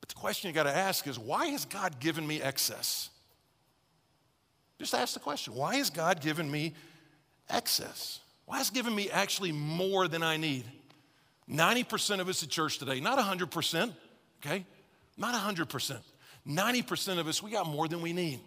But 0.00 0.08
the 0.08 0.16
question 0.16 0.48
you 0.48 0.54
got 0.54 0.64
to 0.64 0.76
ask 0.76 1.06
is 1.06 1.18
why 1.18 1.46
has 1.46 1.66
God 1.66 2.00
given 2.00 2.26
me 2.26 2.42
excess? 2.42 3.08
Just 4.80 4.94
ask 4.94 5.14
the 5.14 5.20
question 5.20 5.54
why 5.54 5.76
has 5.76 5.90
God 5.90 6.20
given 6.20 6.50
me 6.50 6.74
excess? 7.48 8.18
Why 8.46 8.58
has 8.58 8.70
given 8.70 8.92
me 8.92 9.08
actually 9.08 9.52
more 9.52 10.08
than 10.08 10.24
I 10.24 10.36
need? 10.36 10.64
90% 11.52 12.20
of 12.20 12.28
us 12.28 12.42
at 12.42 12.48
church 12.48 12.78
today, 12.78 12.98
not 13.00 13.18
100%, 13.18 13.92
okay? 14.44 14.64
Not 15.18 15.34
100%. 15.34 15.98
90% 16.48 17.18
of 17.18 17.28
us, 17.28 17.42
we 17.42 17.50
got 17.50 17.66
more 17.66 17.86
than 17.86 18.00
we 18.00 18.12
need. 18.12 18.40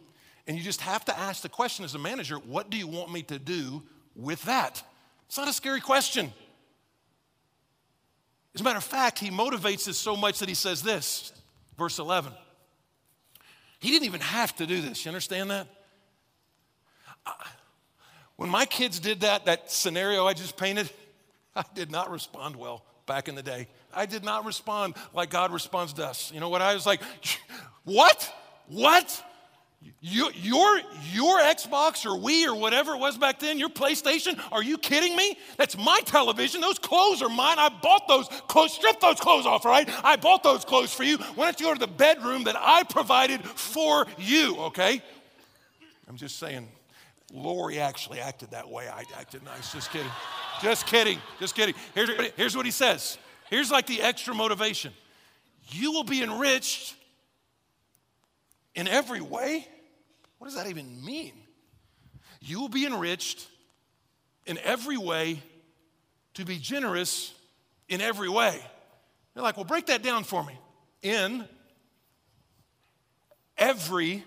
And 0.48 0.58
you 0.58 0.64
just 0.64 0.82
have 0.82 1.06
to 1.06 1.18
ask 1.18 1.44
the 1.44 1.50
question 1.50 1.86
as 1.86 1.96
a 1.96 2.00
manager 2.00 2.36
what 2.36 2.70
do 2.70 2.78
you 2.78 2.88
want 2.88 3.12
me 3.12 3.22
to 3.24 3.40
do 3.40 3.84
with 4.16 4.42
that? 4.44 4.84
It's 5.28 5.38
not 5.38 5.48
a 5.48 5.54
scary 5.54 5.82
question. 5.82 6.34
As 8.54 8.62
a 8.62 8.64
matter 8.64 8.78
of 8.78 8.84
fact, 8.84 9.20
he 9.20 9.30
motivates 9.30 9.88
us 9.88 9.98
so 9.98 10.16
much 10.16 10.40
that 10.40 10.50
he 10.50 10.56
says 10.56 10.82
this, 10.82 11.32
verse 11.78 12.00
11. 12.00 12.32
He 13.80 13.92
didn't 13.92 14.06
even 14.06 14.22
have 14.22 14.56
to 14.56 14.66
do 14.66 14.82
this. 14.82 15.06
You 15.06 15.10
understand 15.10 15.52
that? 15.52 15.68
When 18.36 18.50
my 18.50 18.66
kids 18.66 19.00
did 19.00 19.22
that, 19.22 19.46
that 19.46 19.72
scenario 19.72 20.26
I 20.26 20.34
just 20.34 20.58
painted, 20.58 20.90
I 21.56 21.64
did 21.74 21.92
not 21.92 22.10
respond 22.10 22.56
well 22.56 22.84
back 23.06 23.28
in 23.28 23.36
the 23.36 23.44
day. 23.44 23.68
I 23.94 24.06
did 24.06 24.24
not 24.24 24.46
respond 24.46 24.96
like 25.14 25.30
God 25.30 25.52
responds 25.52 25.94
to 25.94 26.06
us. 26.06 26.32
You 26.34 26.40
know 26.40 26.50
what? 26.50 26.62
I 26.62 26.74
was 26.74 26.86
like, 26.86 27.02
what? 27.84 28.34
What? 28.68 29.24
You, 30.02 30.32
your, 30.34 30.80
your 31.14 31.40
Xbox 31.40 32.06
or 32.06 32.20
Wii 32.20 32.48
or 32.48 32.56
whatever 32.56 32.94
it 32.94 33.00
was 33.00 33.18
back 33.18 33.40
then, 33.40 33.60
your 33.60 33.70
PlayStation, 33.70 34.40
are 34.52 34.64
you 34.64 34.78
kidding 34.78 35.16
me? 35.16 35.38
That's 35.58 35.78
my 35.78 36.00
television. 36.06 36.62
Those 36.62 36.80
clothes 36.80 37.22
are 37.22 37.30
mine. 37.30 37.60
I 37.60 37.70
bought 37.70 38.08
those 38.08 38.28
clothes. 38.48 38.74
Strip 38.74 39.00
those 39.00 39.20
clothes 39.20 39.46
off, 39.46 39.64
right? 39.64 39.88
I 40.04 40.16
bought 40.16 40.44
those 40.44 40.66
clothes 40.66 40.94
for 40.94 41.04
you. 41.04 41.18
Why 41.36 41.46
don't 41.46 41.60
you 41.60 41.68
go 41.68 41.74
to 41.74 41.80
the 41.80 41.88
bedroom 41.88 42.46
that 42.46 42.56
I 42.58 42.84
provided 42.84 43.44
for 43.44 44.08
you, 44.18 44.58
okay? 44.58 45.02
I'm 46.08 46.18
just 46.18 46.40
saying, 46.40 46.68
Lori 47.36 47.80
actually 47.80 48.20
acted 48.20 48.52
that 48.52 48.70
way. 48.70 48.88
I 48.88 49.04
acted 49.20 49.44
nice. 49.44 49.74
Just 49.74 49.92
kidding. 49.92 50.12
Just 50.62 50.88
kidding. 50.88 51.20
Just 51.40 51.56
kidding. 51.56 51.76
Here's, 51.94 52.10
here's 52.36 52.56
what 52.56 52.66
he 52.66 52.72
says. 52.72 53.18
Here's 53.50 53.70
like 53.70 53.88
the 53.88 54.02
extra 54.02 54.34
motivation. 54.34 54.94
You 55.70 55.92
will 55.92 56.04
be 56.04 56.24
enriched 56.24 56.96
in 58.74 58.88
every 58.88 59.22
way. 59.22 59.68
What 60.38 60.48
does 60.48 60.56
that 60.56 60.68
even 60.68 61.04
mean? 61.04 61.34
You 62.42 62.62
will 62.62 62.70
be 62.70 62.86
enriched 62.86 63.48
in 64.46 64.58
every 64.60 64.98
way 64.98 65.42
to 66.36 66.46
be 66.46 66.58
generous 66.58 67.34
in 67.90 68.02
every 68.02 68.30
way. 68.30 68.60
They're 69.34 69.44
like, 69.44 69.58
well, 69.58 69.66
break 69.66 69.88
that 69.88 70.04
down 70.04 70.24
for 70.24 70.44
me. 70.44 70.58
In 71.02 71.46
every 73.58 74.24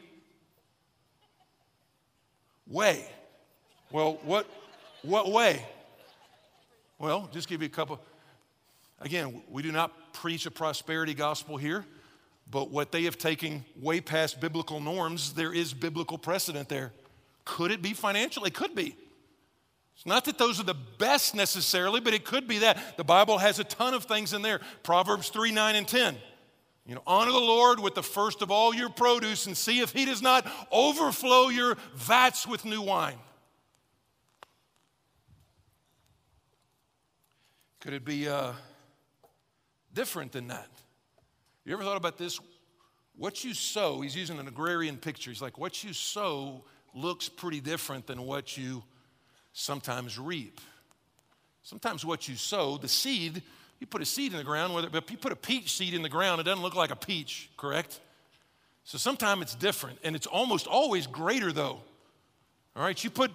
way. 2.69 3.07
Well, 3.91 4.19
what, 4.23 4.47
what 5.03 5.31
way? 5.31 5.65
Well, 6.99 7.29
just 7.33 7.49
give 7.49 7.63
you 7.63 7.67
a 7.67 7.71
couple. 7.71 8.01
Again, 9.01 9.43
we 9.49 9.63
do 9.63 9.73
not 9.73 10.13
preach 10.13 10.47
a 10.47 10.51
prosperity 10.51 11.15
gospel 11.15 11.57
here, 11.57 11.85
but 12.51 12.71
what 12.71 12.93
they 12.93 13.05
have 13.05 13.17
taken 13.17 13.65
way 13.81 14.01
past 14.01 14.41
biblical 14.41 14.81
norms, 14.81 15.35
there 15.35 15.53
is 15.53 15.73
biblical 15.73 16.19
precedent 16.19 16.69
there. 16.69 16.93
Could 17.45 17.71
it 17.71 17.81
be 17.81 17.95
financial? 17.95 18.45
It 18.45 18.55
could 18.55 18.75
be. 18.75 18.97
It's 19.95 20.07
not 20.07 20.25
that 20.27 20.39
those 20.39 20.61
are 20.61 20.65
the 20.65 20.77
best 20.99 21.35
necessarily, 21.35 22.01
but 22.01 22.15
it 22.15 22.25
could 22.25 22.47
be 22.47 22.59
that. 22.59 22.97
The 22.97 23.05
Bible 23.05 23.39
has 23.39 23.59
a 23.59 23.65
ton 23.65 23.95
of 23.95 24.05
things 24.05 24.33
in 24.33 24.43
there. 24.43 24.61
Proverbs 24.83 25.29
3 25.29 25.51
9 25.51 25.75
and 25.75 25.89
10. 25.89 26.17
You 26.89 26.95
know, 26.95 27.03
honor 27.07 27.33
the 27.33 27.39
Lord 27.39 27.81
with 27.81 27.95
the 27.95 28.03
first 28.03 28.41
of 28.41 28.51
all 28.51 28.75
your 28.75 28.89
produce 28.89 29.45
and 29.45 29.55
see 29.55 29.81
if 29.81 29.93
he 29.93 30.07
does 30.07 30.23
not 30.23 30.51
overflow 30.73 31.51
your 31.51 31.77
vats 31.95 32.47
with 32.47 32.65
new 32.65 32.81
wine. 32.81 33.19
Could 37.81 37.93
it 37.93 38.07
be 38.07 38.27
uh, 38.27 38.53
different 39.93 40.33
than 40.33 40.49
that? 40.49 40.69
You 41.67 41.75
ever 41.75 41.83
thought 41.85 41.99
about 41.99 42.17
this? 42.17 42.41
What 43.17 43.45
you 43.45 43.53
sow, 43.53 44.01
he's 44.01 44.17
using 44.17 44.39
an 44.39 44.49
agrarian 44.49 44.97
picture. 44.97 45.31
He's 45.31 45.43
like, 45.43 45.59
what 45.59 45.85
you 45.85 45.93
sow 45.93 46.65
looks 46.95 47.29
pretty 47.29 47.61
different 47.61 48.07
than 48.07 48.23
what 48.23 48.57
you 48.57 48.83
sometimes 49.53 50.19
reap. 50.19 50.59
Sometimes 51.63 52.03
what 52.03 52.29
you 52.29 52.37
sow, 52.37 52.79
the 52.79 52.89
seed, 52.89 53.43
you 53.81 53.87
put 53.87 54.03
a 54.03 54.07
seed 54.07 54.33
in 54.33 54.39
the 54.39 54.45
ground, 54.45 54.75
whether 54.75 54.91
but 54.91 55.11
you 55.11 55.17
put 55.17 55.33
a 55.33 55.37
peach 55.37 55.77
seed 55.77 55.95
in 55.95 56.03
the 56.03 56.09
ground, 56.09 56.41
it 56.41 56.45
doesn't 56.45 56.63
look 56.63 56.75
like 56.75 56.91
a 56.91 56.97
peach, 56.97 57.51
correct? 57.57 58.01
So 58.85 58.99
sometimes 58.99 59.43
it's 59.43 59.55
different, 59.55 59.99
and 60.03 60.17
it's 60.17 60.27
almost 60.27 60.67
always 60.67 61.07
greater 61.07 61.53
though. 61.53 61.81
All 62.75 62.83
right, 62.83 63.03
you 63.03 63.11
put 63.11 63.31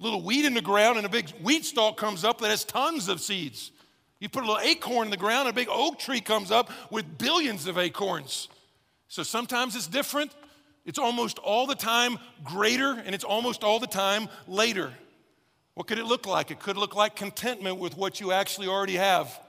little 0.00 0.22
wheat 0.22 0.44
in 0.44 0.54
the 0.54 0.60
ground, 0.60 0.96
and 0.96 1.06
a 1.06 1.08
big 1.08 1.30
wheat 1.42 1.64
stalk 1.64 1.96
comes 1.96 2.24
up 2.24 2.40
that 2.40 2.50
has 2.50 2.64
tons 2.64 3.08
of 3.08 3.20
seeds. 3.20 3.70
You 4.20 4.28
put 4.28 4.44
a 4.44 4.46
little 4.46 4.62
acorn 4.62 5.06
in 5.06 5.10
the 5.10 5.16
ground, 5.16 5.48
and 5.48 5.50
a 5.50 5.60
big 5.60 5.68
oak 5.70 5.98
tree 5.98 6.20
comes 6.20 6.50
up 6.50 6.70
with 6.90 7.18
billions 7.18 7.66
of 7.66 7.78
acorns. 7.78 8.48
So 9.08 9.22
sometimes 9.22 9.76
it's 9.76 9.86
different, 9.86 10.32
It's 10.84 10.98
almost 10.98 11.38
all 11.38 11.66
the 11.66 11.74
time 11.74 12.18
greater 12.42 12.92
and 12.92 13.14
it's 13.14 13.24
almost 13.24 13.64
all 13.64 13.78
the 13.78 13.86
time 13.86 14.28
later. 14.46 14.92
What 15.74 15.86
could 15.86 15.98
it 15.98 16.04
look 16.04 16.26
like? 16.26 16.50
It 16.50 16.60
could 16.60 16.76
look 16.76 16.94
like 16.94 17.16
contentment 17.16 17.78
with 17.78 17.96
what 17.96 18.20
you 18.20 18.32
actually 18.32 18.68
already 18.68 18.96
have. 18.96 19.40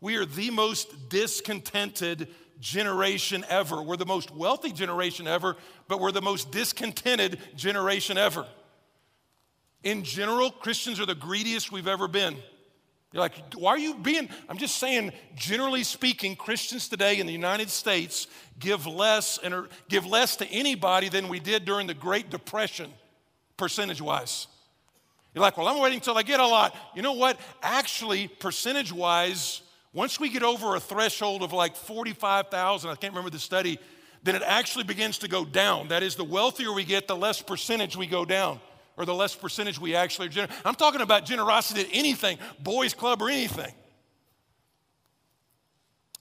We 0.00 0.16
are 0.16 0.24
the 0.24 0.50
most 0.50 1.08
discontented 1.08 2.28
generation 2.60 3.44
ever. 3.48 3.82
We're 3.82 3.96
the 3.96 4.06
most 4.06 4.30
wealthy 4.30 4.72
generation 4.72 5.26
ever, 5.26 5.56
but 5.88 6.00
we're 6.00 6.12
the 6.12 6.22
most 6.22 6.50
discontented 6.50 7.38
generation 7.56 8.18
ever. 8.18 8.46
In 9.82 10.02
general, 10.02 10.50
Christians 10.50 11.00
are 11.00 11.06
the 11.06 11.14
greediest 11.14 11.70
we've 11.70 11.88
ever 11.88 12.08
been. 12.08 12.36
You're 13.12 13.22
like, 13.22 13.54
why 13.54 13.70
are 13.70 13.78
you 13.78 13.94
being? 13.94 14.28
I'm 14.48 14.58
just 14.58 14.76
saying, 14.76 15.12
generally 15.34 15.82
speaking, 15.82 16.36
Christians 16.36 16.88
today 16.88 17.20
in 17.20 17.26
the 17.26 17.32
United 17.32 17.70
States 17.70 18.26
give 18.58 18.86
less 18.86 19.38
and 19.42 19.66
give 19.88 20.04
less 20.04 20.36
to 20.36 20.46
anybody 20.48 21.08
than 21.08 21.28
we 21.28 21.40
did 21.40 21.64
during 21.64 21.86
the 21.86 21.94
Great 21.94 22.28
Depression, 22.28 22.92
percentage 23.56 24.02
wise. 24.02 24.46
You're 25.34 25.42
like, 25.42 25.56
well, 25.56 25.68
I'm 25.68 25.78
waiting 25.80 25.98
until 25.98 26.18
I 26.18 26.22
get 26.22 26.40
a 26.40 26.46
lot. 26.46 26.76
You 26.94 27.00
know 27.00 27.14
what? 27.14 27.40
Actually, 27.62 28.28
percentage 28.28 28.92
wise, 28.92 29.62
once 29.98 30.20
we 30.20 30.28
get 30.28 30.44
over 30.44 30.76
a 30.76 30.80
threshold 30.80 31.42
of 31.42 31.52
like 31.52 31.74
45,000, 31.74 32.88
I 32.88 32.94
can't 32.94 33.12
remember 33.12 33.30
the 33.30 33.40
study, 33.40 33.80
then 34.22 34.36
it 34.36 34.42
actually 34.46 34.84
begins 34.84 35.18
to 35.18 35.28
go 35.28 35.44
down. 35.44 35.88
That 35.88 36.04
is, 36.04 36.14
the 36.14 36.22
wealthier 36.22 36.72
we 36.72 36.84
get, 36.84 37.08
the 37.08 37.16
less 37.16 37.42
percentage 37.42 37.96
we 37.96 38.06
go 38.06 38.24
down 38.24 38.60
or 38.96 39.04
the 39.04 39.14
less 39.14 39.34
percentage 39.34 39.80
we 39.80 39.96
actually 39.96 40.28
are. 40.40 40.46
I'm 40.64 40.76
talking 40.76 41.00
about 41.00 41.24
generosity 41.24 41.82
to 41.82 41.92
anything, 41.92 42.38
boys' 42.60 42.94
club 42.94 43.20
or 43.20 43.28
anything. 43.28 43.74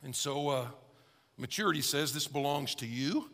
And 0.02 0.16
so 0.16 0.50
uh, 0.50 0.68
maturity 1.38 1.82
says 1.82 2.16
this 2.16 2.28
belongs 2.28 2.74
to 2.76 2.88
you. 2.88 3.30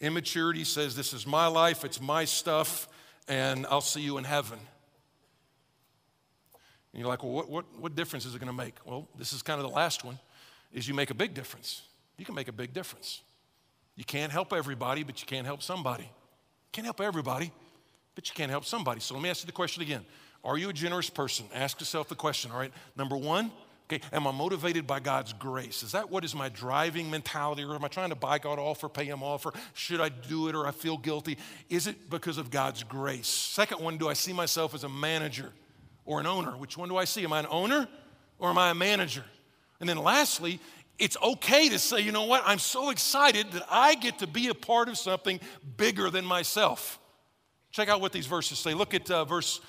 Immaturity 0.00 0.62
says 0.62 0.94
this 0.94 1.12
is 1.12 1.26
my 1.26 1.48
life, 1.48 1.84
it's 1.84 2.00
my 2.00 2.24
stuff, 2.24 2.86
and 3.26 3.66
I'll 3.66 3.80
see 3.80 4.02
you 4.02 4.16
in 4.16 4.22
heaven. 4.22 4.60
And 6.96 7.02
you're 7.02 7.10
like, 7.10 7.22
well, 7.22 7.32
what, 7.32 7.50
what, 7.50 7.66
what 7.78 7.94
difference 7.94 8.24
is 8.24 8.34
it 8.34 8.38
going 8.38 8.50
to 8.50 8.56
make? 8.56 8.74
Well, 8.86 9.06
this 9.18 9.34
is 9.34 9.42
kind 9.42 9.60
of 9.60 9.68
the 9.68 9.74
last 9.74 10.02
one, 10.02 10.18
is 10.72 10.88
you 10.88 10.94
make 10.94 11.10
a 11.10 11.14
big 11.14 11.34
difference. 11.34 11.82
You 12.16 12.24
can 12.24 12.34
make 12.34 12.48
a 12.48 12.52
big 12.52 12.72
difference. 12.72 13.20
You 13.96 14.04
can't 14.04 14.32
help 14.32 14.50
everybody, 14.54 15.02
but 15.02 15.20
you 15.20 15.26
can't 15.26 15.44
help 15.44 15.62
somebody. 15.62 16.04
You 16.04 16.72
can't 16.72 16.86
help 16.86 17.02
everybody, 17.02 17.52
but 18.14 18.26
you 18.30 18.34
can't 18.34 18.50
help 18.50 18.64
somebody. 18.64 19.00
So 19.00 19.12
let 19.12 19.22
me 19.22 19.28
ask 19.28 19.42
you 19.42 19.46
the 19.46 19.52
question 19.52 19.82
again. 19.82 20.06
Are 20.42 20.56
you 20.56 20.70
a 20.70 20.72
generous 20.72 21.10
person? 21.10 21.44
Ask 21.52 21.80
yourself 21.80 22.08
the 22.08 22.14
question, 22.14 22.50
all 22.50 22.58
right? 22.58 22.72
Number 22.96 23.18
one, 23.18 23.50
okay, 23.92 24.02
am 24.10 24.26
I 24.26 24.30
motivated 24.30 24.86
by 24.86 25.00
God's 25.00 25.34
grace? 25.34 25.82
Is 25.82 25.92
that 25.92 26.10
what 26.10 26.24
is 26.24 26.34
my 26.34 26.48
driving 26.48 27.10
mentality? 27.10 27.62
Or 27.62 27.74
am 27.74 27.84
I 27.84 27.88
trying 27.88 28.08
to 28.08 28.16
buy 28.16 28.38
God 28.38 28.58
off 28.58 28.82
or 28.82 28.88
pay 28.88 29.04
Him 29.04 29.22
off? 29.22 29.44
Or 29.44 29.52
should 29.74 30.00
I 30.00 30.08
do 30.08 30.48
it 30.48 30.54
or 30.54 30.66
I 30.66 30.70
feel 30.70 30.96
guilty? 30.96 31.36
Is 31.68 31.88
it 31.88 32.08
because 32.08 32.38
of 32.38 32.50
God's 32.50 32.84
grace? 32.84 33.28
Second 33.28 33.82
one, 33.82 33.98
do 33.98 34.08
I 34.08 34.14
see 34.14 34.32
myself 34.32 34.72
as 34.72 34.82
a 34.82 34.88
manager 34.88 35.52
or 36.06 36.20
an 36.20 36.26
owner? 36.26 36.52
Which 36.52 36.78
one 36.78 36.88
do 36.88 36.96
I 36.96 37.04
see? 37.04 37.24
Am 37.24 37.32
I 37.32 37.40
an 37.40 37.46
owner 37.50 37.86
or 38.38 38.48
am 38.48 38.58
I 38.58 38.70
a 38.70 38.74
manager? 38.74 39.24
And 39.80 39.88
then 39.88 39.98
lastly, 39.98 40.60
it's 40.98 41.16
okay 41.22 41.68
to 41.68 41.78
say, 41.78 42.00
you 42.00 42.12
know 42.12 42.24
what, 42.24 42.42
I'm 42.46 42.58
so 42.58 42.90
excited 42.90 43.52
that 43.52 43.66
I 43.70 43.96
get 43.96 44.20
to 44.20 44.26
be 44.26 44.48
a 44.48 44.54
part 44.54 44.88
of 44.88 44.96
something 44.96 45.40
bigger 45.76 46.08
than 46.08 46.24
myself. 46.24 46.98
Check 47.70 47.88
out 47.88 48.00
what 48.00 48.12
these 48.12 48.26
verses 48.26 48.58
say. 48.58 48.72
Look 48.72 48.94
at 48.94 49.10
uh, 49.10 49.26
verse 49.26 49.60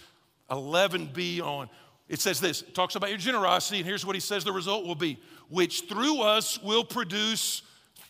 11b 0.50 1.42
on. 1.42 1.70
It 2.08 2.22
says 2.22 2.40
this 2.40 2.62
it 2.62 2.74
talks 2.74 2.96
about 2.96 3.10
your 3.10 3.18
generosity, 3.18 3.80
and 3.80 3.86
here's 3.86 4.06
what 4.06 4.16
he 4.16 4.22
says 4.22 4.46
the 4.46 4.54
result 4.54 4.86
will 4.86 4.96
be, 4.96 5.20
which 5.50 5.82
through 5.90 6.22
us 6.22 6.62
will 6.62 6.86
produce 6.86 7.64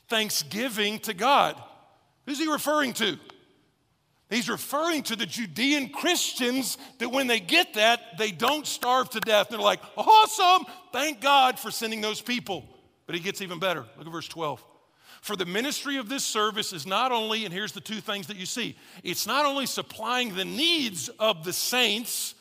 thanksgiving 0.07 0.99
to 0.99 1.15
God. 1.15 1.59
Who's 2.27 2.37
he 2.37 2.47
referring 2.47 2.93
to? 2.93 3.17
He's 4.29 4.49
referring 4.49 5.03
to 5.03 5.15
the 5.15 5.25
Judean 5.25 5.89
Christians 5.89 6.77
that 6.99 7.09
when 7.09 7.27
they 7.27 7.39
get 7.39 7.75
that, 7.75 8.17
they 8.17 8.31
don't 8.31 8.67
starve 8.67 9.09
to 9.11 9.21
death. 9.21 9.47
They're 9.49 9.59
like, 9.59 9.79
awesome, 9.95 10.65
thank 10.91 11.21
God 11.21 11.57
for 11.57 11.71
sending 11.71 12.01
those 12.01 12.21
people. 12.21 12.65
But 13.05 13.15
he 13.15 13.21
gets 13.21 13.41
even 13.41 13.57
better. 13.59 13.85
Look 13.97 14.05
at 14.05 14.11
verse 14.11 14.27
12. 14.27 14.63
For 15.21 15.37
the 15.37 15.45
ministry 15.45 15.97
of 15.97 16.09
this 16.09 16.25
service 16.25 16.73
is 16.73 16.85
not 16.85 17.11
only, 17.11 17.45
and 17.45 17.53
here's 17.53 17.71
the 17.71 17.81
two 17.81 18.01
things 18.01 18.27
that 18.27 18.37
you 18.37 18.45
see 18.45 18.75
it's 19.01 19.25
not 19.25 19.45
only 19.45 19.65
supplying 19.65 20.35
the 20.35 20.45
needs 20.45 21.09
of 21.19 21.45
the 21.45 21.53
saints, 21.53 22.35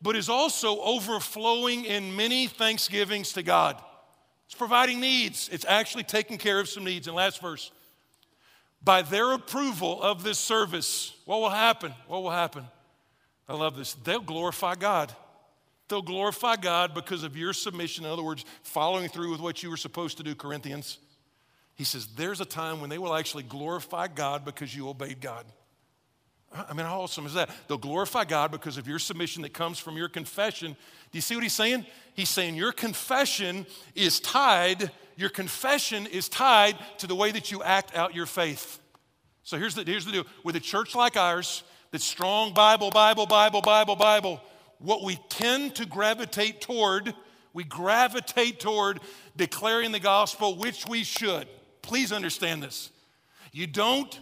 but 0.00 0.16
is 0.16 0.28
also 0.28 0.80
overflowing 0.80 1.84
in 1.84 2.14
many 2.14 2.46
thanksgivings 2.46 3.32
to 3.32 3.42
God. 3.42 3.80
It's 4.46 4.54
providing 4.54 5.00
needs, 5.00 5.48
it's 5.50 5.64
actually 5.66 6.04
taking 6.04 6.38
care 6.38 6.60
of 6.60 6.68
some 6.68 6.84
needs. 6.84 7.08
And 7.08 7.16
last 7.16 7.40
verse 7.40 7.72
by 8.84 9.02
their 9.02 9.32
approval 9.32 10.02
of 10.02 10.22
this 10.22 10.38
service, 10.38 11.16
what 11.24 11.40
will 11.40 11.50
happen? 11.50 11.94
What 12.06 12.22
will 12.22 12.30
happen? 12.30 12.66
I 13.48 13.54
love 13.54 13.76
this. 13.76 13.94
They'll 13.94 14.20
glorify 14.20 14.74
God. 14.74 15.12
They'll 15.88 16.02
glorify 16.02 16.56
God 16.56 16.94
because 16.94 17.24
of 17.24 17.36
your 17.36 17.52
submission. 17.52 18.04
In 18.04 18.10
other 18.10 18.22
words, 18.22 18.44
following 18.62 19.08
through 19.08 19.30
with 19.30 19.40
what 19.40 19.62
you 19.62 19.70
were 19.70 19.76
supposed 19.76 20.16
to 20.18 20.22
do, 20.22 20.34
Corinthians. 20.34 20.98
He 21.74 21.84
says, 21.84 22.06
There's 22.16 22.40
a 22.40 22.46
time 22.46 22.80
when 22.80 22.90
they 22.90 22.98
will 22.98 23.14
actually 23.14 23.42
glorify 23.42 24.08
God 24.08 24.44
because 24.44 24.74
you 24.74 24.88
obeyed 24.88 25.20
God. 25.20 25.44
I 26.54 26.72
mean, 26.72 26.86
how 26.86 27.00
awesome 27.00 27.26
is 27.26 27.34
that? 27.34 27.50
They'll 27.66 27.78
glorify 27.78 28.24
God 28.24 28.52
because 28.52 28.78
of 28.78 28.86
your 28.86 29.00
submission 29.00 29.42
that 29.42 29.52
comes 29.52 29.80
from 29.80 29.96
your 29.96 30.08
confession. 30.08 30.72
Do 31.10 31.18
you 31.18 31.20
see 31.20 31.34
what 31.34 31.42
he's 31.42 31.52
saying? 31.52 31.84
He's 32.14 32.28
saying 32.28 32.54
your 32.54 32.70
confession 32.70 33.66
is 33.96 34.20
tied, 34.20 34.92
your 35.16 35.30
confession 35.30 36.06
is 36.06 36.28
tied 36.28 36.76
to 36.98 37.06
the 37.06 37.14
way 37.14 37.30
that 37.30 37.50
you 37.50 37.62
act 37.62 37.94
out 37.94 38.14
your 38.14 38.26
faith. 38.26 38.80
So 39.42 39.58
here's 39.58 39.74
the, 39.74 39.84
here's 39.84 40.04
the 40.04 40.12
deal 40.12 40.24
with 40.42 40.56
a 40.56 40.60
church 40.60 40.94
like 40.94 41.16
ours 41.16 41.62
that's 41.90 42.04
strong 42.04 42.54
Bible, 42.54 42.90
Bible, 42.90 43.26
Bible, 43.26 43.60
Bible, 43.60 43.96
Bible, 43.96 44.40
what 44.78 45.02
we 45.04 45.16
tend 45.28 45.76
to 45.76 45.86
gravitate 45.86 46.60
toward, 46.60 47.14
we 47.52 47.64
gravitate 47.64 48.58
toward 48.58 49.00
declaring 49.36 49.92
the 49.92 50.00
gospel, 50.00 50.56
which 50.56 50.86
we 50.88 51.04
should. 51.04 51.46
Please 51.82 52.12
understand 52.12 52.62
this. 52.62 52.90
You 53.52 53.66
don't 53.66 54.18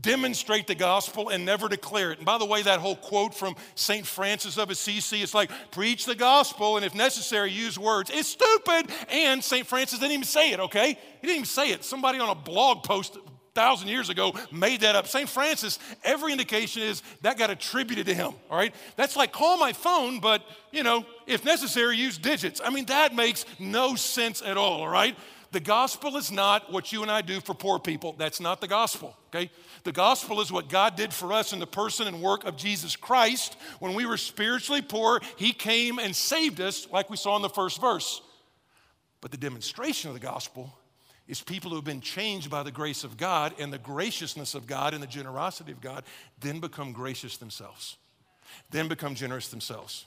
demonstrate 0.00 0.66
the 0.66 0.74
gospel 0.74 1.30
and 1.30 1.44
never 1.44 1.68
declare 1.68 2.12
it. 2.12 2.18
And 2.18 2.26
by 2.26 2.38
the 2.38 2.44
way, 2.44 2.62
that 2.62 2.80
whole 2.80 2.96
quote 2.96 3.34
from 3.34 3.56
St. 3.74 4.06
Francis 4.06 4.58
of 4.58 4.70
Assisi, 4.70 5.22
it's 5.22 5.34
like, 5.34 5.50
preach 5.70 6.04
the 6.04 6.14
gospel 6.14 6.76
and 6.76 6.84
if 6.84 6.94
necessary, 6.94 7.50
use 7.50 7.78
words. 7.78 8.10
It's 8.12 8.28
stupid. 8.28 8.90
And 9.08 9.42
St. 9.42 9.66
Francis 9.66 9.98
didn't 9.98 10.12
even 10.12 10.24
say 10.24 10.50
it, 10.52 10.60
okay? 10.60 10.88
He 10.88 11.26
didn't 11.26 11.36
even 11.36 11.44
say 11.44 11.70
it. 11.70 11.84
Somebody 11.84 12.18
on 12.18 12.28
a 12.28 12.34
blog 12.34 12.82
post 12.82 13.18
thousand 13.56 13.88
years 13.88 14.10
ago 14.10 14.34
made 14.52 14.82
that 14.82 14.94
up. 14.94 15.08
St. 15.08 15.28
Francis, 15.28 15.78
every 16.04 16.30
indication 16.30 16.82
is 16.82 17.02
that 17.22 17.38
got 17.38 17.48
attributed 17.50 18.04
to 18.06 18.14
him, 18.14 18.34
all 18.50 18.56
right? 18.58 18.74
That's 18.96 19.16
like 19.16 19.32
call 19.32 19.56
my 19.56 19.72
phone, 19.72 20.20
but 20.20 20.42
you 20.72 20.82
know, 20.82 21.06
if 21.26 21.42
necessary, 21.42 21.96
use 21.96 22.18
digits. 22.18 22.60
I 22.62 22.68
mean, 22.68 22.84
that 22.86 23.16
makes 23.16 23.46
no 23.58 23.94
sense 23.94 24.42
at 24.42 24.58
all, 24.58 24.82
all 24.82 24.88
right? 24.88 25.16
The 25.52 25.60
gospel 25.60 26.16
is 26.16 26.32
not 26.32 26.72
what 26.72 26.92
you 26.92 27.02
and 27.02 27.10
I 27.10 27.22
do 27.22 27.40
for 27.40 27.54
poor 27.54 27.78
people. 27.78 28.14
That's 28.18 28.40
not 28.40 28.60
the 28.60 28.68
gospel, 28.68 29.16
okay? 29.28 29.50
The 29.84 29.92
gospel 29.92 30.40
is 30.40 30.50
what 30.50 30.68
God 30.68 30.96
did 30.96 31.12
for 31.12 31.32
us 31.32 31.52
in 31.52 31.60
the 31.60 31.66
person 31.66 32.06
and 32.06 32.20
work 32.20 32.44
of 32.44 32.56
Jesus 32.56 32.96
Christ. 32.96 33.56
When 33.78 33.94
we 33.94 34.06
were 34.06 34.16
spiritually 34.16 34.82
poor, 34.82 35.20
He 35.36 35.52
came 35.52 35.98
and 35.98 36.14
saved 36.14 36.60
us, 36.60 36.88
like 36.90 37.10
we 37.10 37.16
saw 37.16 37.36
in 37.36 37.42
the 37.42 37.48
first 37.48 37.80
verse. 37.80 38.20
But 39.20 39.30
the 39.30 39.36
demonstration 39.36 40.08
of 40.08 40.14
the 40.14 40.20
gospel 40.20 40.76
is 41.28 41.42
people 41.42 41.70
who 41.70 41.76
have 41.76 41.84
been 41.84 42.00
changed 42.00 42.50
by 42.50 42.62
the 42.62 42.70
grace 42.70 43.04
of 43.04 43.16
God 43.16 43.54
and 43.58 43.72
the 43.72 43.78
graciousness 43.78 44.54
of 44.54 44.66
God 44.66 44.94
and 44.94 45.02
the 45.02 45.08
generosity 45.08 45.72
of 45.72 45.80
God, 45.80 46.04
then 46.40 46.60
become 46.60 46.92
gracious 46.92 47.36
themselves, 47.36 47.96
then 48.70 48.88
become 48.88 49.14
generous 49.14 49.48
themselves. 49.48 50.06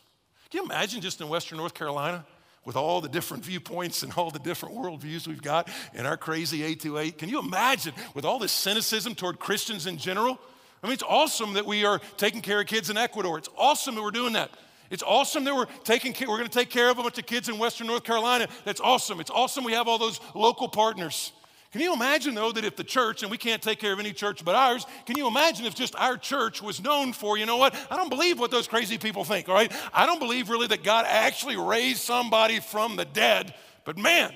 Can 0.49 0.59
you 0.59 0.65
imagine 0.65 1.01
just 1.01 1.21
in 1.21 1.29
Western 1.29 1.57
North 1.57 1.73
Carolina? 1.73 2.25
With 2.66 2.76
all 2.76 3.01
the 3.01 3.10
different 3.10 3.43
viewpoints 3.43 4.03
and 4.03 4.14
all 4.14 4.32
the 4.32 4.39
different 4.39 4.76
worldviews 4.76 5.28
we've 5.28 5.41
got 5.41 5.70
in 5.93 6.05
our 6.05 6.18
crazy 6.18 6.64
828. 6.64 7.18
Can 7.18 7.30
you 7.30 7.39
imagine 7.39 7.93
with 8.14 8.26
all 8.26 8.39
this 8.39 8.51
cynicism 8.51 9.16
toward 9.16 9.39
Christians 9.39 9.88
in 9.88 9.97
general? 9.97 10.39
I 10.84 10.88
mean, 10.88 10.93
it's 10.93 11.03
awesome 11.03 11.53
that 11.53 11.66
we 11.66 11.86
are 11.86 11.99
taking 12.18 12.41
care 12.41 12.62
of 12.62 12.68
kids 12.68 12.89
in 12.89 12.97
Ecuador. 12.97 13.38
It's 13.38 13.49
awesome 13.57 13.95
that 13.95 14.01
we're 14.01 14.12
doing 14.12 14.34
that. 14.34 14.51
It's 14.89 15.03
awesome 15.03 15.43
that 15.43 15.55
we're 15.55 15.68
taking 15.84 16.14
care, 16.14 16.28
we're 16.28 16.38
going 16.38 16.49
to 16.49 16.57
take 16.57 16.70
care 16.70 16.89
of 16.89 16.97
a 16.97 17.03
bunch 17.03 17.20
of 17.20 17.26
kids 17.26 17.47
in 17.47 17.60
Western 17.60 17.88
North 17.88 18.03
Carolina. 18.03 18.47
That's 18.66 18.82
awesome. 18.82 19.20
It's 19.20 19.30
awesome 19.30 19.64
we 19.64 19.74
have 19.74 19.88
all 19.88 19.99
those 19.99 20.20
local 20.34 20.68
partners. 20.68 21.32
Can 21.72 21.82
you 21.82 21.93
imagine, 21.93 22.34
though, 22.34 22.51
that 22.51 22.65
if 22.65 22.76
the 22.76 22.84
church, 22.84 23.22
and 23.22 23.30
we 23.30 23.38
can't 23.38 23.61
take 23.61 23.80
care 23.80 23.93
of 23.93 23.99
any 23.99 24.11
church 24.11 24.43
but 24.43 24.55
ours, 24.55 24.88
can 25.05 25.17
you 25.17 25.28
imagine 25.28 25.67
if 25.67 25.76
just 25.76 25.95
our 25.95 26.17
church 26.17 26.63
was 26.63 26.82
known 26.82 27.13
for, 27.13 27.38
you 27.38 27.45
know 27.45 27.57
what? 27.57 27.76
I 27.91 27.95
don't 27.95 28.09
believe 28.09 28.39
what 28.39 28.49
those 28.49 28.67
crazy 28.67 28.97
people 28.97 29.24
think, 29.24 29.47
all 29.47 29.55
right? 29.55 29.72
I 29.93 30.07
don't 30.07 30.20
believe 30.20 30.49
really 30.49 30.65
that 30.67 30.84
God 30.84 31.05
actually 31.07 31.57
raised 31.57 31.99
somebody 31.99 32.59
from 32.59 32.95
the 32.95 33.05
dead, 33.05 33.53
but 33.86 33.99
man, 33.99 34.34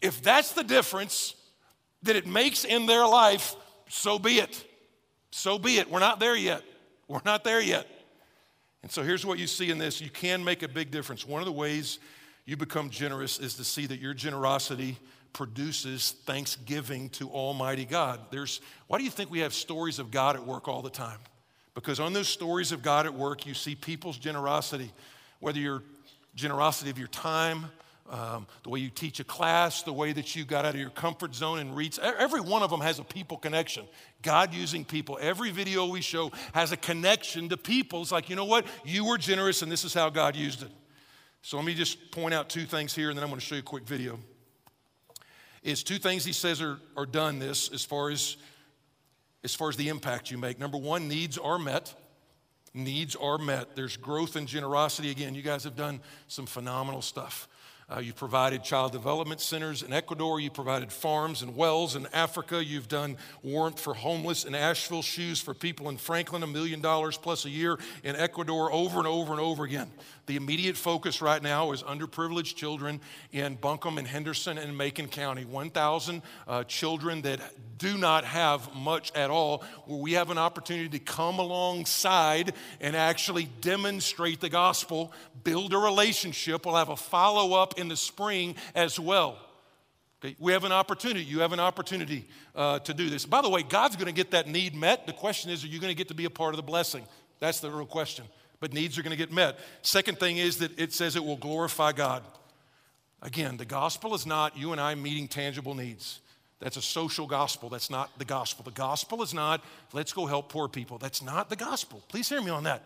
if 0.00 0.22
that's 0.22 0.52
the 0.52 0.64
difference 0.64 1.34
that 2.04 2.16
it 2.16 2.26
makes 2.26 2.64
in 2.64 2.86
their 2.86 3.06
life, 3.06 3.54
so 3.88 4.18
be 4.18 4.38
it. 4.38 4.64
So 5.30 5.58
be 5.58 5.78
it. 5.78 5.90
We're 5.90 5.98
not 5.98 6.20
there 6.20 6.36
yet. 6.36 6.62
We're 7.06 7.20
not 7.24 7.44
there 7.44 7.60
yet. 7.60 7.86
And 8.82 8.90
so 8.90 9.02
here's 9.02 9.26
what 9.26 9.38
you 9.38 9.46
see 9.46 9.70
in 9.70 9.78
this 9.78 10.00
you 10.00 10.10
can 10.10 10.42
make 10.44 10.62
a 10.62 10.68
big 10.68 10.90
difference. 10.90 11.26
One 11.26 11.42
of 11.42 11.46
the 11.46 11.52
ways 11.52 11.98
you 12.46 12.56
become 12.56 12.90
generous 12.90 13.38
is 13.38 13.54
to 13.54 13.64
see 13.64 13.86
that 13.86 13.98
your 13.98 14.14
generosity 14.14 14.98
produces 15.34 16.12
thanksgiving 16.24 17.10
to 17.10 17.28
Almighty 17.28 17.84
God. 17.84 18.20
There's, 18.30 18.62
why 18.86 18.96
do 18.96 19.04
you 19.04 19.10
think 19.10 19.30
we 19.30 19.40
have 19.40 19.52
stories 19.52 19.98
of 19.98 20.10
God 20.10 20.36
at 20.36 20.46
work 20.46 20.66
all 20.66 20.80
the 20.80 20.88
time? 20.88 21.18
Because 21.74 22.00
on 22.00 22.14
those 22.14 22.28
stories 22.28 22.72
of 22.72 22.82
God 22.82 23.04
at 23.04 23.12
work, 23.12 23.44
you 23.44 23.52
see 23.52 23.74
people's 23.74 24.16
generosity, 24.16 24.90
whether 25.40 25.58
your 25.58 25.82
generosity 26.34 26.90
of 26.90 26.98
your 26.98 27.08
time, 27.08 27.66
um, 28.08 28.46
the 28.62 28.70
way 28.70 28.80
you 28.80 28.90
teach 28.90 29.18
a 29.18 29.24
class, 29.24 29.82
the 29.82 29.92
way 29.92 30.12
that 30.12 30.36
you 30.36 30.44
got 30.44 30.64
out 30.64 30.74
of 30.74 30.80
your 30.80 30.90
comfort 30.90 31.34
zone 31.34 31.58
and 31.58 31.74
reach. 31.74 31.98
Every 31.98 32.40
one 32.40 32.62
of 32.62 32.70
them 32.70 32.80
has 32.80 32.98
a 32.98 33.04
people 33.04 33.36
connection. 33.36 33.86
God 34.22 34.54
using 34.54 34.84
people. 34.84 35.18
Every 35.20 35.50
video 35.50 35.86
we 35.86 36.00
show 36.00 36.30
has 36.52 36.70
a 36.70 36.76
connection 36.76 37.48
to 37.48 37.56
people. 37.56 38.02
It's 38.02 38.12
like, 38.12 38.30
you 38.30 38.36
know 38.36 38.44
what? 38.44 38.66
You 38.84 39.06
were 39.06 39.18
generous, 39.18 39.62
and 39.62 39.72
this 39.72 39.84
is 39.84 39.94
how 39.94 40.10
God 40.10 40.36
used 40.36 40.62
it. 40.62 40.70
So 41.42 41.56
let 41.56 41.66
me 41.66 41.74
just 41.74 42.10
point 42.10 42.34
out 42.34 42.48
two 42.48 42.66
things 42.66 42.94
here, 42.94 43.08
and 43.10 43.18
then 43.18 43.22
I'm 43.22 43.30
going 43.30 43.40
to 43.40 43.44
show 43.44 43.54
you 43.54 43.60
a 43.60 43.64
quick 43.64 43.84
video. 43.84 44.18
Is 45.64 45.82
two 45.82 45.98
things 45.98 46.24
he 46.24 46.32
says 46.32 46.62
are, 46.62 46.78
are 46.96 47.06
done 47.06 47.40
this 47.40 47.68
as 47.72 47.84
far 47.84 48.10
as 48.10 48.36
as 49.42 49.54
far 49.54 49.68
as 49.68 49.76
the 49.76 49.88
impact 49.88 50.30
you 50.30 50.38
make. 50.38 50.58
Number 50.58 50.78
one, 50.78 51.08
needs 51.08 51.36
are 51.36 51.58
met 51.58 51.94
needs 52.74 53.14
are 53.14 53.38
met. 53.38 53.76
There's 53.76 53.96
growth 53.96 54.36
and 54.36 54.48
generosity. 54.48 55.10
Again, 55.10 55.34
you 55.34 55.42
guys 55.42 55.64
have 55.64 55.76
done 55.76 56.00
some 56.26 56.46
phenomenal 56.46 57.02
stuff. 57.02 57.48
Uh, 57.88 57.98
you've 57.98 58.16
provided 58.16 58.64
child 58.64 58.92
development 58.92 59.42
centers 59.42 59.82
in 59.82 59.92
Ecuador. 59.92 60.40
You 60.40 60.50
provided 60.50 60.90
farms 60.90 61.42
and 61.42 61.54
wells 61.54 61.96
in 61.96 62.06
Africa. 62.14 62.64
You've 62.64 62.88
done 62.88 63.18
warmth 63.42 63.78
for 63.78 63.92
homeless 63.92 64.44
in 64.44 64.54
Asheville, 64.54 65.02
shoes 65.02 65.38
for 65.38 65.52
people 65.52 65.90
in 65.90 65.98
Franklin, 65.98 66.42
a 66.42 66.46
million 66.46 66.80
dollars 66.80 67.18
plus 67.18 67.44
a 67.44 67.50
year 67.50 67.78
in 68.02 68.16
Ecuador 68.16 68.72
over 68.72 68.98
and 68.98 69.06
over 69.06 69.32
and 69.32 69.40
over 69.40 69.64
again. 69.64 69.90
The 70.26 70.36
immediate 70.36 70.76
focus 70.76 71.20
right 71.20 71.42
now 71.42 71.72
is 71.72 71.82
underprivileged 71.82 72.54
children 72.54 73.00
in 73.32 73.56
Buncombe 73.56 73.98
and 73.98 74.08
Henderson 74.08 74.56
and 74.56 74.76
Macon 74.76 75.06
County. 75.06 75.44
1,000 75.44 76.22
uh, 76.48 76.64
children 76.64 77.22
that 77.22 77.40
do 77.76 77.98
not 77.98 78.24
have 78.24 78.74
much 78.74 79.12
at 79.14 79.28
all, 79.28 79.62
where 79.84 79.98
we 79.98 80.12
have 80.12 80.30
an 80.30 80.38
opportunity 80.38 80.88
to 80.88 80.98
come 80.98 81.38
alongside 81.38 82.54
and 82.80 82.96
actually 82.96 83.50
demonstrate 83.60 84.40
the 84.40 84.48
gospel, 84.48 85.12
build 85.42 85.74
a 85.74 85.78
relationship. 85.78 86.64
We'll 86.64 86.76
have 86.76 86.88
a 86.88 86.96
follow 86.96 87.60
up 87.60 87.78
in 87.78 87.88
the 87.88 87.96
spring 87.96 88.56
as 88.74 88.98
well. 88.98 89.38
We 90.38 90.52
have 90.52 90.64
an 90.64 90.72
opportunity. 90.72 91.22
You 91.22 91.40
have 91.40 91.52
an 91.52 91.60
opportunity 91.60 92.26
uh, 92.54 92.78
to 92.78 92.94
do 92.94 93.10
this. 93.10 93.26
By 93.26 93.42
the 93.42 93.50
way, 93.50 93.62
God's 93.62 93.96
going 93.96 94.06
to 94.06 94.12
get 94.12 94.30
that 94.30 94.48
need 94.48 94.74
met. 94.74 95.06
The 95.06 95.12
question 95.12 95.50
is, 95.50 95.62
are 95.64 95.66
you 95.66 95.78
going 95.78 95.90
to 95.90 95.96
get 95.96 96.08
to 96.08 96.14
be 96.14 96.24
a 96.24 96.30
part 96.30 96.54
of 96.54 96.56
the 96.56 96.62
blessing? 96.62 97.06
That's 97.40 97.60
the 97.60 97.70
real 97.70 97.84
question 97.84 98.24
but 98.64 98.72
needs 98.72 98.96
are 98.96 99.02
going 99.02 99.10
to 99.10 99.16
get 99.18 99.30
met. 99.30 99.58
Second 99.82 100.18
thing 100.18 100.38
is 100.38 100.56
that 100.56 100.80
it 100.80 100.90
says 100.90 101.16
it 101.16 101.22
will 101.22 101.36
glorify 101.36 101.92
God. 101.92 102.22
Again, 103.20 103.58
the 103.58 103.66
gospel 103.66 104.14
is 104.14 104.24
not 104.24 104.56
you 104.56 104.72
and 104.72 104.80
I 104.80 104.94
meeting 104.94 105.28
tangible 105.28 105.74
needs. 105.74 106.20
That's 106.60 106.78
a 106.78 106.82
social 106.82 107.26
gospel. 107.26 107.68
That's 107.68 107.90
not 107.90 108.18
the 108.18 108.24
gospel. 108.24 108.64
The 108.64 108.70
gospel 108.70 109.22
is 109.22 109.34
not, 109.34 109.62
let's 109.92 110.14
go 110.14 110.24
help 110.24 110.48
poor 110.48 110.66
people. 110.66 110.96
That's 110.96 111.20
not 111.20 111.50
the 111.50 111.56
gospel. 111.56 112.02
Please 112.08 112.26
hear 112.26 112.40
me 112.40 112.48
on 112.48 112.64
that. 112.64 112.84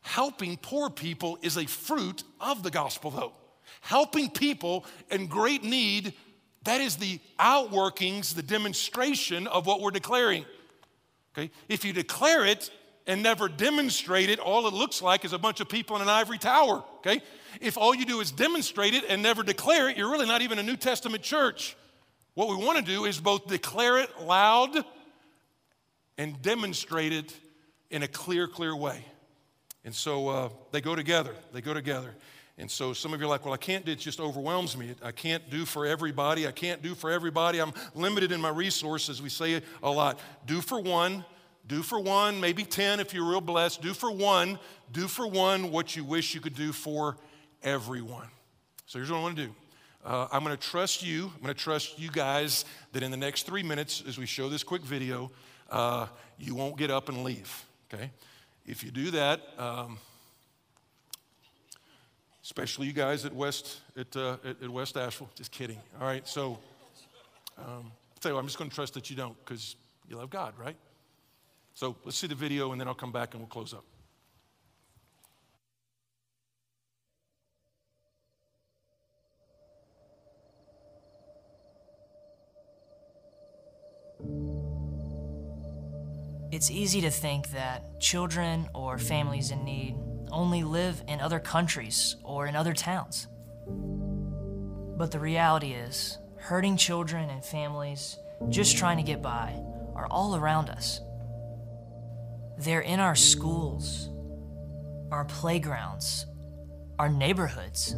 Helping 0.00 0.56
poor 0.56 0.90
people 0.90 1.38
is 1.40 1.56
a 1.56 1.66
fruit 1.66 2.24
of 2.40 2.64
the 2.64 2.70
gospel, 2.72 3.12
though. 3.12 3.32
Helping 3.80 4.28
people 4.28 4.84
in 5.08 5.28
great 5.28 5.62
need, 5.62 6.14
that 6.64 6.80
is 6.80 6.96
the 6.96 7.20
outworkings, 7.38 8.34
the 8.34 8.42
demonstration 8.42 9.46
of 9.46 9.66
what 9.66 9.80
we're 9.80 9.92
declaring. 9.92 10.44
Okay? 11.38 11.52
If 11.68 11.84
you 11.84 11.92
declare 11.92 12.44
it, 12.44 12.72
and 13.06 13.22
never 13.22 13.48
demonstrate 13.48 14.30
it, 14.30 14.38
all 14.38 14.66
it 14.66 14.74
looks 14.74 15.02
like 15.02 15.24
is 15.24 15.32
a 15.32 15.38
bunch 15.38 15.60
of 15.60 15.68
people 15.68 15.96
in 15.96 16.02
an 16.02 16.08
ivory 16.08 16.38
tower, 16.38 16.84
okay? 16.98 17.20
If 17.60 17.76
all 17.76 17.94
you 17.94 18.04
do 18.04 18.20
is 18.20 18.30
demonstrate 18.30 18.94
it 18.94 19.04
and 19.08 19.22
never 19.22 19.42
declare 19.42 19.88
it, 19.88 19.96
you're 19.96 20.10
really 20.10 20.26
not 20.26 20.42
even 20.42 20.58
a 20.58 20.62
New 20.62 20.76
Testament 20.76 21.22
church. 21.22 21.76
What 22.34 22.48
we 22.48 22.56
want 22.56 22.78
to 22.78 22.84
do 22.84 23.04
is 23.04 23.20
both 23.20 23.46
declare 23.46 23.98
it 23.98 24.10
loud 24.20 24.84
and 26.16 26.40
demonstrate 26.40 27.12
it 27.12 27.34
in 27.90 28.02
a 28.02 28.08
clear, 28.08 28.46
clear 28.46 28.74
way. 28.74 29.04
And 29.84 29.94
so 29.94 30.28
uh, 30.28 30.48
they 30.70 30.80
go 30.80 30.94
together. 30.94 31.34
They 31.52 31.60
go 31.60 31.74
together. 31.74 32.14
And 32.58 32.70
so 32.70 32.92
some 32.92 33.12
of 33.12 33.20
you 33.20 33.26
are 33.26 33.30
like, 33.30 33.44
well, 33.44 33.54
I 33.54 33.58
can't, 33.58 33.84
do 33.84 33.92
it 33.92 33.98
just 33.98 34.20
overwhelms 34.20 34.76
me. 34.76 34.94
I 35.02 35.10
can't 35.10 35.48
do 35.50 35.64
for 35.64 35.86
everybody. 35.86 36.46
I 36.46 36.52
can't 36.52 36.82
do 36.82 36.94
for 36.94 37.10
everybody. 37.10 37.60
I'm 37.60 37.72
limited 37.94 38.30
in 38.30 38.40
my 38.40 38.50
resources. 38.50 39.20
We 39.20 39.30
say 39.30 39.62
a 39.82 39.90
lot. 39.90 40.20
Do 40.46 40.60
for 40.60 40.80
one, 40.80 41.24
do 41.66 41.82
for 41.82 42.00
one, 42.00 42.40
maybe 42.40 42.64
10 42.64 43.00
if 43.00 43.14
you're 43.14 43.28
real 43.28 43.40
blessed. 43.40 43.82
Do 43.82 43.94
for 43.94 44.10
one, 44.10 44.58
do 44.92 45.08
for 45.08 45.26
one 45.26 45.70
what 45.70 45.96
you 45.96 46.04
wish 46.04 46.34
you 46.34 46.40
could 46.40 46.54
do 46.54 46.72
for 46.72 47.16
everyone. 47.62 48.26
So 48.86 48.98
here's 48.98 49.10
what 49.10 49.18
I 49.18 49.22
want 49.22 49.36
to 49.36 49.46
do. 49.46 49.54
Uh, 50.04 50.26
I'm 50.32 50.42
going 50.42 50.56
to 50.56 50.62
trust 50.62 51.04
you. 51.04 51.30
I'm 51.36 51.42
going 51.42 51.54
to 51.54 51.60
trust 51.60 51.98
you 51.98 52.10
guys 52.10 52.64
that 52.92 53.02
in 53.02 53.10
the 53.10 53.16
next 53.16 53.46
three 53.46 53.62
minutes, 53.62 54.02
as 54.06 54.18
we 54.18 54.26
show 54.26 54.48
this 54.48 54.64
quick 54.64 54.82
video, 54.82 55.30
uh, 55.70 56.08
you 56.38 56.54
won't 56.54 56.76
get 56.76 56.90
up 56.90 57.08
and 57.08 57.22
leave. 57.22 57.64
Okay? 57.92 58.10
If 58.66 58.82
you 58.82 58.90
do 58.90 59.12
that, 59.12 59.40
um, 59.58 59.98
especially 62.42 62.88
you 62.88 62.92
guys 62.92 63.24
at 63.24 63.32
West 63.32 63.80
at, 63.96 64.14
uh, 64.16 64.36
at, 64.44 64.62
at, 64.62 64.68
West 64.68 64.96
Asheville, 64.96 65.30
just 65.36 65.52
kidding. 65.52 65.78
All 66.00 66.06
right. 66.06 66.26
So, 66.26 66.58
um, 67.58 67.66
I'll 67.66 68.20
tell 68.20 68.32
you, 68.32 68.34
what, 68.34 68.40
I'm 68.40 68.46
just 68.46 68.58
going 68.58 68.70
to 68.70 68.74
trust 68.74 68.94
that 68.94 69.08
you 69.08 69.16
don't 69.16 69.36
because 69.44 69.76
you 70.08 70.16
love 70.16 70.30
God, 70.30 70.54
right? 70.58 70.76
So 71.74 71.96
let's 72.04 72.16
see 72.16 72.26
the 72.26 72.34
video 72.34 72.72
and 72.72 72.80
then 72.80 72.88
I'll 72.88 72.94
come 72.94 73.12
back 73.12 73.34
and 73.34 73.42
we'll 73.42 73.48
close 73.48 73.74
up. 73.74 73.84
It's 86.52 86.70
easy 86.70 87.00
to 87.00 87.10
think 87.10 87.50
that 87.52 87.98
children 87.98 88.68
or 88.74 88.98
families 88.98 89.50
in 89.50 89.64
need 89.64 89.96
only 90.30 90.62
live 90.62 91.02
in 91.08 91.18
other 91.18 91.40
countries 91.40 92.16
or 92.22 92.46
in 92.46 92.54
other 92.54 92.74
towns. 92.74 93.26
But 93.66 95.10
the 95.10 95.18
reality 95.18 95.72
is, 95.72 96.18
hurting 96.36 96.76
children 96.76 97.30
and 97.30 97.44
families 97.44 98.18
just 98.50 98.76
trying 98.76 98.98
to 98.98 99.02
get 99.02 99.22
by 99.22 99.58
are 99.94 100.06
all 100.10 100.36
around 100.36 100.68
us. 100.68 101.00
They're 102.62 102.80
in 102.80 103.00
our 103.00 103.16
schools, 103.16 104.08
our 105.10 105.24
playgrounds, 105.24 106.26
our 106.96 107.08
neighborhoods. 107.08 107.90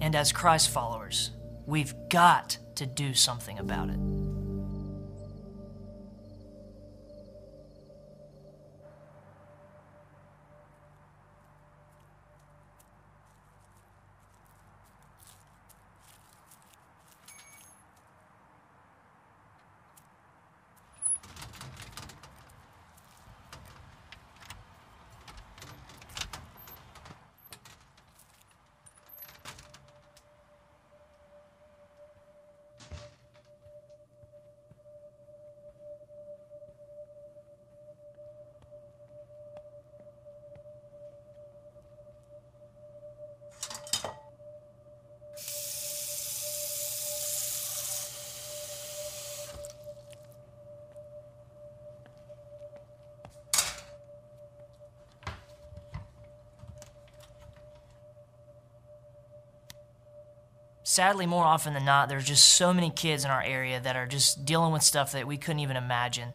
And 0.00 0.14
as 0.16 0.32
Christ 0.32 0.70
followers, 0.70 1.32
we've 1.66 1.92
got 2.08 2.56
to 2.76 2.86
do 2.86 3.12
something 3.12 3.58
about 3.58 3.90
it. 3.90 3.98
Sadly, 60.90 61.24
more 61.24 61.44
often 61.44 61.72
than 61.72 61.84
not, 61.84 62.08
there's 62.08 62.24
just 62.24 62.54
so 62.54 62.74
many 62.74 62.90
kids 62.90 63.24
in 63.24 63.30
our 63.30 63.42
area 63.42 63.80
that 63.80 63.94
are 63.94 64.06
just 64.06 64.44
dealing 64.44 64.72
with 64.72 64.82
stuff 64.82 65.12
that 65.12 65.24
we 65.24 65.36
couldn't 65.36 65.60
even 65.60 65.76
imagine. 65.76 66.34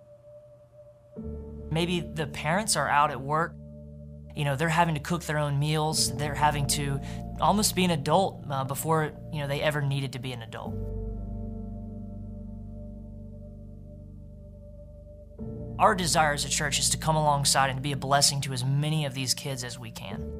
Maybe 1.69 1.99
the 1.99 2.25
parents 2.25 2.77
are 2.77 2.87
out 2.87 3.11
at 3.11 3.19
work. 3.19 3.53
You 4.33 4.45
know, 4.45 4.55
they're 4.55 4.69
having 4.69 4.95
to 4.95 5.01
cook 5.01 5.23
their 5.23 5.37
own 5.37 5.59
meals. 5.59 6.15
They're 6.15 6.35
having 6.35 6.67
to 6.67 7.01
almost 7.41 7.75
be 7.75 7.83
an 7.83 7.91
adult 7.91 8.45
uh, 8.49 8.63
before, 8.63 9.11
you 9.33 9.39
know, 9.39 9.47
they 9.47 9.61
ever 9.61 9.81
needed 9.81 10.13
to 10.13 10.19
be 10.19 10.31
an 10.31 10.41
adult. 10.41 10.73
Our 15.77 15.95
desire 15.95 16.31
as 16.31 16.45
a 16.45 16.49
church 16.49 16.79
is 16.79 16.89
to 16.91 16.97
come 16.97 17.17
alongside 17.17 17.69
and 17.71 17.81
be 17.81 17.91
a 17.91 17.97
blessing 17.97 18.39
to 18.41 18.53
as 18.53 18.63
many 18.63 19.03
of 19.03 19.13
these 19.13 19.33
kids 19.33 19.65
as 19.65 19.77
we 19.77 19.91
can. 19.91 20.34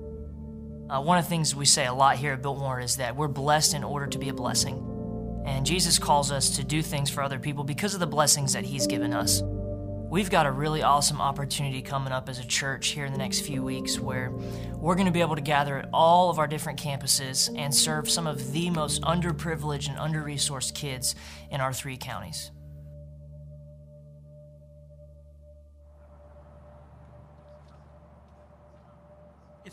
Uh, 0.88 1.02
one 1.02 1.18
of 1.18 1.24
the 1.24 1.30
things 1.30 1.56
we 1.56 1.66
say 1.66 1.88
a 1.88 1.94
lot 1.94 2.16
here 2.18 2.34
at 2.34 2.44
Biltmore 2.44 2.80
is 2.80 2.98
that 2.98 3.16
we're 3.16 3.28
blessed 3.28 3.74
in 3.74 3.84
order 3.84 4.06
to 4.06 4.20
be 4.20 4.30
a 4.30 4.34
blessing. 4.34 5.44
And 5.46 5.66
Jesus 5.66 5.98
calls 5.98 6.32
us 6.32 6.58
to 6.58 6.64
do 6.64 6.84
things 6.84 7.10
for 7.10 7.24
other 7.24 7.40
people 7.40 7.64
because 7.64 7.96
of 7.96 8.00
the 8.00 8.08
blessings 8.08 8.54
that 8.54 8.66
He's 8.66 8.86
given 8.86 9.12
us. 9.12 9.42
We've 9.44 10.30
got 10.30 10.46
a 10.46 10.52
really 10.52 10.84
awesome 10.84 11.20
opportunity 11.20 11.82
coming 11.82 12.14
up 12.14 12.30
as 12.30 12.38
a 12.38 12.46
church 12.46 12.90
here 12.90 13.06
in 13.06 13.12
the 13.12 13.18
next 13.18 13.42
few 13.42 13.64
weeks 13.64 14.00
where 14.00 14.30
we're 14.76 14.94
going 14.94 15.08
to 15.08 15.12
be 15.12 15.22
able 15.22 15.36
to 15.36 15.42
gather 15.42 15.80
at 15.80 15.90
all 15.92 16.30
of 16.30 16.38
our 16.38 16.48
different 16.48 16.80
campuses 16.80 17.52
and 17.58 17.74
serve 17.74 18.08
some 18.08 18.28
of 18.28 18.52
the 18.52 18.70
most 18.70 19.02
underprivileged 19.02 19.90
and 19.90 19.98
under 19.98 20.24
resourced 20.24 20.76
kids 20.76 21.16
in 21.50 21.62
our 21.62 21.74
three 21.74 21.98
counties. 21.98 22.52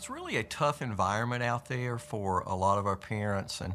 It's 0.03 0.09
really 0.09 0.35
a 0.35 0.43
tough 0.43 0.81
environment 0.81 1.43
out 1.43 1.67
there 1.67 1.97
for 1.97 2.41
a 2.41 2.53
lot 2.53 2.77
of 2.77 2.85
our 2.85 2.97
parents, 2.97 3.61
and 3.61 3.73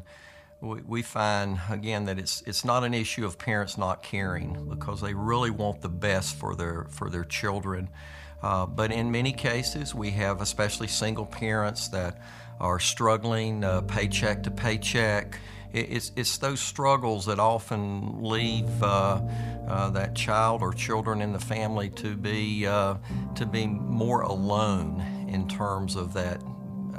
we, 0.61 0.79
we 0.81 1.01
find 1.01 1.59
again 1.71 2.05
that 2.05 2.19
it's 2.19 2.43
it's 2.43 2.63
not 2.63 2.83
an 2.83 2.93
issue 2.93 3.25
of 3.25 3.39
parents 3.39 3.79
not 3.79 4.03
caring 4.03 4.69
because 4.69 5.01
they 5.01 5.15
really 5.15 5.49
want 5.49 5.81
the 5.81 5.89
best 5.89 6.35
for 6.35 6.53
their 6.53 6.85
for 6.91 7.09
their 7.09 7.23
children. 7.23 7.89
Uh, 8.43 8.67
but 8.67 8.91
in 8.91 9.09
many 9.09 9.31
cases, 9.33 9.95
we 9.95 10.11
have 10.11 10.39
especially 10.39 10.87
single 10.87 11.25
parents 11.25 11.87
that 11.87 12.21
are 12.59 12.79
struggling 12.79 13.63
uh, 13.63 13.81
paycheck 13.81 14.43
to 14.43 14.51
paycheck. 14.51 15.39
It's, 15.73 16.11
it's 16.15 16.37
those 16.37 16.59
struggles 16.59 17.25
that 17.25 17.39
often 17.39 18.21
leave 18.21 18.83
uh, 18.83 19.19
uh, 19.67 19.89
that 19.89 20.13
child 20.13 20.61
or 20.61 20.73
children 20.73 21.23
in 21.23 21.33
the 21.33 21.39
family 21.39 21.89
to 21.89 22.15
be 22.15 22.67
uh, 22.67 22.97
to 23.33 23.47
be 23.47 23.65
more 23.65 24.21
alone 24.21 25.18
in 25.29 25.47
terms 25.47 25.95
of 25.95 26.13
that 26.13 26.41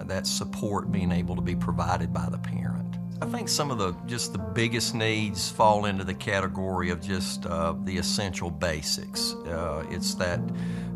that 0.07 0.27
support 0.27 0.91
being 0.91 1.13
able 1.13 1.37
to 1.37 1.43
be 1.43 1.55
provided 1.55 2.13
by 2.13 2.29
the 2.31 2.39
parent. 2.39 2.97
I 3.23 3.27
think 3.27 3.51
some 3.51 3.71
of 3.71 3.79
the 3.79 3.93
just 4.07 4.33
the 4.33 4.39
biggest 4.39 4.95
needs 4.95 5.51
fall 5.51 5.85
into 5.85 6.05
the 6.05 6.15
category 6.15 6.89
of 6.89 7.03
just 7.03 7.45
uh, 7.45 7.75
the 7.85 7.99
essential 7.99 8.51
basics. 8.51 9.35
Uh, 9.47 9.85
it's 9.91 10.15
that 10.15 10.41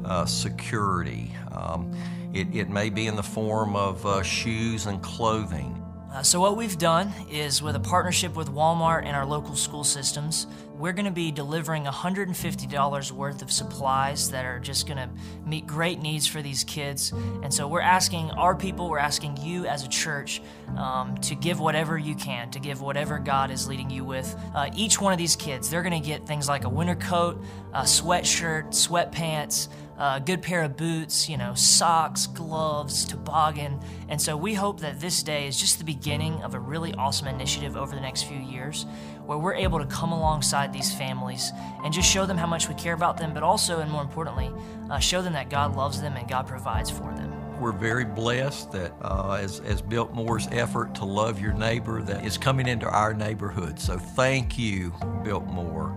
uh, 0.05 0.25
security. 0.25 1.31
Um, 1.53 1.93
it, 2.33 2.49
it, 2.55 2.69
may 2.71 2.91
be 2.91 3.07
in 3.07 3.15
the 3.15 3.23
form 3.23 3.77
of 3.77 4.05
uh, 4.07 4.23
shoes 4.23 4.87
and 4.87 5.03
clothing. 5.03 5.84
Uh, 6.15 6.23
so, 6.23 6.41
what 6.41 6.57
we've 6.57 6.79
done 6.79 7.13
is 7.29 7.61
with 7.61 7.75
a 7.75 7.81
partnership 7.81 8.37
with 8.37 8.49
Walmart 8.49 9.05
and 9.05 9.17
our 9.17 9.27
local 9.27 9.57
school 9.57 9.83
systems, 9.83 10.47
we're 10.79 10.93
going 10.93 11.07
to 11.07 11.11
be 11.11 11.33
delivering 11.33 11.87
$150 11.87 13.11
worth 13.11 13.43
of 13.43 13.51
supplies 13.51 14.31
that 14.31 14.45
are 14.45 14.61
just 14.61 14.87
going 14.87 14.97
to 14.97 15.09
meet 15.45 15.67
great 15.67 15.99
needs 15.99 16.25
for 16.25 16.41
these 16.41 16.63
kids. 16.63 17.11
And 17.43 17.53
so, 17.53 17.67
we're 17.67 17.81
asking 17.81 18.31
our 18.31 18.55
people, 18.55 18.89
we're 18.89 19.01
asking 19.01 19.39
you 19.39 19.67
as 19.67 19.83
a 19.83 19.89
church 19.89 20.41
um, 20.77 21.17
to 21.19 21.35
give 21.35 21.59
whatever 21.59 21.99
you 21.99 22.15
can, 22.15 22.49
to 22.53 22.61
give 22.61 22.81
whatever 22.81 23.19
God 23.19 23.51
is 23.51 23.67
leading 23.67 23.91
you 23.91 24.05
with. 24.05 24.37
Uh, 24.55 24.71
each 24.77 25.01
one 25.01 25.13
of 25.13 25.19
these 25.19 25.35
kids, 25.35 25.69
they're 25.69 25.83
going 25.83 26.01
to 26.01 26.09
get 26.09 26.29
things 26.29 26.49
like 26.49 26.63
a 26.63 26.69
winter 26.69 26.95
coat, 26.95 27.43
a 27.73 27.83
sweatshirt, 27.83 28.69
sweatpants 28.69 29.67
a 29.99 30.21
good 30.21 30.43
pair 30.43 30.63
of 30.63 30.77
boots, 30.77 31.29
you 31.29 31.37
know, 31.37 31.55
socks, 31.55 32.27
gloves, 32.27 33.05
toboggan. 33.05 33.81
And 34.09 34.21
so 34.21 34.37
we 34.37 34.55
hope 34.55 34.81
that 34.81 35.01
this 35.01 35.23
day 35.23 35.47
is 35.47 35.59
just 35.59 35.79
the 35.79 35.85
beginning 35.85 36.43
of 36.43 36.55
a 36.55 36.59
really 36.59 36.95
awesome 36.95 37.29
initiative 37.29 37.77
over 37.77 37.95
the 37.95 38.01
next 38.01 38.25
few 38.25 38.39
years 38.39 38.87
where 39.27 39.39
we're 39.39 39.55
able 39.55 39.79
to 39.79 39.87
come 39.87 40.13
alongside 40.13 40.73
these 40.73 40.95
families 40.95 41.53
and 41.83 41.93
just 41.93 42.11
show 42.11 42.27
them 42.27 42.37
how 42.37 42.47
much 42.47 42.69
we 42.69 42.75
care 42.75 42.95
about 42.95 43.17
them, 43.17 43.33
but 43.33 43.43
also, 43.43 43.81
and 43.81 43.91
more 43.91 44.03
importantly, 44.03 44.51
uh, 44.91 44.99
show 44.99 45.23
them 45.23 45.33
that 45.33 45.49
God 45.49 45.77
loves 45.77 46.01
them 46.01 46.17
and 46.17 46.29
God 46.29 46.47
provides 46.47 46.91
for 46.91 47.13
them. 47.15 47.33
We're 47.61 47.73
very 47.73 48.05
blessed 48.05 48.73
that 48.73 48.93
uh, 49.01 49.39
as, 49.41 49.61
as 49.61 49.81
Biltmore's 49.81 50.49
effort 50.51 50.95
to 50.97 51.05
love 51.05 51.41
your 51.41 51.55
neighbor 51.55 52.03
that 52.03 52.27
is 52.27 52.37
coming 52.37 52.67
into 52.67 52.87
our 52.87 53.15
neighborhood. 53.15 53.79
So 53.79 53.97
thank 53.97 54.59
you, 54.59 54.93
Biltmore. 55.23 55.97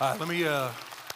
All 0.00 0.08
right, 0.08 0.18
let 0.18 0.30
me, 0.30 0.46
uh, 0.46 0.70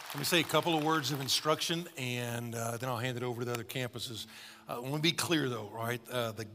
let 0.09 0.19
me 0.19 0.25
say 0.25 0.41
a 0.41 0.43
couple 0.43 0.77
of 0.77 0.83
words 0.83 1.11
of 1.11 1.19
instruction 1.19 1.87
and 1.97 2.53
uh, 2.53 2.77
then 2.77 2.87
I'll 2.87 2.97
hand 2.97 3.17
it 3.17 3.23
over 3.23 3.41
to 3.41 3.45
the 3.45 3.53
other 3.53 3.63
campuses. 3.63 4.27
Uh, 4.69 4.79
want 4.79 4.97
to 4.97 5.01
be 5.01 5.11
clear 5.11 5.49
though, 5.49 5.71
right? 5.73 5.99
Uh, 6.11 6.33
the, 6.33 6.45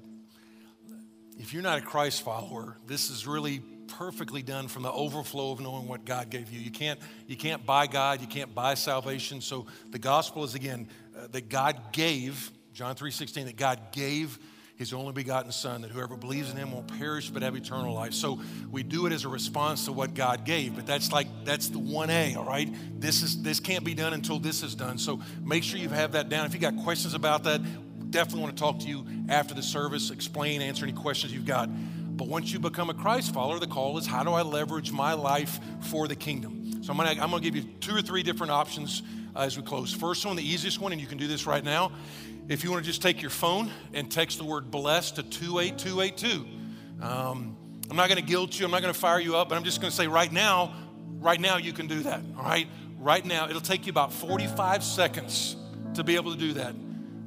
if 1.41 1.53
you're 1.53 1.65
not 1.65 1.79
a 1.79 1.81
Christ 1.81 2.23
follower, 2.23 2.77
this 2.87 3.11
is 3.11 3.27
really 3.27 3.59
perfectly 3.99 4.43
done 4.43 4.69
from 4.69 4.85
the 4.85 4.93
overflow 4.93 5.51
of 5.51 5.59
knowing 5.59 5.89
what 5.89 6.05
God 6.05 6.31
gave 6.31 6.53
you. 6.53 6.61
You 6.61 6.71
can't, 6.71 7.01
you 7.27 7.37
can't 7.37 7.67
buy 7.67 7.89
God, 7.89 8.21
you 8.21 8.29
can't 8.29 8.55
buy 8.55 8.75
salvation. 8.75 9.41
So 9.41 9.67
the 9.91 9.99
gospel 9.99 10.45
is 10.45 10.55
again 10.55 10.87
uh, 11.19 11.27
that 11.33 11.49
God 11.49 11.93
gave, 11.93 12.53
John 12.75 12.95
3:16, 12.95 13.47
that 13.47 13.57
God 13.57 13.91
gave 13.91 14.39
his 14.81 14.95
only 14.95 15.13
begotten 15.13 15.53
Son, 15.53 15.83
that 15.83 15.91
whoever 15.91 16.17
believes 16.17 16.51
in 16.51 16.57
him 16.57 16.73
won't 16.73 16.89
perish 16.99 17.29
but 17.29 17.43
have 17.43 17.55
eternal 17.55 17.93
life. 17.93 18.15
So 18.15 18.41
we 18.73 18.83
do 18.83 19.05
it 19.05 19.13
as 19.13 19.27
a 19.27 19.29
response 19.29 19.85
to 19.85 19.93
what 19.93 20.15
God 20.15 20.47
gave, 20.47 20.75
but 20.75 20.87
that's 20.87 21.13
like 21.13 21.27
that's 21.45 21.69
the 21.69 21.79
1A, 21.79 22.35
all 22.35 22.47
right? 22.47 22.75
This 22.99 23.23
is 23.23 23.43
this 23.43 23.61
can't 23.61 23.85
be 23.85 23.93
done 23.93 24.15
until 24.15 24.39
this 24.39 24.63
is 24.63 24.75
done. 24.75 24.97
So 24.97 25.21
make 25.45 25.65
sure 25.65 25.79
you 25.79 25.91
have 25.91 26.13
that 26.13 26.31
down. 26.31 26.47
If 26.47 26.55
you 26.55 26.61
got 26.61 26.79
questions 26.79 27.13
about 27.13 27.45
that, 27.45 27.61
definitely 28.11 28.41
want 28.41 28.57
to 28.57 28.63
talk 28.63 28.79
to 28.81 28.87
you 28.87 29.05
after 29.29 29.53
the 29.53 29.63
service, 29.63 30.11
explain, 30.11 30.63
answer 30.63 30.87
any 30.87 30.95
questions 30.95 31.35
you've 31.35 31.45
got. 31.45 31.69
But 32.17 32.29
once 32.29 32.51
you 32.51 32.59
become 32.59 32.89
a 32.89 32.95
Christ 32.95 33.35
follower, 33.35 33.59
the 33.59 33.67
call 33.67 33.99
is 33.99 34.07
how 34.07 34.25
do 34.25 34.33
I 34.33 34.41
leverage 34.41 34.93
my 34.93 35.13
life 35.13 35.61
for 35.91 36.09
the 36.09 36.17
kingdom? 36.17 36.83
So 36.83 36.93
I'm 36.93 36.97
gonna, 36.97 37.11
I'm 37.11 37.31
gonna 37.31 37.41
give 37.41 37.55
you 37.55 37.65
two 37.81 37.95
or 37.95 38.01
three 38.01 38.23
different 38.23 38.51
options 38.51 39.03
uh, 39.37 39.41
as 39.41 39.59
we 39.59 39.63
close. 39.63 39.93
First 39.93 40.25
one, 40.25 40.37
the 40.37 40.43
easiest 40.43 40.81
one, 40.81 40.93
and 40.93 41.01
you 41.03 41.07
can 41.07 41.19
do 41.19 41.29
this 41.29 41.47
right 41.47 41.63
now, 41.63 41.93
if 42.51 42.65
you 42.65 42.71
want 42.73 42.83
to 42.85 42.91
just 42.91 43.01
take 43.01 43.23
your 43.23 43.31
phone 43.31 43.71
and 43.95 44.11
text 44.11 44.39
the 44.39 44.45
word 44.45 44.73
blessed 44.73 45.15
to 45.17 45.23
28282. 45.23 46.45
Um, 47.01 47.57
I'm 47.89 47.97
not 47.97 48.09
going 48.09 48.21
to 48.21 48.27
guilt 48.27 48.59
you, 48.59 48.65
I'm 48.65 48.73
not 48.73 48.83
going 48.83 48.93
to 48.93 48.99
fire 48.99 49.21
you 49.21 49.37
up, 49.37 49.49
but 49.49 49.55
I'm 49.55 49.63
just 49.63 49.81
going 49.81 49.93
to 49.93 49.97
say 49.97 50.09
right 50.09 50.31
now, 50.31 50.75
right 51.21 51.41
now 51.41 51.59
you 51.59 51.73
can 51.73 51.87
do 51.87 52.03
that, 52.03 52.21
all 52.37 52.43
right? 52.43 52.67
Right 52.99 53.25
now, 53.25 53.49
it'll 53.49 53.61
take 53.61 53.87
you 53.87 53.91
about 53.91 54.13
45 54.13 54.83
seconds 54.83 55.55
to 55.95 56.03
be 56.03 56.17
able 56.17 56.33
to 56.33 56.39
do 56.39 56.55
that. 56.55 56.75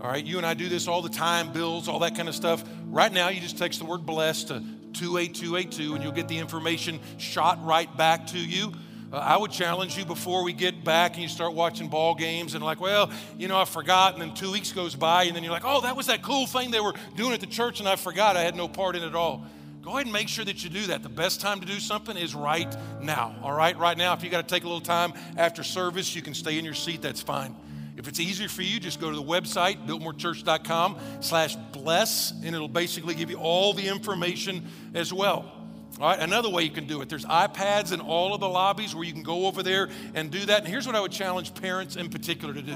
All 0.01 0.09
right, 0.09 0.23
you 0.23 0.35
and 0.35 0.45
I 0.45 0.55
do 0.55 0.67
this 0.67 0.89
all 0.89 1.01
the 1.01 1.07
time, 1.07 1.53
bills, 1.53 1.87
all 1.87 1.99
that 1.99 2.17
kind 2.17 2.27
of 2.27 2.35
stuff. 2.35 2.61
Right 2.87 3.11
now, 3.11 3.29
you 3.29 3.39
just 3.39 3.57
text 3.57 3.79
the 3.79 3.85
word 3.85 4.05
blessed 4.05 4.49
to 4.49 4.61
28282 4.91 5.93
and 5.93 6.03
you'll 6.03 6.11
get 6.11 6.27
the 6.27 6.37
information 6.37 6.99
shot 7.17 7.63
right 7.65 7.95
back 7.95 8.27
to 8.27 8.37
you. 8.37 8.73
Uh, 9.13 9.17
I 9.17 9.37
would 9.37 9.51
challenge 9.51 9.95
you 9.95 10.05
before 10.05 10.43
we 10.43 10.53
get 10.53 10.83
back 10.83 11.13
and 11.13 11.21
you 11.21 11.29
start 11.29 11.53
watching 11.53 11.87
ball 11.87 12.15
games 12.15 12.55
and 12.55 12.63
like, 12.63 12.81
well, 12.81 13.11
you 13.37 13.47
know, 13.47 13.59
I 13.59 13.65
forgot. 13.65 14.13
And 14.13 14.21
then 14.23 14.33
two 14.33 14.51
weeks 14.51 14.71
goes 14.71 14.95
by 14.95 15.25
and 15.25 15.35
then 15.35 15.43
you're 15.43 15.53
like, 15.53 15.65
oh, 15.65 15.81
that 15.81 15.95
was 15.95 16.07
that 16.07 16.23
cool 16.23 16.47
thing 16.47 16.71
they 16.71 16.79
were 16.79 16.95
doing 17.15 17.31
at 17.31 17.39
the 17.39 17.45
church 17.45 17.79
and 17.79 17.87
I 17.87 17.95
forgot. 17.95 18.35
I 18.35 18.41
had 18.41 18.55
no 18.55 18.67
part 18.67 18.95
in 18.95 19.03
it 19.03 19.07
at 19.07 19.15
all. 19.15 19.45
Go 19.83 19.91
ahead 19.91 20.07
and 20.07 20.13
make 20.13 20.29
sure 20.29 20.43
that 20.43 20.63
you 20.63 20.69
do 20.71 20.87
that. 20.87 21.03
The 21.03 21.09
best 21.09 21.41
time 21.41 21.59
to 21.59 21.65
do 21.67 21.79
something 21.79 22.17
is 22.17 22.33
right 22.33 22.75
now. 23.01 23.35
All 23.43 23.53
right, 23.53 23.77
right 23.77 23.97
now. 23.97 24.13
If 24.13 24.23
you 24.23 24.31
got 24.31 24.47
to 24.47 24.55
take 24.55 24.63
a 24.63 24.67
little 24.67 24.81
time 24.81 25.13
after 25.37 25.61
service, 25.61 26.15
you 26.15 26.23
can 26.23 26.33
stay 26.33 26.57
in 26.57 26.65
your 26.65 26.73
seat. 26.73 27.03
That's 27.03 27.21
fine. 27.21 27.55
If 27.97 28.07
it's 28.07 28.19
easier 28.19 28.49
for 28.49 28.63
you, 28.63 28.79
just 28.79 28.99
go 28.99 29.11
to 29.11 29.15
the 29.15 29.21
website, 29.21 29.85
biltmorechurch.com 29.85 30.97
slash 31.19 31.55
bless, 31.73 32.31
and 32.31 32.55
it'll 32.55 32.67
basically 32.67 33.13
give 33.13 33.29
you 33.29 33.37
all 33.37 33.73
the 33.73 33.87
information 33.87 34.65
as 34.95 35.13
well. 35.13 35.62
All 36.03 36.09
right, 36.09 36.19
another 36.19 36.49
way 36.49 36.63
you 36.63 36.69
can 36.69 36.85
do 36.85 36.99
it. 37.01 37.07
There's 37.07 37.23
iPads 37.23 37.93
in 37.93 38.01
all 38.01 38.33
of 38.33 38.41
the 38.41 38.49
lobbies 38.49 38.93
where 38.93 39.05
you 39.05 39.13
can 39.13 39.23
go 39.23 39.45
over 39.45 39.63
there 39.63 39.87
and 40.13 40.29
do 40.29 40.45
that. 40.47 40.59
And 40.59 40.67
here's 40.67 40.85
what 40.85 40.97
I 40.97 40.99
would 40.99 41.13
challenge 41.13 41.55
parents 41.55 41.95
in 41.95 42.09
particular 42.09 42.53
to 42.53 42.61
do 42.61 42.75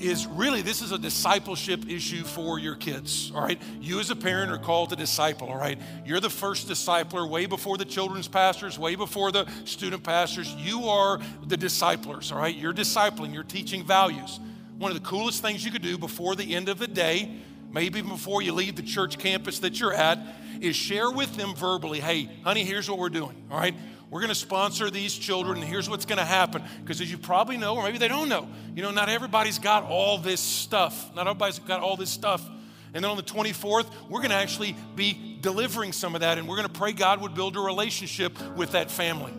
is 0.00 0.26
really 0.26 0.60
this 0.60 0.82
is 0.82 0.90
a 0.90 0.98
discipleship 0.98 1.88
issue 1.88 2.24
for 2.24 2.58
your 2.58 2.74
kids 2.74 3.30
all 3.32 3.42
right? 3.42 3.62
You 3.80 4.00
as 4.00 4.10
a 4.10 4.16
parent 4.16 4.50
are 4.50 4.58
called 4.58 4.90
to 4.90 4.96
disciple 4.96 5.50
all 5.50 5.56
right? 5.56 5.78
You're 6.04 6.18
the 6.18 6.30
first 6.30 6.68
discipler 6.68 7.28
way 7.28 7.46
before 7.46 7.78
the 7.78 7.84
children's 7.84 8.26
pastors 8.26 8.76
way 8.76 8.96
before 8.96 9.30
the 9.30 9.46
student 9.64 10.02
pastors. 10.02 10.52
You 10.56 10.88
are 10.88 11.20
the 11.46 11.56
disciplers 11.56 12.32
all 12.32 12.38
right? 12.38 12.56
You're 12.56 12.74
discipling 12.74 13.32
you're 13.32 13.44
teaching 13.44 13.86
values. 13.86 14.40
One 14.78 14.90
of 14.90 15.00
the 15.00 15.08
coolest 15.08 15.42
things 15.42 15.64
you 15.64 15.70
could 15.70 15.82
do 15.82 15.96
before 15.96 16.34
the 16.34 16.56
end 16.56 16.68
of 16.68 16.80
the 16.80 16.88
day 16.88 17.38
maybe 17.72 17.98
even 17.98 18.10
before 18.10 18.42
you 18.42 18.52
leave 18.52 18.76
the 18.76 18.82
church 18.82 19.18
campus 19.18 19.60
that 19.60 19.80
you're 19.80 19.94
at 19.94 20.18
is 20.60 20.76
share 20.76 21.10
with 21.10 21.36
them 21.36 21.54
verbally, 21.54 22.00
hey, 22.00 22.28
honey, 22.44 22.64
here's 22.64 22.88
what 22.88 22.98
we're 22.98 23.08
doing, 23.08 23.44
all 23.50 23.58
right? 23.58 23.74
We're 24.10 24.20
going 24.20 24.28
to 24.28 24.34
sponsor 24.34 24.90
these 24.90 25.14
children, 25.14 25.58
and 25.58 25.66
here's 25.66 25.88
what's 25.88 26.04
going 26.04 26.18
to 26.18 26.24
happen. 26.24 26.62
Because 26.82 27.00
as 27.00 27.10
you 27.10 27.16
probably 27.16 27.56
know, 27.56 27.76
or 27.76 27.82
maybe 27.82 27.96
they 27.96 28.08
don't 28.08 28.28
know, 28.28 28.46
you 28.74 28.82
know, 28.82 28.90
not 28.90 29.08
everybody's 29.08 29.58
got 29.58 29.84
all 29.84 30.18
this 30.18 30.40
stuff. 30.40 31.14
Not 31.14 31.26
everybody's 31.26 31.58
got 31.60 31.80
all 31.80 31.96
this 31.96 32.10
stuff. 32.10 32.46
And 32.92 33.02
then 33.02 33.10
on 33.10 33.16
the 33.16 33.22
24th, 33.22 33.90
we're 34.10 34.18
going 34.18 34.28
to 34.28 34.36
actually 34.36 34.76
be 34.94 35.38
delivering 35.40 35.92
some 35.92 36.14
of 36.14 36.20
that, 36.20 36.36
and 36.36 36.46
we're 36.46 36.56
going 36.56 36.68
to 36.68 36.74
pray 36.74 36.92
God 36.92 37.22
would 37.22 37.34
build 37.34 37.56
a 37.56 37.60
relationship 37.60 38.38
with 38.54 38.72
that 38.72 38.90
family. 38.90 39.32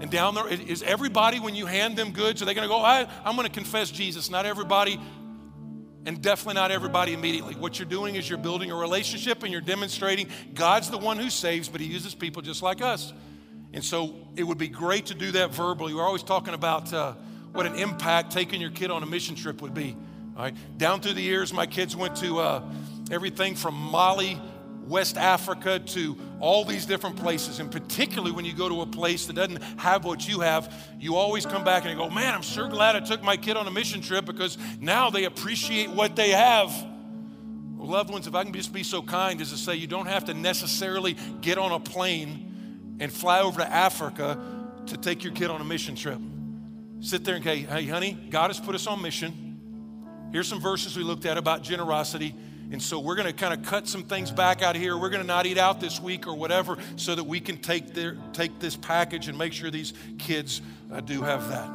And 0.00 0.10
down 0.10 0.34
there, 0.34 0.48
is 0.48 0.82
everybody, 0.82 1.40
when 1.40 1.54
you 1.54 1.64
hand 1.66 1.96
them 1.96 2.12
goods, 2.12 2.42
are 2.42 2.44
they 2.44 2.54
going 2.54 2.68
to 2.68 2.72
go, 2.72 2.78
I, 2.78 3.06
I'm 3.24 3.36
going 3.36 3.48
to 3.48 3.52
confess 3.52 3.90
Jesus? 3.90 4.30
Not 4.30 4.44
everybody 4.44 5.00
and 6.10 6.20
definitely 6.20 6.54
not 6.54 6.72
everybody 6.72 7.12
immediately. 7.12 7.54
What 7.54 7.78
you're 7.78 7.86
doing 7.86 8.16
is 8.16 8.28
you're 8.28 8.36
building 8.36 8.72
a 8.72 8.74
relationship 8.74 9.44
and 9.44 9.52
you're 9.52 9.60
demonstrating 9.60 10.26
God's 10.54 10.90
the 10.90 10.98
one 10.98 11.20
who 11.20 11.30
saves, 11.30 11.68
but 11.68 11.80
He 11.80 11.86
uses 11.86 12.16
people 12.16 12.42
just 12.42 12.64
like 12.64 12.82
us. 12.82 13.12
And 13.72 13.84
so 13.84 14.16
it 14.34 14.42
would 14.42 14.58
be 14.58 14.66
great 14.66 15.06
to 15.06 15.14
do 15.14 15.30
that 15.30 15.54
verbally. 15.54 15.94
We're 15.94 16.02
always 16.02 16.24
talking 16.24 16.52
about 16.52 16.92
uh, 16.92 17.12
what 17.52 17.64
an 17.64 17.76
impact 17.76 18.32
taking 18.32 18.60
your 18.60 18.72
kid 18.72 18.90
on 18.90 19.04
a 19.04 19.06
mission 19.06 19.36
trip 19.36 19.62
would 19.62 19.72
be. 19.72 19.96
All 20.36 20.42
right. 20.42 20.56
Down 20.76 21.00
through 21.00 21.12
the 21.12 21.22
years, 21.22 21.52
my 21.52 21.66
kids 21.66 21.94
went 21.94 22.16
to 22.16 22.40
uh, 22.40 22.62
everything 23.12 23.54
from 23.54 23.76
Mali, 23.76 24.36
West 24.90 25.16
Africa 25.16 25.78
to 25.78 26.18
all 26.40 26.64
these 26.64 26.84
different 26.84 27.16
places. 27.16 27.60
And 27.60 27.70
particularly 27.70 28.32
when 28.32 28.44
you 28.44 28.52
go 28.52 28.68
to 28.68 28.82
a 28.82 28.86
place 28.86 29.26
that 29.26 29.34
doesn't 29.34 29.62
have 29.78 30.04
what 30.04 30.28
you 30.28 30.40
have, 30.40 30.74
you 30.98 31.14
always 31.14 31.46
come 31.46 31.62
back 31.62 31.86
and 31.86 31.96
go, 31.96 32.10
man, 32.10 32.34
I'm 32.34 32.42
sure 32.42 32.68
glad 32.68 32.96
I 32.96 33.00
took 33.00 33.22
my 33.22 33.36
kid 33.36 33.56
on 33.56 33.66
a 33.68 33.70
mission 33.70 34.02
trip 34.02 34.24
because 34.24 34.58
now 34.80 35.08
they 35.08 35.24
appreciate 35.24 35.88
what 35.90 36.16
they 36.16 36.30
have. 36.30 36.70
Well, 37.76 37.88
loved 37.88 38.10
ones, 38.10 38.26
if 38.26 38.34
I 38.34 38.42
can 38.42 38.52
just 38.52 38.72
be 38.72 38.82
so 38.82 39.00
kind 39.00 39.40
as 39.40 39.50
to 39.52 39.56
say, 39.56 39.76
you 39.76 39.86
don't 39.86 40.06
have 40.06 40.24
to 40.26 40.34
necessarily 40.34 41.16
get 41.40 41.56
on 41.56 41.70
a 41.70 41.80
plane 41.80 42.96
and 42.98 43.12
fly 43.12 43.40
over 43.40 43.60
to 43.60 43.72
Africa 43.72 44.38
to 44.86 44.96
take 44.96 45.22
your 45.22 45.32
kid 45.32 45.50
on 45.50 45.60
a 45.60 45.64
mission 45.64 45.94
trip. 45.94 46.18
Sit 46.98 47.24
there 47.24 47.36
and 47.36 47.44
say, 47.44 47.60
hey, 47.60 47.86
honey, 47.86 48.18
God 48.28 48.48
has 48.48 48.58
put 48.58 48.74
us 48.74 48.86
on 48.88 49.00
mission. 49.00 50.28
Here's 50.32 50.48
some 50.48 50.60
verses 50.60 50.96
we 50.96 51.04
looked 51.04 51.26
at 51.26 51.38
about 51.38 51.62
generosity. 51.62 52.34
And 52.72 52.80
so 52.80 53.00
we're 53.00 53.16
going 53.16 53.26
to 53.26 53.32
kind 53.32 53.52
of 53.52 53.64
cut 53.66 53.88
some 53.88 54.04
things 54.04 54.30
back 54.30 54.62
out 54.62 54.76
here. 54.76 54.96
We're 54.96 55.10
going 55.10 55.22
to 55.22 55.26
not 55.26 55.46
eat 55.46 55.58
out 55.58 55.80
this 55.80 56.00
week 56.00 56.26
or 56.26 56.34
whatever 56.34 56.78
so 56.96 57.14
that 57.14 57.24
we 57.24 57.40
can 57.40 57.58
take, 57.58 57.94
their, 57.94 58.16
take 58.32 58.58
this 58.60 58.76
package 58.76 59.28
and 59.28 59.36
make 59.36 59.52
sure 59.52 59.70
these 59.70 59.92
kids 60.18 60.62
uh, 60.92 61.00
do 61.00 61.22
have 61.22 61.48
that. 61.48 61.70